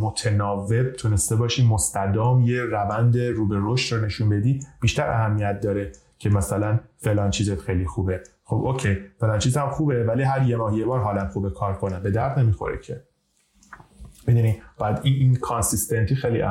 [0.00, 5.92] متناوب تونسته باشی مستدام یه روند رو به رشد رو نشون بدی بیشتر اهمیت داره
[6.18, 8.20] که مثلا فلان چیزت خیلی خوبه.
[8.44, 11.74] خب okay فلان چیز هم خوبه ولی هر یه ماه یه بار حالم خوبه کار
[11.74, 12.02] کنم.
[12.02, 13.02] به درد نمی‌خوره که.
[14.26, 16.42] می‌دونی؟ بعد این این consistency خیلی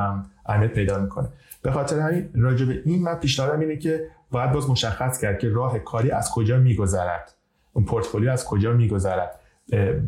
[0.46, 1.28] اهمیت پیدا می‌کنه.
[1.62, 5.48] به خاطر همین راجع به این من پیشنهادم اینه که باید باز مشخص کرد که
[5.48, 7.34] راه کاری از کجا میگذرد.
[7.72, 9.40] اون پورتفولیو از کجا میگذرد.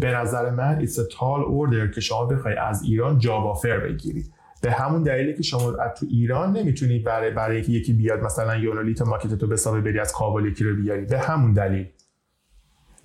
[0.00, 4.32] به نظر من a tall order که شما بخوای از ایران job offer بگیرید
[4.62, 9.34] به همون دلیلی که شما تو ایران نمی‌تونی برای برای یکی بیاد مثلا یونولیت مارکت
[9.34, 11.04] تو بسابه بری از کابل یکی رو بیاری.
[11.04, 11.86] به همون دلیل.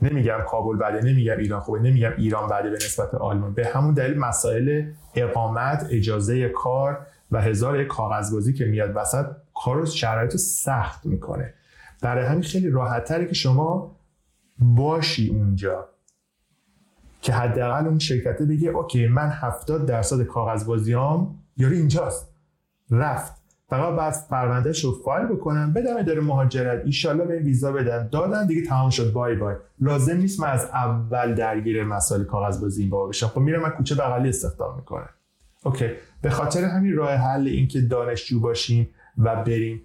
[0.02, 3.54] نمیگم کابل بده نمیگم ایران خوبه نمیگم ایران بده به نسبت آلمان.
[3.54, 9.26] به همون دلیل مسائل اقامت اجازه کار و هزار کاغذبازی که میاد وسط
[9.66, 11.54] کار رو شرایط سخت می‌کنه.
[12.02, 13.96] برای همین خیلی راحت که شما
[14.60, 15.93] باشی اونجا.
[17.24, 22.34] که حداقل اون شرکته بگه اوکی من 70 درصد کاغذبازیام یاری اینجاست.
[22.92, 23.44] رفت.
[23.70, 28.10] فقط بعد پروندهش رو فایل بکنم بدم اداره مهاجرت ایشالله به ویزا بدن.
[28.12, 29.14] دادن دیگه تمام شد.
[29.14, 29.56] بای بای.
[29.80, 33.28] لازم نیست من از اول درگیر مسائل کاغذبازی این بابا بشم.
[33.28, 35.10] خب میرم من کوچه بغلی استخدام می‌کنم.
[35.66, 35.90] okay.
[36.22, 39.82] به خاطر همین راه حل این که دانشجو باشیم و بریم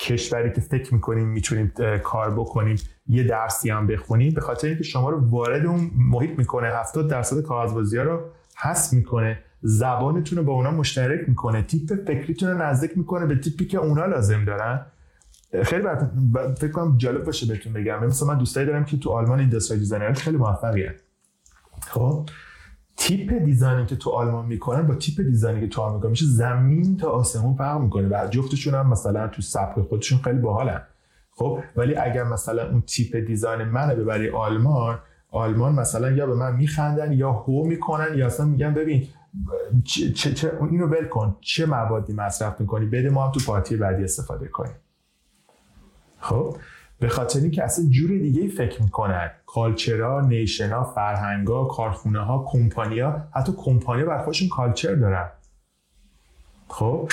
[0.00, 1.72] کشوری که فکر می‌کنیم می‌تونیم
[2.02, 2.76] کار بکنیم
[3.08, 6.66] یه درسی هم بخونیم به خاطر اینکه شما رو وارد اون محیط می‌کنه.
[6.66, 8.20] 70 درصد کاغذبازی ها رو
[8.56, 9.38] حس می‌کنه.
[9.62, 11.62] زبانتون رو با اونا مشترک می‌کنه.
[11.62, 14.86] تیپ فکریتون رو نزدیک می‌کنه به تیپی که اونا لازم دارن.
[15.62, 18.06] خیلی براتون فکر کنم جالب باشه بهتون بگم.
[18.06, 20.88] مثلا من دوستایی دارم که تو آلمان industrial designer خیلی موفقی
[21.80, 22.28] خب؟
[22.98, 27.08] تیپ دیزاینی که تو آلمان می‌کنن با تیپ دیزاینی که تو آمریکا میشه زمین تا
[27.10, 28.08] آسمون فرق می‌کنه.
[28.08, 30.82] و جفتشون هم مثلا تو سبک خودشون خیلی باحالن.
[31.30, 34.98] خب ولی اگر مثلا اون تیپ دیزاین منو ببری آلمان
[35.30, 39.08] آلمان مثلا یا به من میخندن یا هو می‌کنن یا اصلا میگن ببین
[39.84, 41.36] چه, چه, چه اینو ول کن.
[41.40, 44.74] چه موادی مصرف می‌کنی؟ بده ما هم تو پارتی بعدی استفاده کنیم.
[46.18, 46.56] خب؟
[47.00, 49.30] به خاطر اینکه اصلا جور دیگه فکر می‌کنن.
[49.46, 55.28] culture ا nation ا فرهنگا کارخونه ها کمپانیا حتی کمپانیا بر خودشون culture دارن.
[56.68, 57.08] خب؟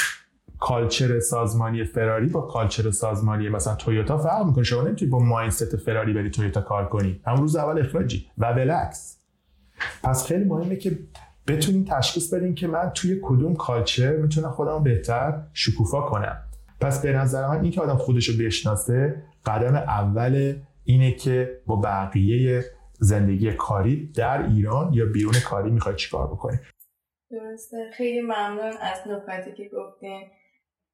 [0.59, 4.63] culture سازمانی فراری با culture سازمانی مثلا تویوتا فرق می‌کنه.
[4.63, 7.21] شما نمی‌تونید با mindset فراری بری تویوتا کار کنی.
[7.25, 8.27] همون روز اول اخراجی.
[8.37, 9.17] و برعکس
[10.03, 10.99] پس خیلی مهمه که
[11.47, 16.37] بتونین تشخیص بدین که من توی کدوم culture می‌تونم خودم بهتر شکوفا کنم.
[16.81, 22.63] پس به نظر من اینکه آدم خودش رو بشناسه قدم اول اینه که با بقیه
[22.99, 26.57] زندگی کاری در ایران یا بیرون کاری می‌خوای چیکار بکنی؟
[27.31, 27.91] درسته.
[27.93, 30.21] خیلی ممنون از نکاتی که گفتین.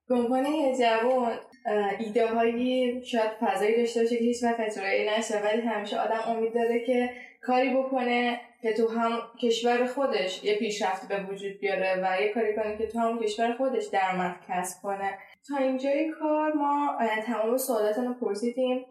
[0.10, 1.32] یه جوان
[2.00, 6.54] ایده هایی شاید فضایی داشته باشه که هیچ وقت اجرایی نشه ولی همیشه آدم امید
[6.54, 7.10] داره که
[7.42, 9.12] کاری بکنه که تو هم
[9.42, 13.54] کشور خودش یه پیشرفت به وجود بیاره و یه کاری کنه که تو هم کشور
[13.54, 15.18] خودش درآمد کسب کنه.
[15.48, 18.86] تا اینجای کار ما تمام سوالاتون رو پرسیدیم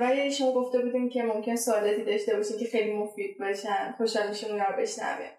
[0.00, 4.50] ولی شما گفته بودیم که ممکن سوالاتی داشته باشین که خیلی مفید باشن خوشحال میشیم
[4.50, 5.30] اونا رو بشنویم.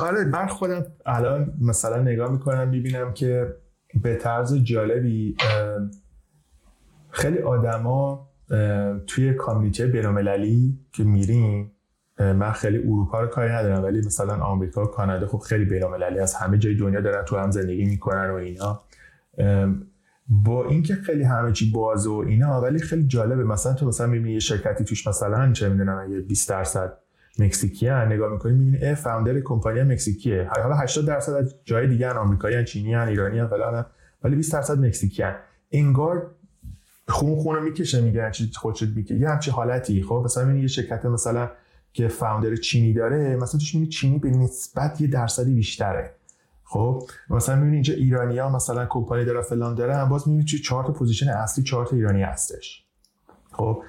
[0.00, 3.54] آره من خودم الان مثلا نگاه می‌کنم می‌بینم که
[4.02, 5.36] به طرز جالبی
[7.10, 8.28] خیلی آدما
[9.06, 11.72] توی کامیونیتی بینالمللی که میریم
[12.18, 16.34] من خیلی اروپا رو کاری ندارم ولی مثلا آمریکا و کانادا خب خیلی بینالمللی از
[16.34, 18.82] همه جای دنیا دارن تو هم زندگی می‌کنن و اینا.
[20.28, 23.44] با اینکه خیلی همه چی باز و اینا ولی خیلی جالبه.
[23.44, 26.92] مثلا تو مثلا می‌بینی یه شرکتی توش مثلا چه می‌دونم یه 20 درصد
[27.38, 30.48] مکزیکی نگاه می‌کنی می‌بینی اه فاوندر کمپانی مکزیکیه.
[30.62, 33.86] حالا 80 درصد از جای دیگه ان آمریکایی چینی ان ایرانی ان فلان
[34.24, 35.34] ولی 20 درصد مکزیکی ان
[35.72, 36.30] انگار
[37.08, 40.02] خون خون رو می‌کشه میگن چی خودش میگه یه همچی حالتی.
[40.02, 41.50] خب مثلا یه شرکت مثلا
[41.92, 46.14] که فاوندر چینی داره مثلا توش می‌بینی چینی به نسبت یه درصدی بیشتره.
[46.70, 50.84] خب مثلا می‌بینی اینجا ایرانی ها مثلا کمپانی داره فلان داره باز می‌بینی چه چهار
[50.84, 52.84] تا position اصلی چهار تا ایرانی هستش.
[53.52, 53.82] خب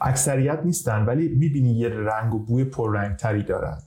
[0.00, 3.78] اکثریت نیستن ولی می‌بینی یه رنگ و بوی پررنگ تری دارن.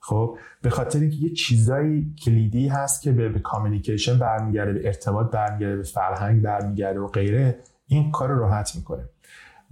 [0.00, 5.30] خب به خاطر اینکه یه چیزایی کلیدی هست که به, به communication برمیگرده به ارتباط
[5.30, 9.04] برمیگرده به فرهنگ برمیگرده و غیره این کار راحت می‌کنه.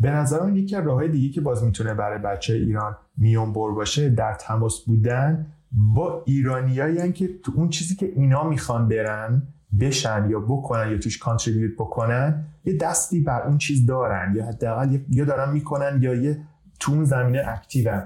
[0.01, 4.09] به نظر من یکی راههای دیگه که باز می‌تونه برای بچه ایران میون بر باشه
[4.11, 9.43] در تماس بودن با ایرانیایی که تو اون چیزی که اینا می‌خوان برن
[9.81, 14.35] بشن یا بکنن یا توش کانتریبیوت بکنن یه دستی بر اون چیز دارن.
[14.37, 16.41] یا حداقل یا دارن می‌کنن یا یه
[16.81, 18.03] تو اون زمینه اکتیون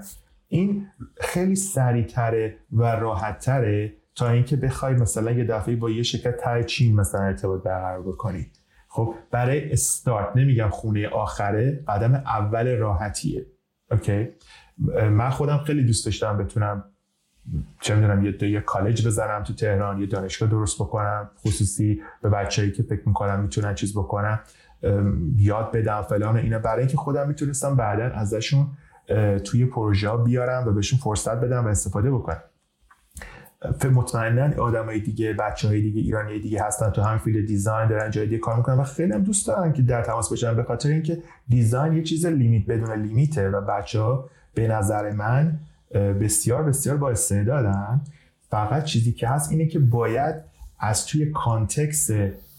[0.47, 0.87] این
[1.21, 6.95] خیلی سریعتره و راحتتره تا اینکه بخوای مثلا یه دفعه با یه شرکت تای چین
[6.95, 8.51] مثلا ارتباط برقرار بکنی.
[8.87, 13.45] خب برای استارت نمیگم خونه آخره قدم اول راحتیه.
[13.91, 14.27] okay؟
[15.09, 16.83] من خودم خیلی دوست داشتم بتونم
[17.79, 21.29] چه می‌دونم یه یه کالج بزنم تو تهران یه دانشگاه درست بکنم.
[21.39, 24.39] خصوصی به بچه‌ای که فکر می‌کنم می‌تونن چیز بکنم
[25.37, 26.59] یاد بدم فلان اینا.
[26.59, 28.67] برای اینکه خودم می‌تونستم بعدا ازشون
[29.43, 32.41] توی پروژه بیارم و بهشون فرصت بدم و استفاده بکنم.
[33.93, 38.25] مطمئنا آدمای دیگه بچه های دیگه ایرانی دیگه هستن تو هم field design دارن جای
[38.25, 41.23] دیگه کار می‌کنن و خیلی هم دوست دارن که در تماس باشن به خاطر اینکه
[41.49, 45.59] design یه چیز limit بدون limit ه و بچه ها به نظر من
[45.95, 48.01] بسیار بسیار با استعدادن
[48.49, 50.35] فقط چیزی که هست اینه که باید
[50.79, 52.09] از توی context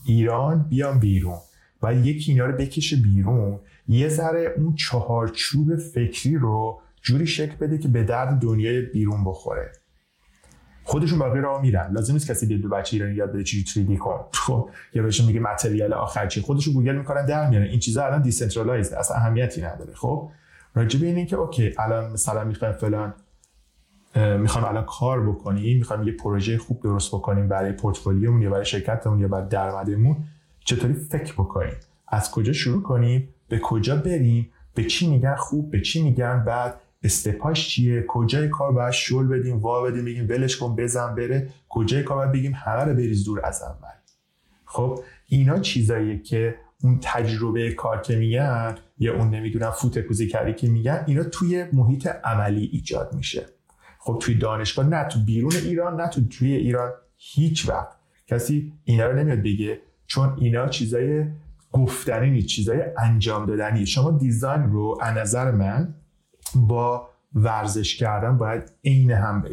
[0.04, 1.38] ایران بیان بیرون
[1.82, 3.58] و یکی اینا رو بکشه بیرون.
[3.88, 9.72] یه ذره اون چهارچوب فکری رو جوری شکل بده که به درد دنیای بیرون بخوره.
[10.84, 11.92] خودشون باقی راه میرن.
[11.92, 14.20] لازم نیست کسی دو بچه ایرانی یاد بده چی 3 کن.
[14.32, 16.40] خب یا بهشون میگه material آخر چی.
[16.40, 17.66] خودشون گوگل می‌کنن در میارن.
[17.66, 19.94] این چیزا الان decentralized اصلا اهمیتی نداره.
[19.94, 20.30] خب
[20.74, 23.14] راجع به اینه که اوکی الان مثلا می‌خوایم فلان
[24.16, 29.20] می‌خوام الان کار بکنیم می‌خوام یه پروژه خوب درست بکنیم برای پورتفولیومون یا برای شرکتمون
[29.20, 30.16] یا برای درآمدمون.
[30.64, 31.74] چطوری فکر بکنیم؟
[32.08, 36.80] از کجا شروع کنیم؟ به کجا بریم؟ به چی میگن خوب؟ به چی میگن بعد
[37.02, 41.48] استپاش چیه؟ کجای کار باید شل بدیم وا بدیم بگیم ولش کن بزن بره.
[41.68, 43.88] کجای کار باید بگیم همه رو بریز دور از اول.
[44.64, 50.68] خب اینا چیزاییه که اون تجربه کار که میگن یا اون نمی‌دونم فوت کوزه‌گری که
[50.68, 53.46] میگن اینا توی محیط عملی ایجاد میشه.
[54.06, 57.96] خب توی دانشگاه نه تو بیرون ایران نه تو توی ایران هیچ وقت
[58.26, 61.24] کسی اینا رو نمیاد بگه چون اینا چیزای
[61.72, 65.94] گفتنی نیست چیزای انجام دادنی شما design رو از نظر من
[66.54, 69.44] با ورزش کردن باید عین هم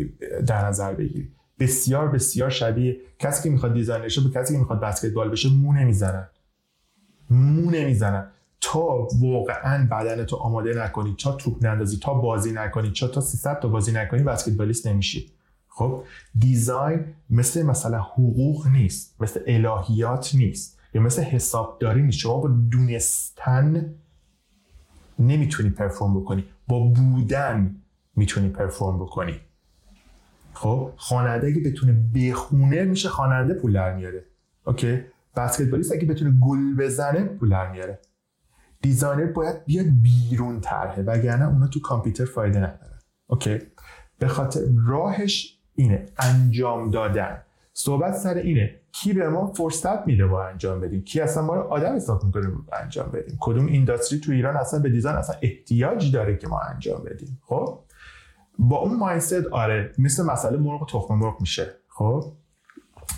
[0.48, 4.80] در نظر بگیری بسیار بسیار شبیه کسی که می‌خواد دیزاینر شه به کسی که می‌خواد
[4.80, 6.28] بسکتبال بشه مو نمی‌زنن.
[7.30, 8.32] مو نمی‌زنن.
[8.64, 13.60] تا واقعا بدن تو آماده نکنی تا توپ نندازی تا بازی نکنی تا تا 300
[13.60, 15.32] تا بازی نکنی بسکتبالیست نمیشی.
[15.68, 16.04] خب
[16.40, 22.18] دیزاین مثل مثلا حقوق نیست مثل الهیات نیست یا مثل حسابداری نیست.
[22.18, 23.96] شما با دونستن
[25.20, 26.46] نمی‌تونی پرفورم بکنی.
[26.68, 27.76] با بودن
[28.16, 29.40] می‌تونی پرفورم بکنی.
[30.54, 34.26] خب خواننده اگه بتونه بخونه میشه خواننده پول در میاره.
[34.66, 35.02] okay؟
[35.36, 38.00] بسکتبالیست اگه بتونه گل بزنه پول در میاره.
[38.84, 43.60] designer باید بیاد بیرون طرحه وگرنه اونا تو کامپیوتر فایده نداره okay؟
[44.20, 47.42] به خاطر راهش اینه انجام دادن.
[47.74, 51.62] صحبت سر اینه کی به ما فرصت میده با انجام بدیم؟ کی اصلا ما رو
[51.62, 52.52] آدم حساب می‌کنه
[52.82, 57.04] انجام بدیم؟ کدوم industry تو ایران اصلا به design اصلا احتیاج داره که ما انجام
[57.04, 57.80] بدیم؟ خب؟
[58.60, 61.68] با اون mindset آره مثل مسئله مرغ و تخم مرغ میشه.
[61.88, 62.34] خب؟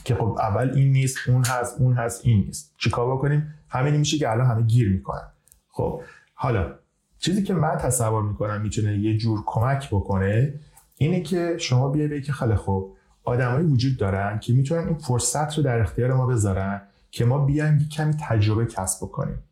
[0.03, 2.73] که خب اول این نیست اون هست اون هست این نیست.
[2.77, 5.31] چیکار بکنیم؟ همین میشه که الان همه گیر می‌کنن.
[5.75, 6.01] خب
[6.33, 6.73] حالا
[7.19, 10.53] چیزی که من تصور می‌کنم می‌تونه یه جور کمک بکنه
[10.97, 15.63] اینه که شما بیاید که خیلی خوب آدمایی وجود دارن که می‌تونن این فرصت رو
[15.63, 16.81] در اختیار ما بذارن
[17.11, 19.43] که ما بیایم کمی تجربه کسب بکنیم.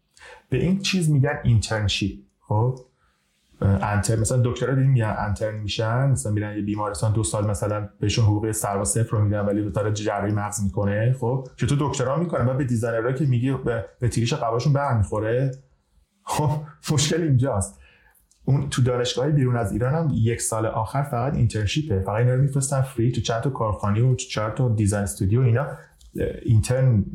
[0.50, 2.80] به این چیز میگن internship خب؟
[3.62, 8.26] intern مثلا دکترا دیدیم میگن intern میشن مثلا میرن یه بیمارستان دو سال مثلا بهشون
[8.26, 12.58] حقوق زیر صفر رو میدن ولی دو جراحی مغز می‌کنه خب؟ چطور دکترا می‌کنه بعد
[12.58, 15.52] به designer ها که میگی به, به تریج قباشون برمیخوره.
[16.24, 16.50] خب
[16.92, 17.80] مشکل اینجاست.
[18.46, 22.00] اون تو دانشگاه بیرون از ایران هم یک سال آخر فقط اینترنشیپه.
[22.00, 25.42] فقط اینا رو میفرستن فری تو چند تا کارخانه و تو چند تا دیزاین استودیو
[25.42, 25.68] اینا
[26.42, 27.06] اینترن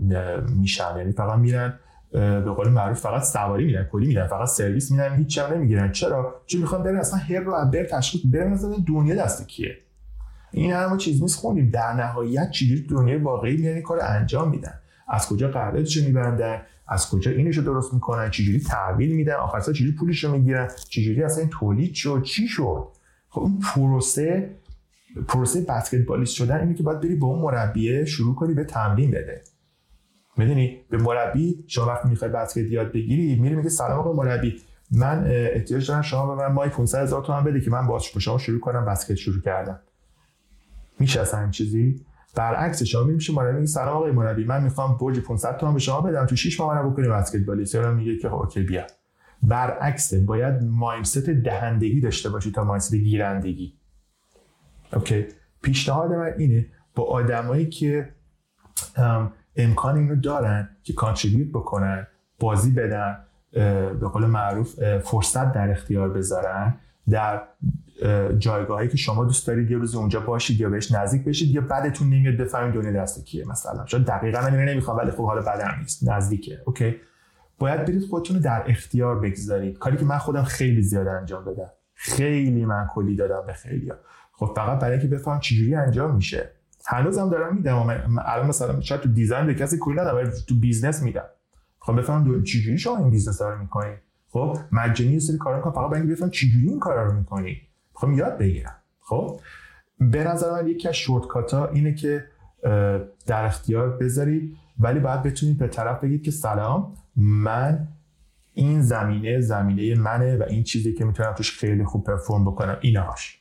[0.48, 0.96] میشن.
[0.96, 1.78] یعنی فقط میرن
[2.12, 5.92] به قول معروف فقط سواری میرن کلی میرن فقط سرویس میرن هیچ هم نمی‌گیرن.
[5.92, 9.76] چرا؟ چون می‌خوان برن اصلا هر رو بر تشخیص برن اصلا دنیا دست کیه؟
[10.52, 11.38] این همه چیز نیست.
[11.38, 14.74] خوندیم در نهایت چجوری دنیای واقعی میان کار انجام میدن؟
[15.08, 19.92] از کجا قراردادش میبندن؟ از کجا اینشو درست می‌کنن چجوری تحویل میدن آخر سال چجوری
[19.92, 22.88] پولش رو می‌گیرن چجوری اصلا این تولید شد؟ چی شد؟
[23.28, 24.50] خب اون پروسه
[25.28, 29.42] پروسه بسکتبالیست شدن اینه که باید بری به اون مربیه شروع کنی به تمرین بده.
[30.36, 34.56] می‌دونی؟ به مربی شما وقتی می‌خوای بسکت یاد بگیری میری میگه سلام آقا مربی
[34.90, 38.38] من احتیاج دارم شما به من مای 500 هزار تومن بده که من با شما
[38.38, 39.80] شروع کنم بسکت شروع کردم
[40.98, 42.00] میشه اصلا این چیزی؟
[42.34, 46.00] برعکس شما میشه مربی میگه سلام آقای مربی من می‌خوام برج 500 تومن به شما
[46.00, 48.86] بدم تو 6 ماه منو بکنی بسکتبالیست یا میگه که خب okay بیا.
[49.42, 53.74] برعکس باید mindset دهندگی داشته باشی تا mindset گیرندگی.
[54.92, 55.26] okay.
[55.62, 58.08] پیشنهاد من اینه با آدمایی که
[59.56, 62.06] امکان اینو دارن که contribute بکنن
[62.40, 63.16] بازی بدن
[64.00, 66.74] به قول معروف فرصت در اختیار بذارن
[67.10, 67.42] در
[68.38, 72.10] جایگاهی که شما دوست دارید یه روز اونجا باشید یا بهش نزدیک بشید یا بعدتون
[72.10, 73.86] نمیاد بفهمید دنیا دست کیه مثلا.
[73.86, 76.08] شاید دقیقا من نمی‌خوام ولی خب حالا بدم نیست.
[76.08, 76.58] نزدیکه.
[76.64, 76.96] اوکی؟
[77.58, 79.78] باید برید خودتون رو در اختیار بگذارید.
[79.78, 81.70] کاری که من خودم خیلی زیاد انجام دادم.
[81.94, 83.92] خیلی من کلی دادم به خیلی
[84.32, 86.50] خب فقط برای اینکه بفهم چجوری انجام میشه.
[86.86, 87.76] هنوزم دارم میدم.
[88.26, 91.24] الان مثلا شاید تو دیزاین به کسی کلی ندارم ولی تو بیزنس میدم.
[91.78, 93.98] خب بفهم چجوری شما این بیزنس رو می‌کنید؟
[94.28, 97.67] خب مجانی یه سری کارا فقط برای اینکه بفهم چجوری این کارا رو می‌کنی
[97.98, 98.76] می‌خوام یاد بگیرم.
[99.00, 99.40] خب؟
[100.00, 102.24] به نظر من یکی از شورتکات ها اینه که
[103.26, 107.88] در اختیار بذارید ولی باید بتونید به طرف بگید که سلام من
[108.54, 113.40] این زمینه زمینه منه و این چیزی که می‌تونم توش خیلی خوب پرفورم بکنم اینهاش.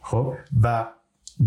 [0.00, 0.86] خب؟ و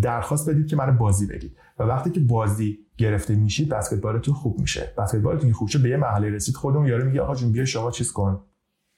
[0.02, 4.94] درخواست بدید که من بازی بدید و وقتی که بازی گرفته میشید بسکتبالتون خوب میشه.
[4.98, 8.12] بسکتبالتون خوب شه به یه محله رسید خودمون یارو میگه آقا جون بیا شما چیز
[8.12, 8.44] کن.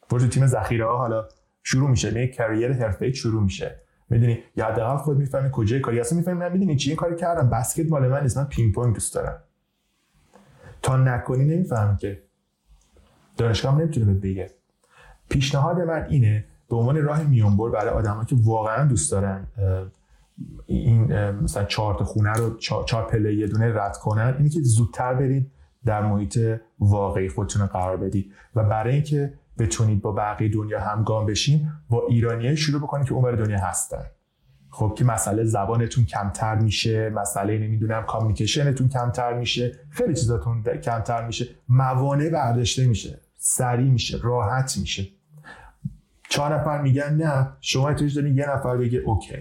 [0.10, 1.28] برو تیم ذخیره ها حالا.
[1.72, 3.76] شروع میشه یه کریر حرفه‌ای شروع میشه.
[4.10, 6.00] می‌دونی؟ یا حداقل خود می‌فهمی کجای کاری.
[6.00, 8.94] اصلا می‌فهمی من می‌دونی چی این کاری کردم؟ بسکت مال من نیست من پینگ پونگ
[8.94, 9.44] دوست دارم.
[10.82, 12.24] تا نکنی نمی‌فهمی که
[13.38, 14.52] دانشگاه نمی‌تونه بهت بگه.
[15.30, 19.48] پیشنهاد من اینه به عنوان راه میونبر برای آدمایی که واقعا دوست دارن
[20.66, 25.14] این مثلا چهار تا خونه رو چهار پله یه دونه رد کنن اینی که زودتر
[25.14, 25.52] برید
[25.86, 26.40] در محیط
[26.80, 28.34] واقعی خودتون قرار بدید.
[28.56, 33.36] و برای اینکه بتونید با بقیه دنیا همگام بشین با ایرانیای شروع بکنید که اونور
[33.36, 34.06] دنیا هستن.
[34.70, 41.48] خب که مسئله زبانتون کمتر میشه مسئله نمی‌دونم کامیکیشنتون کمتر میشه خیلی چیزاتون کمتر میشه
[41.70, 45.08] موانع برداشته میشه سریع میشه راحت میشه.
[46.30, 49.38] چهار نفر میگن نه شما توش دارین یه نفر بگه اوکی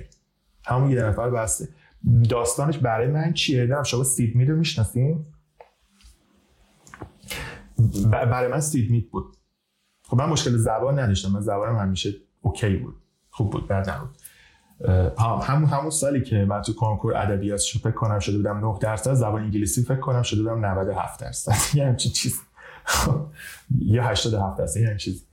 [0.66, 1.68] همون یه نفر بسته.
[2.30, 5.24] داستانش برای من چیه؟ نه شما Syd Mead رو می‌شناسین؟
[8.10, 9.37] برای من Syd Mead بود.
[10.08, 12.94] خب من مشکل زبان نداشتم من زبانم همیشه okay بود
[13.30, 14.16] خوب بود بعد نبود.
[15.44, 19.42] همون همون سالی که من تو کنکور ادبیات فکر کنم شده بودم 9 درصد زبان
[19.42, 21.76] انگلیسی فکر کنم شده بودم 97 درصد.
[21.76, 22.40] یه همچین چیز.
[23.78, 25.24] یا 87 درصد یه چیز.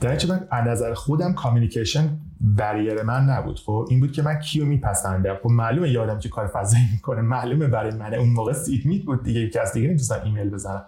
[0.00, 3.58] در من از نظر خودم communication barrier من نبود.
[3.58, 5.36] خب این بود که من کیو میپسندم.
[5.42, 8.14] خب معلومه یادم که کار فضایی می‌کنه معلومه برای من.
[8.14, 10.84] اون موقع Syd Mead بود دیگه کس دیگه نمی‌تونستم ایمیل بزنم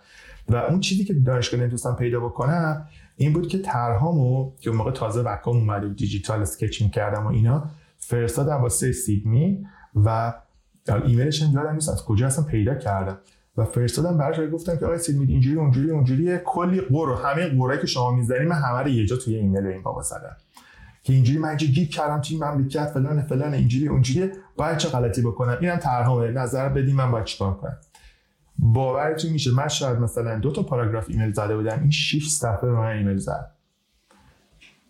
[0.48, 4.90] و اون چیزی که دانشگاه نمی‌تونستم پیدا بکنم این بود که طرحامو که اون موقع
[4.90, 10.34] تازه Wacom اومده digital sketching کردم و اینا فرستادم واسه Syd Mead و
[11.04, 13.18] ایمیلش هم یادم نیست از کجا اصلا پیدا کردم.
[13.56, 17.46] و فرستادم براش گفتم که آقای Syd Mead اینجوری اونجوری اونجوری کلی غر و همه
[17.46, 20.36] غرایی که شما می‌ذاری من همه رو یه جا توی ایمیل این بابا زدم.
[21.02, 25.22] که اینجوری من اینجوری گیر کردم توی مملکت فلان فلان اینجوری اونجوری باید چه غلطی
[25.22, 27.76] بکنم؟ اینم طرحامه نظر بدیم من باید چیکار کنم؟
[28.58, 32.72] باورتون میشه من شاید مثلا دو تا پاراگراف ایمیل زده بودم این 6 صفحه به
[32.72, 33.50] من ایمیل زد.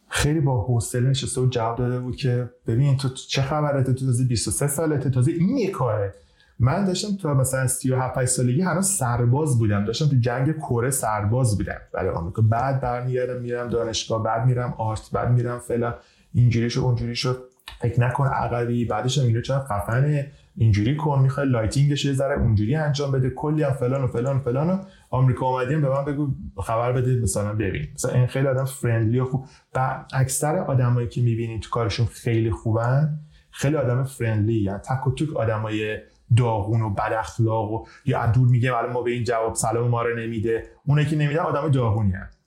[0.09, 4.24] خیلی با حوصله نشسته و جواب داده بود که ببین تو چه خبره تو تازه
[4.24, 6.15] 23 سالته تازه این یه کاره.
[6.59, 9.85] من داشتم تا مثلا 37 سالگی هنوز سرباز بودم.
[9.85, 11.81] داشتم تو جنگ کره سرباز بودم.
[11.93, 12.43] برای آمریکا.
[12.43, 15.95] بعد برمیگردم میرم دانشگاه بعد میرم art بعد میرم فعلا
[16.35, 17.35] اینجوری شو اونجوری شو
[17.81, 18.85] فکر نکن عقبی.
[18.85, 23.31] بعدش هم اینو چرا خفنه؟ اینجوری کن می‌خوای lighting ش یه ذره اونجوری انجام بده.
[23.31, 24.78] کلی هم فلان و فلان و فلان و
[25.10, 26.28] آمریکا اومدیم به من بگو
[26.62, 27.86] خبر بده مثلا ببین.
[27.94, 29.47] مثلا این خیلی آدم friendly و خوب.
[29.74, 33.18] و اکثر آدمایی که می‌بینید تو کارشون خیلی خوبن
[33.51, 35.98] خیلی آدم friendly یعنی تک و توک آدمای
[36.36, 40.02] داغون و بد اخلاق و یا دور میگه ولی ما به این جواب سلام ما
[40.02, 40.66] رو نمیده.
[40.86, 42.39] اونه که نمیده آدم داغونی هست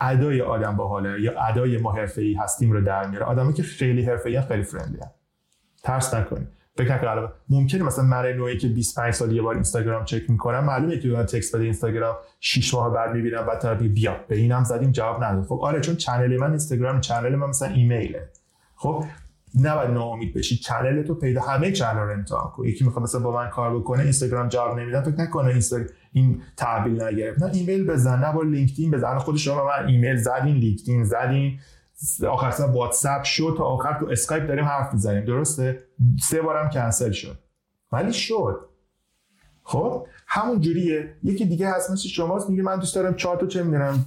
[0.00, 3.26] ادای آدم باحاله یا ادای ما حرفه‌ای هستیم رو در میاره.
[3.26, 5.00] آدمی که خیلی حرفه‌ای خیلی friendly
[5.82, 6.48] ترس نکنید.
[6.76, 10.98] فکر نکنم ممکنه مثلا من نوعی که 25 سال یه بار اینستاگرام چک می‌کنم معلومه
[10.98, 14.16] که من text بده اینستاگرام 6 ماه بعد می‌بینم بعد طرف بیا.
[14.28, 15.44] به اینم زدیم جواب نداد.
[15.44, 18.28] خب آره چون channel من اینستاگرام channel من مثلا ایمیله.
[18.76, 19.04] خب
[19.62, 20.56] نباید ناامید بشی.
[20.56, 22.64] channel تو پیدا همه channel رو امتحان کن.
[22.64, 25.02] یکی می‌خواد مثلا با من کار بکنه اینستاگرام جواب نمیدن.
[25.02, 27.42] فکر نکنه اینستاگرام این تحویل نگرفت.
[27.42, 29.18] نه ایمیل بزن نه با LinkedIn بزن.
[29.18, 31.58] خود شما من ایمیل زدین LinkedIn زدین.
[32.28, 35.24] آخر سر واتساپ شد تا آخر تو اسکایپ داریم حرف می‌زنیم.
[35.24, 35.85] درسته؟
[36.20, 37.38] سه بارم کنسل شد.
[37.92, 38.60] ولی شد.
[39.62, 41.16] خب؟ همون جوریه.
[41.22, 44.06] یکی دیگه هست مثل شماست میگه من دوست دارم چهار تا چه می‌دونم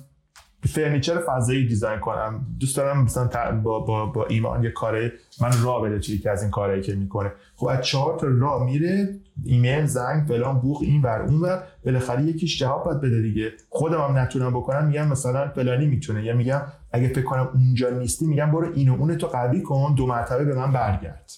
[0.68, 2.46] furniture فضایی design کنم.
[2.60, 6.42] دوست دارم مثلا با, با, با ایمان یه کاره من راه بده چیزی که از
[6.42, 7.32] این کارهایی که می‌کنه.
[7.56, 11.64] خب از چهار تا راه میره ایمیل زنگ فلان بوخ این ور اون ور.
[11.86, 13.52] بالاخره یکیش جواب بده دیگه.
[13.70, 16.24] خودم هم نتونم بکنم میگم مثلا فلانی می‌تونه.
[16.24, 16.62] یا میگم
[16.92, 20.56] اگه فکر کنم اونجا نیستی میگم برو اینو اون تو قوی کن دو مرتبه به
[20.56, 21.32] من برگرد.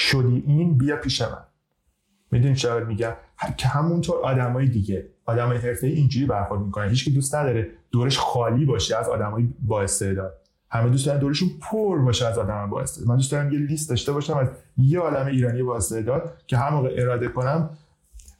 [0.00, 1.44] شدی این بیا پیش من.
[2.30, 3.12] می‌دونی چرا میگم؟
[3.56, 6.88] که همونطور آدمای دیگه آدمای حرفه‌ای اینجوری برخورد می‌کنن.
[6.88, 10.32] هیچ کی دوست نداره دورش خالی باشه از آدمای با استعداد.
[10.70, 13.08] همه دوست دارن دورشون پر باشه از آدم با استعداد.
[13.08, 16.70] من دوست دارم یه لیست داشته باشم از یه عالم ایرانی با استعداد که هر
[16.70, 17.70] موقع اراده کنم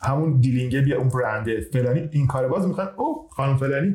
[0.01, 3.95] همون دیلینگه بیا اون برنده فلانی این کار باز می‌خوان او خانم فلانی.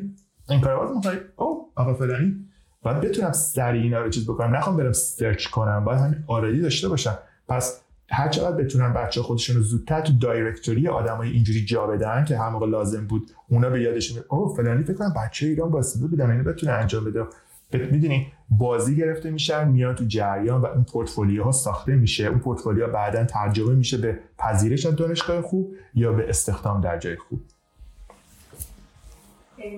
[0.50, 2.34] این کار باز می‌خوای او آقا فلانی.
[2.82, 4.56] باید بتونم سریع اینا رو چیز بکنم.
[4.56, 5.84] نخوام برم سرچ کنم.
[5.84, 7.18] باید همین already داشته باشم.
[7.48, 12.38] پس هر چقدر بتونن بچه خودشون رو زودتر تو دایرکتوری آدمای اینجوری جا بدن که
[12.38, 16.10] هر موقع لازم بود اونا به یادشون او فلانی فکر کنم بچه ایران با استعداد
[16.10, 17.26] بودن اینو بتونه انجام بده.
[17.72, 22.26] می‌دونی بازی گرفته میشن میان تو جریان و اون ها ساخته میشه.
[22.26, 27.16] اون پورتفولیو بعدا ترجمه میشه به پذیرش از دانشگاه خوب یا به استخدام در جای
[27.16, 27.40] خوب.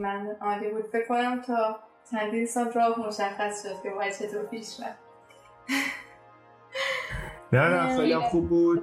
[0.00, 0.84] من عالی بود.
[0.92, 1.76] فکر کنم تا
[2.10, 4.66] چندین سال راه مشخص شد که باید چطور پیش
[7.52, 8.82] نه نه خیلی هم خوب بود.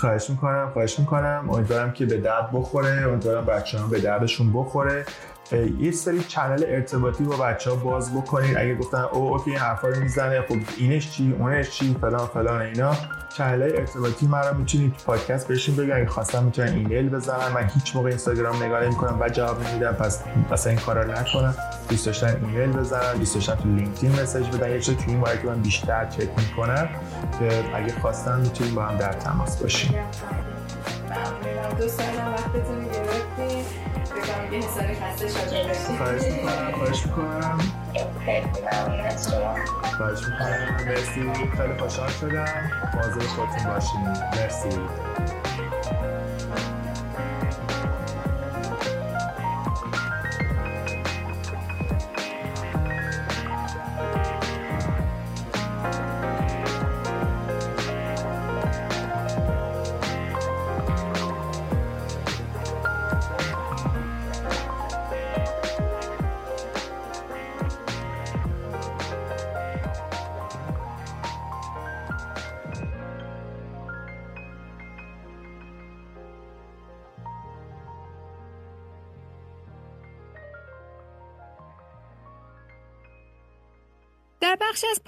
[0.00, 1.50] خواهش می‌کنم خواهش می‌کنم.
[1.52, 3.08] امیدوارم که به درد بخوره.
[3.08, 5.04] امیدوارم بچه هم به دردشون بخوره.
[5.56, 9.88] یه سری channel ارتباطی با بچه ها باز بکنید اگه گفتن او OK این حرفا
[9.88, 12.92] رو می‌زنه خب اینش چی اونش چی فلان فلان اینا.
[13.36, 17.52] channel ارتباطی مرا می‌تونید تو پادکست بهشون بگن اگه خواستم می‌تونن ایمیل بزنن.
[17.54, 19.92] من هیچ موقع اینستاگرام نگاه نمی‌کنم و جواب نمیدم.
[19.92, 21.54] پس مثلا این کارا نکنم
[21.88, 24.70] دوست داشتن ایمیل بزنن دوست داشتن تو لینکدین مسیج بدن.
[24.70, 26.88] یه چیزی تو این که من بیشتر چک می‌کنم
[27.38, 29.94] که اگه خواستن می‌تونیم با هم در تماس باشیم.
[31.80, 32.84] دوست دارم وقتتون
[34.10, 37.58] بگم یه حسابی خسته شده خواهش می‌کنم خواهش می‌کنم.
[39.96, 40.76] خواهش می‌کنم.
[40.86, 41.32] مرسی.
[41.56, 42.70] خیلی خوشحال شدم.
[42.94, 44.00] مواظب خودتون باشین.
[44.32, 44.68] مرسی.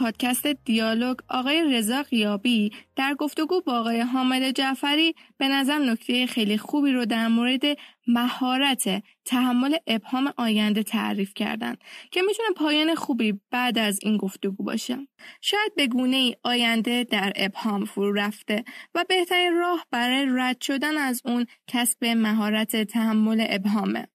[0.00, 6.58] پادکست دیالوگ آقای رضا قیابی در گفتگو با آقای حامد جعفری به نظر نکته خیلی
[6.58, 7.62] خوبی رو در مورد
[8.06, 11.78] مهارت تحمل ابهام آینده تعریف کردند
[12.10, 15.08] که می‌تونه پایان خوبی بعد از این گفتگو باشه.
[15.40, 18.64] شاید به گونه ای آینده در ابهام فرو رفته
[18.94, 24.06] و بهترین راه برای رد شدن از اون کسب مهارت تحمل ابهامه.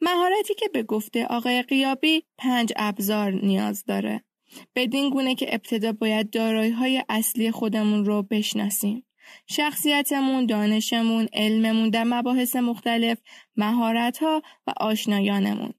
[0.00, 4.24] مهارتی که به گفته آقای قیابی پنج ابزار نیاز داره.
[4.74, 9.04] بدین گونه که ابتدا باید دارایی های اصلی خودمون رو بشناسیم.
[9.46, 13.18] شخصیتمون، دانشمون، علممون در مباحث مختلف،
[13.56, 15.74] مهارت ها و آشنایانمون.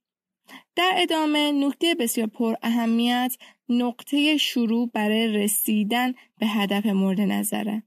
[0.76, 3.36] در ادامه نکته بسیار پر اهمیت
[3.70, 7.84] نقطه شروع برای رسیدن به هدف مورد نظره.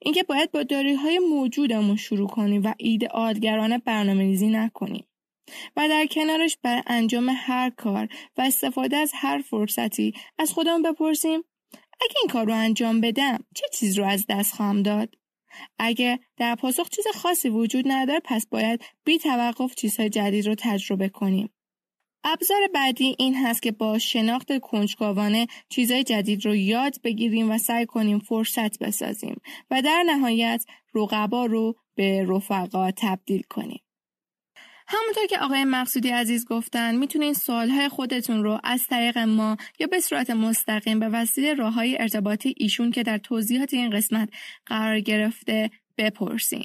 [0.00, 5.06] اینکه باید با داری های موجودمون شروع کنیم و ایدئالگرانه برنامه ریزی نکنیم.
[5.76, 11.44] و در کنارش برای انجام هر کار و استفاده از هر فرصتی از خودمون بپرسیم
[12.00, 15.14] اگه این کار رو انجام بدم چه چیز رو از دست خواهم داد؟
[15.78, 21.08] اگه در پاسخ چیز خاصی وجود نداره پس باید بی توقف چیزهای جدید رو تجربه
[21.08, 21.50] کنیم.
[22.24, 27.86] ابزار بعدی این هست که با شناخت کنجکاوانه چیزهای جدید رو یاد بگیریم و سعی
[27.86, 29.40] کنیم فرصت بسازیم
[29.70, 30.64] و در نهایت
[30.94, 33.83] رقبا رو به رفقا تبدیل کنیم.
[34.86, 40.00] همونطور که آقای مقصودی عزیز گفتن می‌تونین سوالهای خودتون رو از طریق ما یا به
[40.00, 44.28] صورت مستقیم به وسیله راه های ارتباطی ایشون که در توضیحات این قسمت
[44.66, 46.64] قرار گرفته بپرسین.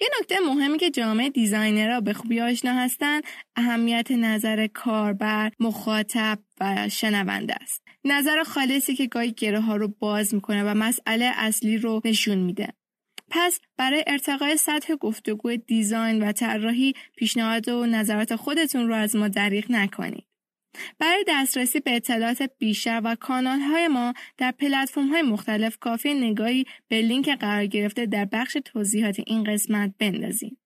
[0.00, 3.20] یه نکته مهمی که جامعه دیزاینرها به خوبی آشنا هستن
[3.56, 7.82] اهمیت نظر کاربر، مخاطب و شنونده است.
[8.04, 12.68] نظر خالصی که گاهی گره ها رو باز می‌کنه و مسئله اصلی رو نشون میده.
[13.30, 19.28] پس برای ارتقای سطح گفتگو دیزاین و طراحی پیشنهاد و نظرات خودتون رو از ما
[19.28, 20.26] دریغ نکنید.
[20.98, 26.64] برای دسترسی به اطلاعات بیشتر و کانال های ما در پلتفرم های مختلف کافی نگاهی
[26.88, 30.58] به لینک قرار گرفته در بخش توضیحات این قسمت بندازید.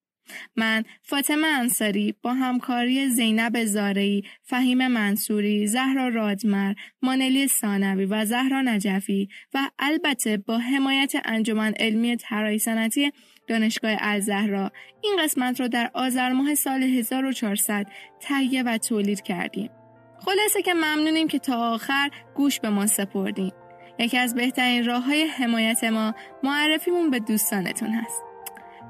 [0.57, 8.63] من فاطمه انصاری با همکاری زینب زارعی، فهیم منصوری، زهرا رادمر، مانلی سانوی و زهرا
[8.63, 13.13] نجفی و البته با حمایت انجمن علمی طراحی صنعتی
[13.47, 17.87] دانشگاه الزهرا این قسمت را در آذر ماه سال 1400
[18.21, 19.71] تهیه و تولید کردیم.
[20.19, 23.53] خلاصه که ممنونیم که تا آخر گوش به ما سپردیم.
[23.99, 28.30] یکی از بهترین راه های حمایت ما معرفیمون به دوستانتون هست.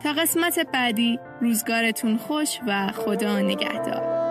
[0.03, 1.19] تا قسمت بعدی.
[1.41, 4.30] روزگارتون خوش و خدا نگهدار.